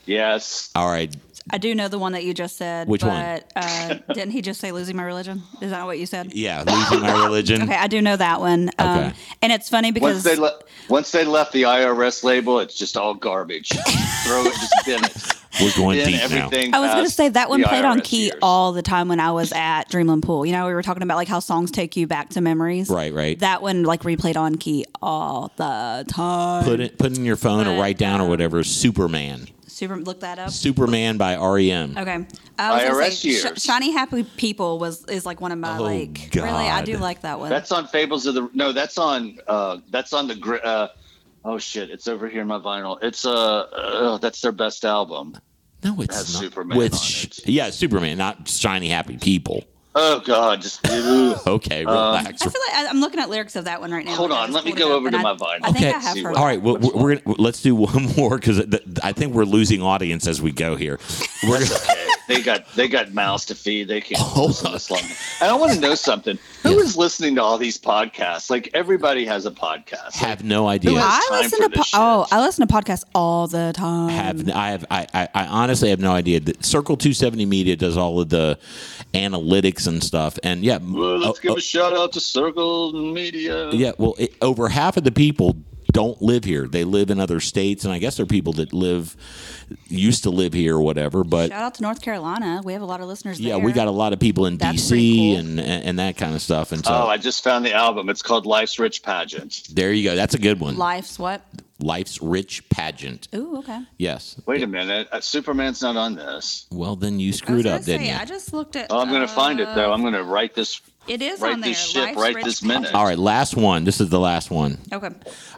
Yes. 0.05 0.71
All 0.75 0.90
right. 0.90 1.14
I 1.50 1.59
do 1.59 1.74
know 1.74 1.88
the 1.88 1.98
one 1.98 2.12
that 2.12 2.24
you 2.24 2.33
just 2.33 2.57
said. 2.57 2.88
Which 2.88 3.02
but, 3.02 3.09
one? 3.09 3.64
Uh, 3.64 3.98
didn't 4.14 4.30
he 4.30 4.40
just 4.40 4.61
say 4.61 4.72
losing 4.72 4.96
my 4.96 5.02
religion? 5.02 5.42
Is 5.61 5.70
that 5.70 5.85
what 5.85 5.98
you 5.98 6.07
said? 6.07 6.33
Yeah, 6.33 6.62
losing 6.66 7.00
my 7.00 7.22
religion. 7.24 7.62
Okay, 7.62 7.76
I 7.76 7.87
do 7.87 8.00
know 8.00 8.16
that 8.16 8.40
one. 8.40 8.70
Um, 8.78 8.94
Okay. 8.94 9.12
And 9.42 9.52
it's 9.52 9.68
funny 9.68 9.88
Once 9.88 9.94
because 9.94 10.24
they 10.24 10.37
le- 10.37 10.61
once 10.88 11.11
they 11.11 11.24
left 11.24 11.52
the 11.52 11.62
IRS 11.62 12.22
label, 12.24 12.61
it's 12.61 12.74
just 12.74 12.96
all 12.96 13.14
garbage. 13.14 13.68
Throw 14.24 14.44
it, 14.44 14.54
just 14.54 14.87
bin 14.87 15.04
it. 15.04 15.35
We're 15.61 15.72
going 15.76 15.98
Bin 15.98 16.09
deep 16.09 16.30
now. 16.30 16.48
I 16.72 16.80
was 16.80 16.92
going 16.92 17.04
to 17.04 17.11
say 17.11 17.28
that 17.28 17.48
one 17.48 17.61
the 17.61 17.68
played 17.68 17.85
on 17.85 18.00
key 18.00 18.24
years. 18.24 18.38
all 18.42 18.72
the 18.72 18.83
time 18.83 19.09
when 19.09 19.20
I 19.20 19.30
was 19.33 19.52
at 19.52 19.88
Dreamland 19.88 20.24
Pool. 20.24 20.44
You 20.44 20.52
know, 20.52 20.66
we 20.66 20.74
were 20.74 20.83
talking 20.83 21.02
about 21.02 21.16
like 21.16 21.28
how 21.28 21.38
songs 21.38 21.70
take 21.70 21.96
you 21.96 22.07
back 22.07 22.30
to 22.30 22.40
memories. 22.40 22.88
Right, 22.88 23.12
right. 23.12 23.38
That 23.38 23.62
one 23.62 23.85
like 23.85 24.02
replayed 24.02 24.37
on 24.37 24.57
key 24.57 24.85
all 25.00 25.52
the 25.57 26.04
time. 26.09 26.64
Put 26.64 26.80
it, 26.80 26.98
put 26.98 27.16
in 27.16 27.24
your 27.24 27.37
phone 27.37 27.68
or 27.68 27.78
write 27.78 27.98
down 27.98 28.20
or 28.20 28.24
um, 28.24 28.30
whatever. 28.30 28.64
Superman. 28.64 29.46
Super. 29.74 29.96
Look 29.96 30.20
that 30.20 30.38
up. 30.38 30.50
Superman 30.50 31.16
by 31.16 31.37
REM. 31.37 31.96
Okay. 31.98 32.26
I 32.58 32.74
was 32.74 32.82
gonna 32.84 32.94
IRS 32.94 33.10
say, 33.12 33.28
years. 33.28 33.52
Sh- 33.58 33.62
Shiny 33.62 33.90
Happy 33.92 34.22
People 34.22 34.78
was 34.78 35.04
is 35.06 35.26
like 35.26 35.40
one 35.40 35.50
of 35.52 35.58
my 35.58 35.78
Oh, 35.78 35.82
like 35.82 36.30
really 36.34 36.48
I 36.48 36.82
do 36.84 36.96
like 36.98 37.22
that 37.22 37.40
one. 37.40 37.50
That's 37.50 37.72
on 37.72 37.88
Fables 37.88 38.26
of 38.26 38.34
the. 38.34 38.48
No, 38.54 38.72
that's 38.72 38.98
on. 38.98 39.38
Uh, 39.48 39.78
that's 39.90 40.12
on 40.12 40.28
the. 40.28 40.37
gr- 40.37 40.62
Uh, 40.64 40.88
oh 41.44 41.58
shit! 41.58 41.90
It's 41.90 42.06
over 42.06 42.28
here 42.28 42.40
in 42.42 42.46
my 42.46 42.58
vinyl. 42.58 42.98
It's 43.02 43.26
uh, 43.26 43.32
uh 43.34 44.18
that's 44.18 44.40
their 44.40 44.52
best 44.52 44.84
album. 44.84 45.37
No, 45.82 46.00
it's 46.00 46.14
Has 46.16 46.32
not. 46.34 46.42
Superman 46.44 46.78
With 46.78 46.94
on 46.94 46.98
sh- 47.00 47.24
it. 47.24 47.48
yeah, 47.48 47.70
Superman, 47.70 48.16
not 48.16 48.48
shiny 48.48 48.88
happy 48.88 49.18
people. 49.18 49.64
Oh 49.96 50.20
god, 50.20 50.61
just. 50.61 50.80
ugh. 50.88 51.40
Okay, 51.46 51.85
Um, 51.85 51.92
relax. 51.94 52.42
I 52.42 52.48
feel 52.48 52.61
like 52.68 52.76
I, 52.76 52.88
I'm 52.88 53.00
looking 53.00 53.20
at 53.20 53.30
lyrics 53.30 53.54
of 53.54 53.66
that 53.66 53.80
one 53.80 53.92
right 53.92 54.04
now. 54.04 54.14
Hold 54.16 54.33
on, 54.33 54.50
let 54.52 54.64
me 54.64 54.72
go 54.72 54.92
over 54.92 55.11
to 55.11 55.16
I- 55.16 55.22
my 55.22 55.35
vinyl. 55.35 55.59
I 55.62 55.72
think 55.72 55.76
Okay. 55.76 55.88
I 55.92 55.98
have 56.00 56.14
See 56.14 56.22
heard. 56.22 56.33
what- 56.33 56.38
All 56.40 56.44
right, 56.46 56.61
we're, 56.61 56.78
we're 56.78 57.14
gonna 57.16 57.37
let's 57.38 57.62
do 57.62 57.74
one 57.76 58.12
more 58.16 58.37
because 58.37 58.61
I 59.02 59.12
think 59.12 59.35
we're 59.35 59.44
losing 59.44 59.83
audience 59.83 60.26
as 60.26 60.42
we 60.42 60.50
go 60.52 60.74
here. 60.76 60.98
We're 61.44 61.61
gonna, 61.61 61.70
Okay, 61.74 62.07
they 62.26 62.42
got 62.42 62.72
they 62.74 62.88
got 62.88 63.12
mouths 63.12 63.44
to 63.46 63.54
feed. 63.54 63.87
They 63.88 64.00
can't 64.00 64.20
Hold 64.20 64.48
listen 64.48 64.66
on. 64.66 64.72
this 64.72 64.90
long. 64.90 65.00
And 65.40 65.50
I 65.50 65.54
want 65.54 65.72
to 65.74 65.80
know 65.80 65.94
something. 65.94 66.38
Who 66.62 66.78
is 66.80 66.96
Yeah. 66.96 67.00
listening 67.00 67.35
to 67.37 67.42
all 67.42 67.59
these 67.59 67.78
podcasts? 67.78 68.50
Like 68.50 68.70
everybody 68.74 69.26
has 69.26 69.44
a 69.46 69.50
podcast. 69.50 70.07
Like, 70.07 70.14
have 70.16 70.42
no 70.42 70.66
idea. 70.66 70.92
I 70.96 71.28
listen 71.30 71.61
to 71.61 71.68
po- 71.70 71.85
oh 71.94 72.26
I 72.33 72.40
listen 72.40 72.66
to 72.66 72.72
podcasts 72.74 73.04
all 73.14 73.46
the 73.46 73.72
time. 73.76 74.09
have 74.09 74.50
I 74.50 74.70
have 74.70 74.85
I, 74.90 75.07
I, 75.14 75.28
I 75.35 75.46
honestly 75.46 75.90
have 75.90 76.00
no 76.00 76.12
idea. 76.12 76.40
that 76.40 76.64
Circle 76.64 76.96
270 76.96 77.44
Media 77.46 77.76
does 77.76 77.96
all 77.96 78.18
of 78.20 78.30
the 78.30 78.59
analytics 79.14 79.87
and 79.87 80.03
stuff, 80.03 80.38
and 80.42 80.62
yeah, 80.62 80.79
well, 80.81 81.18
let's 81.18 81.38
oh, 81.38 81.42
give 81.42 81.53
oh, 81.53 81.57
a 81.57 81.61
shout 81.61 81.96
out 81.96 82.12
to 82.12 82.20
Circle 82.20 82.92
Media. 82.92 83.70
yeah. 83.70 83.92
Well, 83.96 84.14
it, 84.18 84.35
over 84.42 84.68
half 84.68 84.96
of 84.96 85.05
the 85.05 85.12
people 85.12 85.57
don't 85.94 86.20
live 86.20 86.44
here. 86.44 86.66
They 86.68 86.85
live 86.85 87.09
in 87.11 87.18
other 87.20 87.40
states, 87.40 87.85
and 87.85 87.94
I 87.94 87.98
guess 87.98 88.16
there 88.18 88.24
are 88.24 88.26
people 88.26 88.52
that 88.54 88.72
live 88.74 89.16
used 89.88 90.24
to 90.24 90.30
live 90.30 90.52
here 90.52 90.76
or 90.76 90.83
whatever. 90.83 91.24
But 91.24 91.50
Shout 91.50 91.62
out 91.62 91.74
to 91.76 91.83
North 91.83 92.02
Carolina. 92.02 92.61
We 92.62 92.74
have 92.74 92.83
a 92.83 92.85
lot 92.85 93.00
of 93.00 93.07
listeners 93.07 93.40
yeah, 93.40 93.54
there. 93.54 93.64
we 93.64 93.72
got 93.72 93.87
a 93.87 93.92
lot 93.92 94.12
of 94.12 94.20
people 94.20 94.44
in 94.46 94.59
That's 94.59 94.90
DC 94.90 95.16
cool. 95.16 95.38
and, 95.38 95.61
and 95.61 95.85
and 95.85 95.98
that 96.00 96.16
kind 96.18 96.35
of 96.35 96.42
stuff. 96.42 96.72
And 96.72 96.85
so 96.85 96.92
Oh, 96.92 97.07
I 97.07 97.16
just 97.16 97.42
found 97.42 97.64
the 97.64 97.72
album. 97.72 98.09
It's 98.11 98.22
called 98.22 98.44
Life's 98.44 98.78
Rich 98.78 99.02
Pageant. 99.02 99.68
there 99.72 99.92
you 99.92 100.04
go. 100.04 100.16
That's 100.16 100.35
a 100.35 100.38
good 100.38 100.61
one. 100.61 100.76
Life's 100.76 101.18
what? 101.18 101.42
Life's 101.80 102.22
rich 102.22 102.66
pageant. 102.68 103.26
Ooh, 103.35 103.59
okay. 103.59 103.80
Yes. 103.98 104.40
Wait 104.46 104.62
a 104.62 104.66
minute, 104.66 105.09
uh, 105.11 105.20
Superman's 105.20 105.83
not 105.83 105.96
on 105.96 106.14
this. 106.14 106.66
Well, 106.70 106.94
then 106.94 107.18
you 107.18 107.33
screwed 107.33 107.64
gonna 107.64 107.76
up, 107.76 107.85
didn't 107.85 108.07
you? 108.07 108.14
I 108.14 108.24
just 108.24 108.52
looked 108.52 108.76
at. 108.76 108.87
Oh, 108.90 109.00
I'm 109.00 109.11
gonna 109.11 109.26
find 109.26 109.59
it 109.59 109.68
though. 109.74 109.92
I'm 109.92 110.02
gonna 110.02 110.22
write 110.22 110.54
this. 110.54 110.80
It 111.07 111.21
is 111.23 111.40
Write 111.40 111.55
on 111.55 111.61
there. 111.61 111.71
this 111.71 111.90
ship 111.90 112.03
Life's 112.03 112.19
right 112.19 112.35
Rich 112.35 112.45
this 112.45 112.62
minute. 112.62 112.95
All 112.95 113.05
right, 113.05 113.19
last 113.19 113.57
one. 113.57 113.85
This 113.85 114.01
is 114.01 114.09
the 114.09 114.21
last 114.21 114.51
one. 114.51 114.79
Okay. 114.93 115.11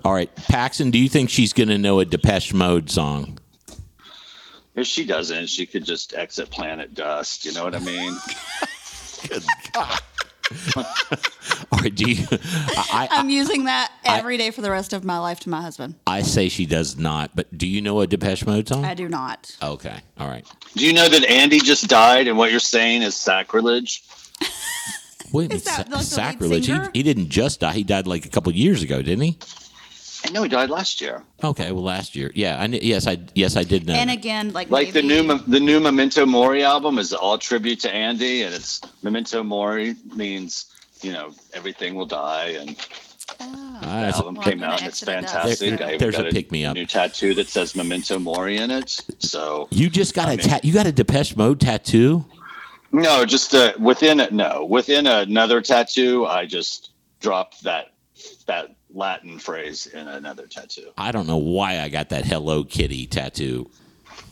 All 0.05 0.13
right, 0.13 0.35
Paxon, 0.37 0.91
do 0.91 0.99
you 0.99 1.09
think 1.09 1.31
she's 1.31 1.53
going 1.53 1.69
to 1.69 1.79
know 1.79 2.01
a 2.01 2.05
Depeche 2.05 2.53
Mode 2.53 2.91
song? 2.91 3.39
If 4.75 4.87
she 4.87 5.05
doesn't, 5.07 5.47
she 5.49 5.65
could 5.65 5.85
just 5.85 6.15
exit 6.15 6.51
planet 6.51 6.95
dust. 6.95 7.45
You 7.45 7.53
know 7.53 7.65
what 7.65 7.75
I 7.75 7.79
mean? 7.79 8.15
Good 9.29 9.43
God. 9.73 10.01
All 11.73 11.79
right, 11.81 11.95
do 11.95 12.11
you? 12.11 12.25
I, 12.31 13.09
I, 13.11 13.19
I'm 13.19 13.31
using 13.31 13.65
that 13.65 13.91
every 14.05 14.37
day 14.37 14.51
for 14.51 14.61
the 14.61 14.71
rest 14.71 14.93
of 14.93 15.03
my 15.05 15.19
life 15.19 15.41
to 15.41 15.49
my 15.49 15.61
husband. 15.61 15.97
I 16.07 16.23
say 16.23 16.49
she 16.49 16.67
does 16.67 16.97
not, 16.97 17.35
but 17.35 17.57
do 17.57 17.67
you 17.67 17.81
know 17.81 18.01
a 18.01 18.07
Depeche 18.07 18.47
Mode 18.47 18.69
song? 18.69 18.85
I 18.85 18.95
do 18.95 19.09
not. 19.09 19.57
Okay, 19.63 19.99
all 20.19 20.29
right. 20.29 20.47
Do 20.75 20.87
you 20.87 20.93
know 20.93 21.09
that 21.09 21.25
Andy 21.25 21.59
just 21.59 21.89
died, 21.89 22.29
and 22.29 22.39
what 22.39 22.51
you're 22.51 22.61
saying 22.61 23.03
is 23.03 23.17
sacrilege? 23.17 24.05
Wait, 25.33 25.53
Is 25.53 25.65
that 25.65 25.89
sa- 25.89 25.95
like 25.97 26.05
sacrilege. 26.05 26.67
He, 26.67 26.79
he 26.95 27.03
didn't 27.03 27.29
just 27.29 27.61
die. 27.61 27.73
He 27.73 27.83
died 27.85 28.07
like 28.07 28.25
a 28.25 28.29
couple 28.29 28.53
years 28.53 28.83
ago, 28.83 29.03
didn't 29.03 29.23
he? 29.25 29.39
I 30.25 30.31
know 30.31 30.43
he 30.43 30.49
died 30.49 30.71
last 30.71 31.01
year. 31.01 31.23
Okay, 31.45 31.71
well, 31.73 31.85
last 31.85 32.17
year. 32.17 32.33
Yeah, 32.35 32.61
I 32.61 32.67
kn- 32.67 32.81
yes, 32.83 33.07
I 33.07 33.19
yes, 33.35 33.55
I 33.57 33.63
did 33.63 33.87
know. 33.87 33.93
And 33.95 34.11
again, 34.11 34.53
like 34.53 34.71
Like 34.71 34.93
the 34.93 35.03
new 35.03 35.39
the 35.47 35.61
new 35.61 35.79
Memento 35.79 36.27
Mori 36.27 36.65
album 36.65 36.99
is 36.99 37.13
all 37.13 37.39
tribute 37.39 37.81
to 37.81 37.95
Andy, 37.95 38.43
and 38.43 38.55
it's 38.55 38.81
Memento 39.03 39.43
Mori 39.45 39.95
means 40.17 40.67
you 41.03 41.13
know 41.13 41.33
everything 41.53 41.95
will 41.95 42.07
die, 42.07 42.57
and 42.61 42.77
Oh. 43.41 43.79
Ah, 43.83 44.01
the 44.11 44.17
album 44.17 44.35
Well, 44.37 44.45
came 44.45 44.63
out, 44.63 44.81
and 44.81 44.89
it's 44.89 45.03
exit 45.03 45.09
it 45.09 45.25
out. 45.25 45.31
fantastic. 45.33 45.79
There- 45.79 45.89
I 45.89 45.97
there's 45.99 46.17
got 46.17 46.29
a 46.29 46.31
pick-me-up. 46.31 46.75
new 46.77 46.87
tattoo 46.87 47.35
that 47.35 47.49
says 47.49 47.75
Memento 47.75 48.19
Mori 48.21 48.57
in 48.57 48.71
it. 48.71 49.01
So 49.19 49.67
you 49.71 49.91
just 49.91 50.15
got 50.15 50.27
a 50.29 50.37
mean- 50.37 50.47
ta- 50.49 50.61
you 50.63 50.73
got 50.73 50.87
a 50.87 50.93
Depeche 50.93 51.37
Mode 51.37 51.61
tattoo. 51.61 52.25
No, 53.03 53.25
just 53.25 53.55
uh, 53.55 53.73
within 53.79 54.21
it. 54.21 54.33
No, 54.33 54.65
within 54.65 55.07
another 55.07 55.61
tattoo, 55.61 56.27
I 56.27 56.47
just 56.47 56.91
dropped 57.21 57.63
that 57.65 57.93
that 58.47 58.75
Latin 58.93 59.39
phrase 59.39 59.87
in 59.87 60.09
another 60.09 60.47
tattoo. 60.47 60.91
I 60.97 61.13
don't 61.13 61.27
know 61.27 61.37
why 61.37 61.81
I 61.81 61.89
got 61.89 62.09
that 62.11 62.25
Hello 62.25 62.65
Kitty 62.65 63.07
tattoo. 63.07 63.71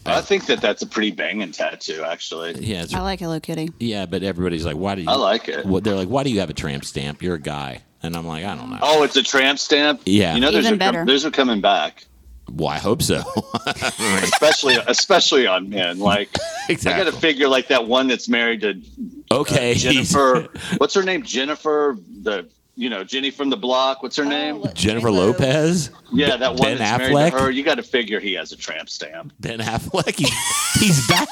I 0.06 0.20
think 0.20 0.46
that 0.46 0.60
that's 0.60 0.82
a 0.82 0.86
pretty 0.86 1.10
banging 1.10 1.52
tattoo, 1.52 2.04
actually. 2.06 2.54
Yeah, 2.54 2.82
it's, 2.82 2.94
I 2.94 3.00
like 3.00 3.20
Hello 3.20 3.40
Kitty. 3.40 3.70
yeah, 3.78 4.06
but 4.06 4.22
everybody's 4.22 4.64
like, 4.64 4.76
why 4.76 4.94
do 4.94 5.02
you? 5.02 5.08
I 5.08 5.14
like 5.14 5.48
it. 5.48 5.66
What 5.66 5.84
they're 5.84 5.94
like, 5.94 6.08
why 6.08 6.22
do 6.24 6.30
you 6.30 6.40
have 6.40 6.50
a 6.50 6.54
tramp 6.54 6.84
stamp? 6.84 7.22
You're 7.22 7.34
a 7.34 7.40
guy, 7.40 7.82
and 8.02 8.16
I'm 8.16 8.26
like, 8.26 8.44
I 8.44 8.54
don't 8.54 8.70
know. 8.70 8.78
Oh, 8.80 9.02
it's 9.02 9.16
a 9.16 9.22
tramp 9.22 9.58
stamp. 9.58 10.02
Yeah. 10.06 10.34
you 10.34 10.40
know, 10.40 10.50
those 10.50 10.64
Even 10.64 10.74
are 10.74 10.78
better. 10.78 11.04
those 11.04 11.24
are 11.26 11.30
coming 11.30 11.60
back, 11.60 12.06
Well, 12.50 12.68
I 12.68 12.78
hope 12.78 13.02
so. 13.02 13.22
especially 13.66 14.76
especially 14.86 15.46
on 15.46 15.70
men. 15.70 15.98
Like 15.98 16.28
I 16.68 16.74
got 16.74 17.04
to 17.04 17.12
figure 17.12 17.48
like 17.48 17.68
that 17.68 17.86
one 17.86 18.06
that's 18.06 18.28
married 18.28 18.60
to 18.60 18.80
uh, 19.30 19.40
okay, 19.40 19.74
Jennifer. 19.76 20.48
what's 20.78 20.94
her 20.94 21.02
name? 21.02 21.22
Jennifer. 21.22 21.96
The 22.22 22.48
you 22.76 22.90
know 22.90 23.04
Jenny 23.04 23.30
from 23.30 23.50
the 23.50 23.56
block. 23.56 24.02
What's 24.02 24.16
her 24.16 24.24
oh, 24.24 24.28
name? 24.28 24.64
Jennifer 24.74 25.10
Lopez, 25.10 25.90
Yeah, 26.12 26.36
that 26.36 26.50
one 26.54 26.60
Ben 26.60 26.78
that's 26.78 27.02
Affleck? 27.02 27.12
married 27.12 27.32
to 27.32 27.38
her. 27.40 27.50
You 27.50 27.62
got 27.64 27.76
to 27.76 27.82
figure 27.82 28.20
he 28.20 28.34
has 28.34 28.52
a 28.52 28.56
tramp 28.56 28.88
stamp. 28.88 29.32
Ben 29.40 29.60
Affleck. 29.60 30.14
He's, 30.14 30.80
he's 30.80 31.08
back. 31.08 31.28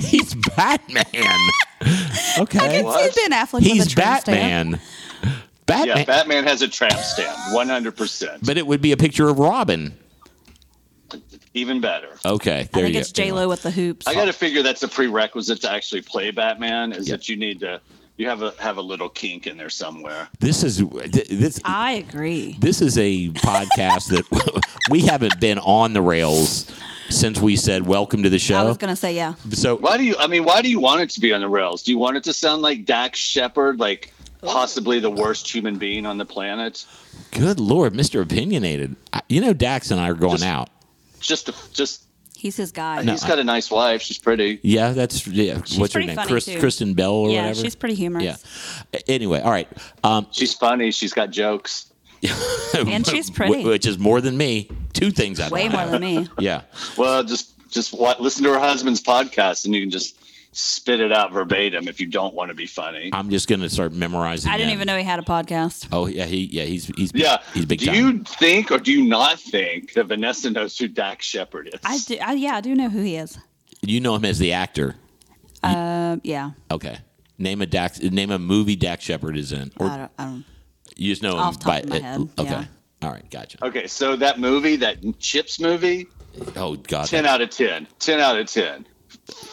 He's 0.00 0.34
Batman. 0.34 1.04
Okay, 2.38 2.80
I 2.80 2.82
What? 2.82 3.12
See 3.12 3.28
Ben 3.28 3.38
Affleck 3.38 3.52
with 3.54 3.66
a 3.66 3.68
he's 3.68 3.92
tramp 3.92 4.20
stamp. 4.20 4.80
Batman. 5.72 5.86
Batman. 5.86 5.98
Yeah, 5.98 6.04
Batman 6.04 6.44
has 6.44 6.62
a 6.62 6.68
tramp 6.68 6.98
stamp. 6.98 7.36
One 7.54 7.68
hundred 7.68 7.96
percent. 7.96 8.44
but 8.44 8.56
it 8.56 8.66
would 8.66 8.80
be 8.80 8.92
a 8.92 8.96
picture 8.96 9.28
of 9.28 9.38
Robin. 9.38 9.94
Even 11.54 11.80
better. 11.82 12.08
Okay, 12.24 12.68
there 12.72 12.82
I 12.84 12.86
think 12.86 12.94
you 12.94 13.00
it's 13.00 13.12
go. 13.12 13.22
J 13.24 13.32
Lo 13.32 13.46
with 13.48 13.62
the 13.62 13.70
hoops. 13.70 14.06
I 14.06 14.14
got 14.14 14.24
to 14.24 14.32
figure 14.32 14.62
that's 14.62 14.82
a 14.82 14.88
prerequisite 14.88 15.60
to 15.62 15.70
actually 15.70 16.00
play 16.02 16.30
Batman. 16.30 16.92
Is 16.92 17.08
Yeah. 17.08 17.16
that 17.16 17.28
you 17.28 17.36
need 17.36 17.60
to 17.60 17.78
you 18.16 18.26
have 18.28 18.40
a 18.42 18.54
have 18.58 18.78
a 18.78 18.82
little 18.82 19.10
kink 19.10 19.46
in 19.46 19.58
there 19.58 19.68
somewhere. 19.68 20.28
This 20.40 20.62
is 20.62 20.78
this. 20.78 21.60
I 21.64 21.92
agree. 21.92 22.56
This 22.58 22.80
is 22.80 22.96
a 22.96 23.28
podcast 23.30 24.08
that 24.08 24.64
we 24.90 25.00
haven't 25.02 25.38
been 25.40 25.58
on 25.58 25.92
the 25.92 26.00
rails 26.00 26.70
since 27.10 27.38
we 27.38 27.56
said 27.56 27.86
welcome 27.86 28.22
to 28.22 28.30
the 28.30 28.38
show. 28.38 28.56
I 28.56 28.62
was 28.62 28.78
gonna 28.78 28.96
say 28.96 29.14
yeah. 29.14 29.34
so 29.50 29.76
Why 29.76 29.98
do 29.98 30.04
you? 30.04 30.16
I 30.18 30.28
mean, 30.28 30.44
why 30.44 30.62
do 30.62 30.70
you 30.70 30.80
want 30.80 31.02
it 31.02 31.10
to 31.10 31.20
be 31.20 31.34
on 31.34 31.42
the 31.42 31.48
rails? 31.50 31.82
Do 31.82 31.90
you 31.90 31.98
want 31.98 32.16
it 32.16 32.24
to 32.24 32.32
sound 32.32 32.62
like 32.62 32.86
Dax 32.86 33.18
Shepard, 33.18 33.78
like 33.78 34.14
possibly 34.42 34.98
the 35.00 35.10
worst 35.10 35.52
human 35.52 35.78
being 35.78 36.04
on 36.06 36.18
the 36.18 36.24
planet? 36.26 36.84
good 37.30 37.58
lord, 37.60 37.94
Mister 37.94 38.20
Opinionated. 38.20 38.96
You 39.28 39.40
know, 39.40 39.52
Dax 39.52 39.90
and 39.90 40.00
I 40.00 40.10
are 40.10 40.14
going 40.14 40.38
Just- 40.38 40.44
out. 40.44 40.68
Just, 41.20 41.48
a, 41.48 41.54
just. 41.72 42.02
He's 42.36 42.56
his 42.56 42.72
guy. 42.72 43.02
No, 43.02 43.12
he's 43.12 43.22
got 43.22 43.38
a 43.38 43.44
nice 43.44 43.70
wife. 43.70 44.02
She's 44.02 44.18
pretty. 44.18 44.58
Yeah, 44.64 44.90
that's 44.90 45.24
yeah. 45.28 45.60
What's 45.76 45.92
her 45.94 46.00
name? 46.00 46.16
Chris. 46.16 46.50
Kristen 46.58 46.94
Bell 46.94 47.12
or 47.12 47.30
yeah, 47.30 47.42
whatever. 47.42 47.56
Yeah, 47.58 47.62
she's 47.62 47.76
pretty 47.76 47.94
humorous. 47.94 48.24
yeah. 48.92 48.98
Anyway, 49.06 49.40
all 49.40 49.52
right. 49.52 49.68
Um, 50.02 50.26
She's 50.32 50.52
funny. 50.52 50.90
She's 50.90 51.12
got 51.12 51.30
jokes. 51.30 51.86
And 52.74 53.06
she's 53.06 53.30
pretty. 53.30 53.64
which 53.64 53.86
is 53.86 53.98
more 53.98 54.20
than 54.20 54.36
me. 54.36 54.68
Two 54.94 55.10
things 55.12 55.38
I 55.38 55.48
Way 55.50 55.68
more 55.68 55.80
have. 55.82 55.90
than 55.92 56.00
me. 56.00 56.26
Yeah. 56.38 56.62
Well, 56.96 57.22
just 57.22 57.52
just 57.70 57.92
wa 57.92 58.14
listen 58.18 58.42
to 58.44 58.52
her 58.52 58.58
husband's 58.58 59.00
podcast, 59.02 59.64
and 59.66 59.74
you 59.74 59.82
can 59.82 59.90
just 59.90 60.16
spit 60.52 61.00
it 61.00 61.12
out 61.12 61.32
verbatim 61.32 61.88
if 61.88 62.00
you 62.00 62.06
don't 62.06 62.34
want 62.34 62.50
to 62.50 62.54
be 62.54 62.66
funny. 62.66 63.10
I'm 63.12 63.30
just 63.30 63.48
gonna 63.48 63.68
start 63.70 63.92
memorizing. 63.92 64.50
I 64.50 64.56
didn't 64.56 64.68
them. 64.68 64.74
even 64.74 64.86
know 64.86 64.96
he 64.98 65.04
had 65.04 65.18
a 65.18 65.22
podcast. 65.22 65.88
Oh 65.92 66.06
yeah, 66.06 66.26
he 66.26 66.44
yeah 66.44 66.64
he's 66.64 66.86
he's 66.86 67.12
yeah. 67.14 67.38
he's 67.54 67.64
big 67.66 67.80
do 67.80 67.86
time. 67.86 67.94
you 67.94 68.18
think 68.24 68.70
or 68.70 68.78
do 68.78 68.92
you 68.92 69.04
not 69.08 69.40
think 69.40 69.94
that 69.94 70.04
Vanessa 70.04 70.50
knows 70.50 70.76
who 70.78 70.88
Dax 70.88 71.26
Shepard 71.26 71.68
is? 71.72 71.80
I 71.84 71.98
do. 71.98 72.18
I, 72.22 72.32
yeah, 72.34 72.56
I 72.56 72.60
do 72.60 72.74
know 72.74 72.88
who 72.88 73.02
he 73.02 73.16
is. 73.16 73.38
You 73.82 74.00
know 74.00 74.14
him 74.14 74.24
as 74.24 74.38
the 74.38 74.52
actor. 74.52 74.94
Um, 75.62 76.20
yeah. 76.24 76.50
Okay. 76.70 76.98
Name 77.38 77.62
a 77.62 77.66
Dax. 77.66 78.00
Name 78.00 78.30
a 78.30 78.38
movie 78.38 78.76
Dax 78.76 79.04
Shepard 79.04 79.36
is 79.36 79.52
in, 79.52 79.72
or 79.78 79.86
I 79.88 79.96
don't. 79.96 80.10
I 80.18 80.24
don't 80.24 80.44
you 80.96 81.10
just 81.10 81.22
know 81.22 81.32
him 81.32 81.38
Off 81.40 81.58
the 81.58 81.64
top 81.64 81.72
by. 81.72 81.78
of 81.80 81.88
my 81.88 81.98
head, 81.98 82.20
Okay. 82.38 82.50
yeah. 82.50 82.64
All 83.02 83.10
right. 83.10 83.28
Gotcha. 83.30 83.64
Okay, 83.64 83.86
so 83.86 84.14
that 84.16 84.38
movie, 84.38 84.76
that 84.76 85.18
Chips 85.18 85.58
movie, 85.58 86.06
Oh 86.56 86.76
God. 86.76 87.06
10 87.06 87.26
out 87.26 87.40
of 87.40 87.50
10. 87.50 87.88
10 87.98 88.20
out 88.20 88.38
of 88.38 88.46
10. 88.46 88.86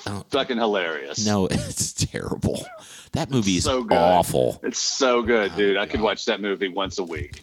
Oh. 0.06 0.26
Fucking 0.30 0.58
hilarious. 0.58 1.26
No, 1.26 1.46
it's 1.52 1.94
terrible. 1.94 2.66
That 3.14 3.30
movie 3.30 3.58
is 3.58 3.64
so 3.64 3.84
good. 3.84 3.98
awful. 3.98 4.60
It's 4.64 4.80
so 4.80 5.22
good, 5.22 5.52
oh, 5.54 5.58
dude. 5.58 5.78
I 5.78 5.86
could 5.86 6.02
watch 6.02 6.26
that 6.26 6.42
movie 6.42 6.68
once 6.68 7.00
a 7.00 7.04
week. 7.04 7.42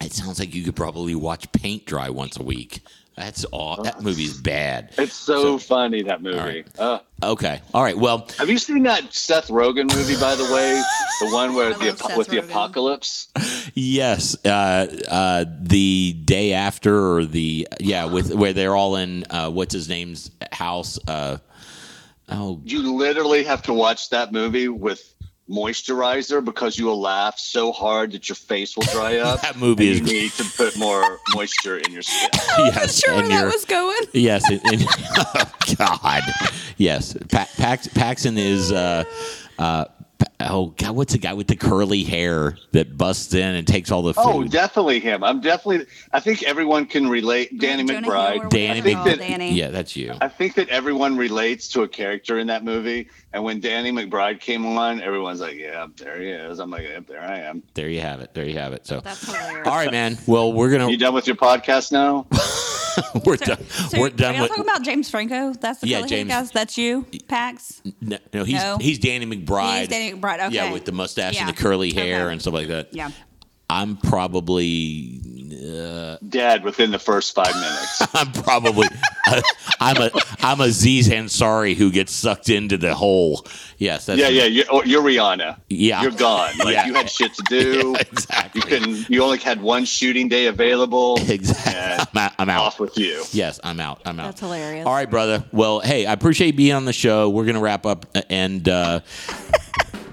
It 0.00 0.12
sounds 0.12 0.38
like 0.38 0.54
you 0.54 0.62
could 0.64 0.76
probably 0.76 1.14
watch 1.14 1.50
paint 1.52 1.86
dry 1.86 2.10
once 2.10 2.36
a 2.36 2.42
week. 2.42 2.80
That's 3.16 3.44
all. 3.44 3.82
That 3.84 4.02
movie's 4.02 4.36
bad. 4.40 4.90
It's 4.98 5.14
so, 5.14 5.56
funny, 5.58 6.02
that 6.02 6.20
movie. 6.22 6.36
right. 6.38 6.66
Uh, 6.78 6.98
Okay. 7.22 7.62
All 7.72 7.82
right. 7.82 7.96
Well, 7.96 8.26
have 8.38 8.50
you 8.50 8.58
seen 8.58 8.82
that 8.82 9.14
Seth 9.14 9.48
Rogen 9.48 9.90
movie, 9.94 10.16
by 10.20 10.34
the 10.34 10.44
way? 10.52 10.82
The 11.20 11.30
one 11.32 11.54
where 11.54 11.72
the 11.72 11.86
love 11.86 11.98
Seth 11.98 12.16
with 12.18 12.26
the 12.26 12.38
apocalypse? 12.38 13.28
yes. 13.74 14.36
Uh, 14.44 14.86
uh, 15.08 15.44
the 15.60 16.12
day 16.24 16.52
after, 16.54 17.14
or 17.14 17.24
the 17.24 17.68
yeah, 17.78 18.06
with 18.06 18.34
where 18.34 18.52
they're 18.52 18.74
all 18.74 18.96
in 18.96 19.24
uh, 19.30 19.48
what's 19.50 19.72
his 19.72 19.88
name's 19.88 20.32
house. 20.50 20.98
Uh, 21.06 21.38
oh, 22.28 22.60
You 22.64 22.94
literally 22.96 23.44
have 23.44 23.62
to 23.62 23.72
watch 23.72 24.10
that 24.10 24.32
movie 24.32 24.66
with 24.68 25.14
moisturizer 25.50 26.42
because 26.44 26.78
you 26.78 26.86
will 26.86 27.00
laugh 27.00 27.38
so 27.38 27.70
hard 27.72 28.12
that 28.12 28.28
your 28.28 28.36
face 28.36 28.76
will 28.76 28.84
dry 28.84 29.18
up. 29.18 29.42
That 29.42 29.56
movie 29.58 29.88
is- 29.90 29.98
You 30.00 30.04
need 30.06 30.32
to 30.32 30.44
put 30.56 30.76
more 30.78 31.18
moisture 31.34 31.78
in 31.78 31.92
your 31.92 32.02
skin. 32.02 32.30
yes. 32.58 33.00
sure 33.00 33.14
where 33.14 33.22
and 33.24 33.32
that 33.32 33.44
was 33.46 33.64
going. 33.64 34.00
Yes. 34.12 34.48
and- 34.50 34.60
and- 34.64 34.86
oh, 35.18 35.52
God. 35.78 36.22
Yes. 36.76 37.14
Pa- 37.30 37.48
Pax, 37.56 37.88
Paxon 37.88 38.38
is. 38.38 38.72
Uh, 38.72 39.04
uh, 39.58 39.84
Pa- 39.84 39.93
oh 40.40 40.66
God, 40.76 40.94
what's 40.96 41.12
the 41.12 41.18
guy 41.18 41.32
with 41.34 41.46
the 41.46 41.56
curly 41.56 42.02
hair 42.02 42.56
that 42.72 42.96
busts 42.96 43.34
in 43.34 43.54
and 43.54 43.66
takes 43.66 43.90
all 43.90 44.02
the 44.02 44.14
oh, 44.16 44.32
food? 44.32 44.46
Oh, 44.46 44.48
definitely 44.48 45.00
him. 45.00 45.24
I'm 45.24 45.40
definitely. 45.40 45.86
I 46.12 46.20
think 46.20 46.42
everyone 46.42 46.86
can 46.86 47.08
relate. 47.08 47.58
Danny 47.58 47.84
Jonah 47.84 48.06
McBride. 48.06 48.34
whatever 48.36 48.48
Danny 48.48 48.78
I 48.78 48.82
think 48.82 48.86
it's 48.86 48.94
called, 48.94 49.06
that- 49.08 49.18
Danny. 49.18 49.52
yeah, 49.52 49.70
that's 49.70 49.96
you. 49.96 50.14
I 50.20 50.28
think 50.28 50.54
that 50.54 50.68
everyone 50.68 51.16
relates 51.16 51.68
to 51.68 51.82
a 51.82 51.88
character 51.88 52.38
in 52.38 52.46
that 52.48 52.64
movie. 52.64 53.08
And 53.32 53.42
when 53.42 53.60
Danny 53.60 53.90
McBride 53.90 54.40
came 54.40 54.64
on, 54.64 55.00
everyone's 55.00 55.40
like, 55.40 55.56
"Yeah, 55.56 55.86
there 55.96 56.20
he 56.20 56.28
is." 56.28 56.58
I'm 56.60 56.70
like, 56.70 56.82
"Yep, 56.82 57.06
there 57.08 57.20
I 57.20 57.40
am." 57.40 57.62
There 57.74 57.88
you 57.88 58.00
have 58.00 58.20
it. 58.20 58.34
There 58.34 58.46
you 58.46 58.58
have 58.58 58.72
it. 58.72 58.86
So, 58.86 59.00
That's 59.00 59.26
hilarious. 59.26 59.66
all 59.66 59.76
right, 59.76 59.90
man. 59.90 60.18
Well, 60.26 60.52
we're 60.52 60.70
gonna 60.70 60.90
You 60.90 60.96
done 60.96 61.14
with 61.14 61.26
your 61.26 61.36
podcast 61.36 61.90
now? 61.90 62.26
we're 63.24 63.36
done. 63.36 63.64
So 63.68 64.00
we're 64.00 64.10
done 64.10 64.34
y'all 64.34 64.42
with. 64.42 64.50
talking 64.50 64.64
about 64.64 64.82
James 64.82 65.10
Franco? 65.10 65.52
That's 65.54 65.80
the 65.80 65.88
Yeah, 65.88 66.00
yeah, 66.00 66.06
James- 66.06 66.28
guys. 66.28 66.50
That's 66.50 66.76
you, 66.78 67.06
Pax. 67.28 67.82
No, 68.00 68.18
no, 68.32 68.44
he's 68.44 68.60
No? 68.62 68.78
he's 68.80 68.98
Danny 68.98 69.26
McBride. 69.26 69.80
He's 69.80 69.88
Danny 69.88 70.12
McBride. 70.18 70.46
Okay. 70.46 70.54
Yeah, 70.54 70.72
with 70.72 70.84
the 70.84 70.92
mustache 70.92 71.38
and 71.40 71.48
the 71.48 71.52
curly 71.52 71.92
hair 71.92 72.24
Okay. 72.24 72.32
and 72.32 72.40
stuff 72.40 72.54
like 72.54 72.68
that. 72.68 72.94
Yeah. 72.94 73.10
I'm 73.70 73.96
probably 73.96 75.20
uh, 75.64 76.18
Dead 76.28 76.62
within 76.64 76.90
the 76.90 76.98
first 76.98 77.34
five 77.34 77.54
minutes. 77.54 78.02
I'm 78.14 78.30
probably 78.32 78.88
I'm 79.80 79.96
a 79.96 80.10
I'm 80.40 80.60
a 80.60 80.64
Aziz 80.64 81.08
Ansari 81.08 81.74
who 81.74 81.90
gets 81.90 82.12
sucked 82.12 82.48
into 82.50 82.76
the 82.76 82.94
hole. 82.94 83.46
Yes, 83.78 84.06
that's 84.06 84.20
yeah, 84.20 84.28
yeah. 84.28 84.44
You're, 84.44 84.84
you're 84.84 85.02
Rihanna. 85.02 85.58
Yeah. 85.68 86.02
You're 86.02 86.10
gone. 86.12 86.56
Like 86.58 86.74
Yeah. 86.74 86.86
you 86.86 86.94
had 86.94 87.08
shit 87.10 87.34
to 87.34 87.42
do. 87.48 87.92
Yeah, 87.96 88.00
exactly. 88.12 88.60
You 88.60 88.66
couldn't. 88.66 89.10
You 89.10 89.22
only 89.24 89.38
had 89.38 89.62
one 89.62 89.84
shooting 89.84 90.28
day 90.28 90.46
available. 90.46 91.18
Exactly. 91.34 91.74
I'm 91.74 92.18
out. 92.18 92.32
I'm 92.38 92.50
out. 92.50 92.62
off 92.62 92.80
with 92.80 92.96
you. 92.98 93.22
Yes, 93.32 93.58
I'm 93.64 93.80
out. 93.80 94.00
I'm 94.04 94.20
out. 94.20 94.26
That's 94.26 94.40
hilarious. 94.40 94.86
All 94.86 94.92
right, 94.94 95.10
brother. 95.10 95.44
Well, 95.52 95.80
hey, 95.80 96.06
I 96.06 96.12
appreciate 96.12 96.52
being 96.56 96.74
on 96.74 96.84
the 96.84 96.92
show. 96.92 97.28
We're 97.30 97.44
gonna 97.46 97.60
wrap 97.60 97.86
up, 97.86 98.06
and 98.30 98.68
uh, 98.68 99.00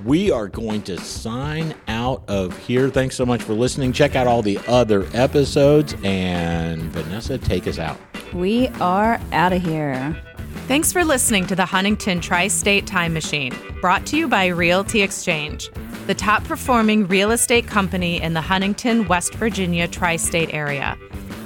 we 0.05 0.31
are 0.31 0.47
going 0.47 0.81
to 0.83 0.99
sign 0.99 1.75
out 1.87 2.23
of 2.27 2.57
here. 2.59 2.89
Thanks 2.89 3.15
so 3.15 3.25
much 3.25 3.41
for 3.41 3.53
listening. 3.53 3.93
Check 3.93 4.15
out 4.15 4.27
all 4.27 4.41
the 4.41 4.59
other 4.67 5.07
episodes, 5.13 5.95
and 6.03 6.81
Vanessa, 6.83 7.37
take 7.37 7.67
us 7.67 7.79
out. 7.79 7.97
We 8.33 8.67
are 8.79 9.19
out 9.31 9.53
of 9.53 9.61
here. 9.61 10.15
Thanks 10.67 10.93
for 10.93 11.03
listening 11.03 11.47
to 11.47 11.55
the 11.55 11.65
Huntington 11.65 12.21
Tri 12.21 12.47
State 12.47 12.87
Time 12.87 13.13
Machine, 13.13 13.53
brought 13.81 14.05
to 14.07 14.17
you 14.17 14.27
by 14.27 14.47
Realty 14.47 15.01
Exchange, 15.01 15.69
the 16.07 16.15
top 16.15 16.43
performing 16.45 17.07
real 17.07 17.31
estate 17.31 17.67
company 17.67 18.21
in 18.21 18.33
the 18.33 18.41
Huntington, 18.41 19.07
West 19.07 19.33
Virginia 19.35 19.87
tri 19.87 20.15
state 20.15 20.53
area. 20.53 20.97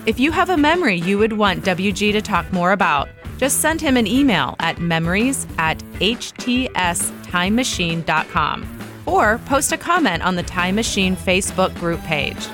If 0.06 0.20
you 0.20 0.32
have 0.32 0.52
a 0.52 0.58
memory 0.58 1.00
you 1.00 1.18
would 1.18 1.34
want 1.34 1.64
WG 1.64 2.12
to 2.12 2.22
talk 2.22 2.52
more 2.54 2.72
about, 2.72 3.10
just 3.38 3.62
send 3.62 3.82
him 3.82 3.98
an 3.98 4.08
email 4.08 4.56
at 4.60 4.80
memories 4.80 5.46
at 5.58 5.80
htstimemachine.com 6.00 8.80
or 9.06 9.38
post 9.46 9.72
a 9.72 9.78
comment 9.78 10.24
on 10.24 10.36
the 10.36 10.44
Time 10.44 10.76
Machine 10.76 11.16
Facebook 11.16 11.74
group 11.76 12.02
page. 12.02 12.48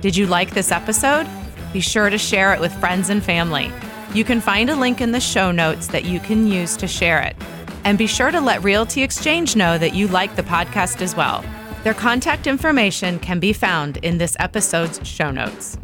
Did 0.00 0.16
you 0.16 0.26
like 0.26 0.52
this 0.52 0.72
episode? 0.72 1.28
Be 1.72 1.80
sure 1.80 2.10
to 2.10 2.18
share 2.18 2.52
it 2.52 2.60
with 2.60 2.74
friends 2.74 3.08
and 3.08 3.22
family. 3.22 3.72
You 4.14 4.24
can 4.24 4.40
find 4.40 4.68
a 4.68 4.76
link 4.76 5.00
in 5.00 5.12
the 5.12 5.20
show 5.20 5.52
notes 5.52 5.86
that 5.88 6.04
you 6.04 6.20
can 6.20 6.46
use 6.46 6.76
to 6.78 6.86
share 6.86 7.22
it. 7.22 7.36
And 7.84 7.98
be 7.98 8.06
sure 8.06 8.30
to 8.30 8.40
let 8.40 8.62
Realty 8.62 9.02
Exchange 9.02 9.56
know 9.56 9.78
that 9.78 9.94
you 9.94 10.08
like 10.08 10.36
the 10.36 10.42
podcast 10.42 11.00
as 11.00 11.16
well. 11.16 11.44
Their 11.82 11.94
contact 11.94 12.46
information 12.46 13.18
can 13.18 13.40
be 13.40 13.52
found 13.52 13.96
in 13.98 14.18
this 14.18 14.36
episode's 14.38 15.06
show 15.06 15.30
notes. 15.30 15.78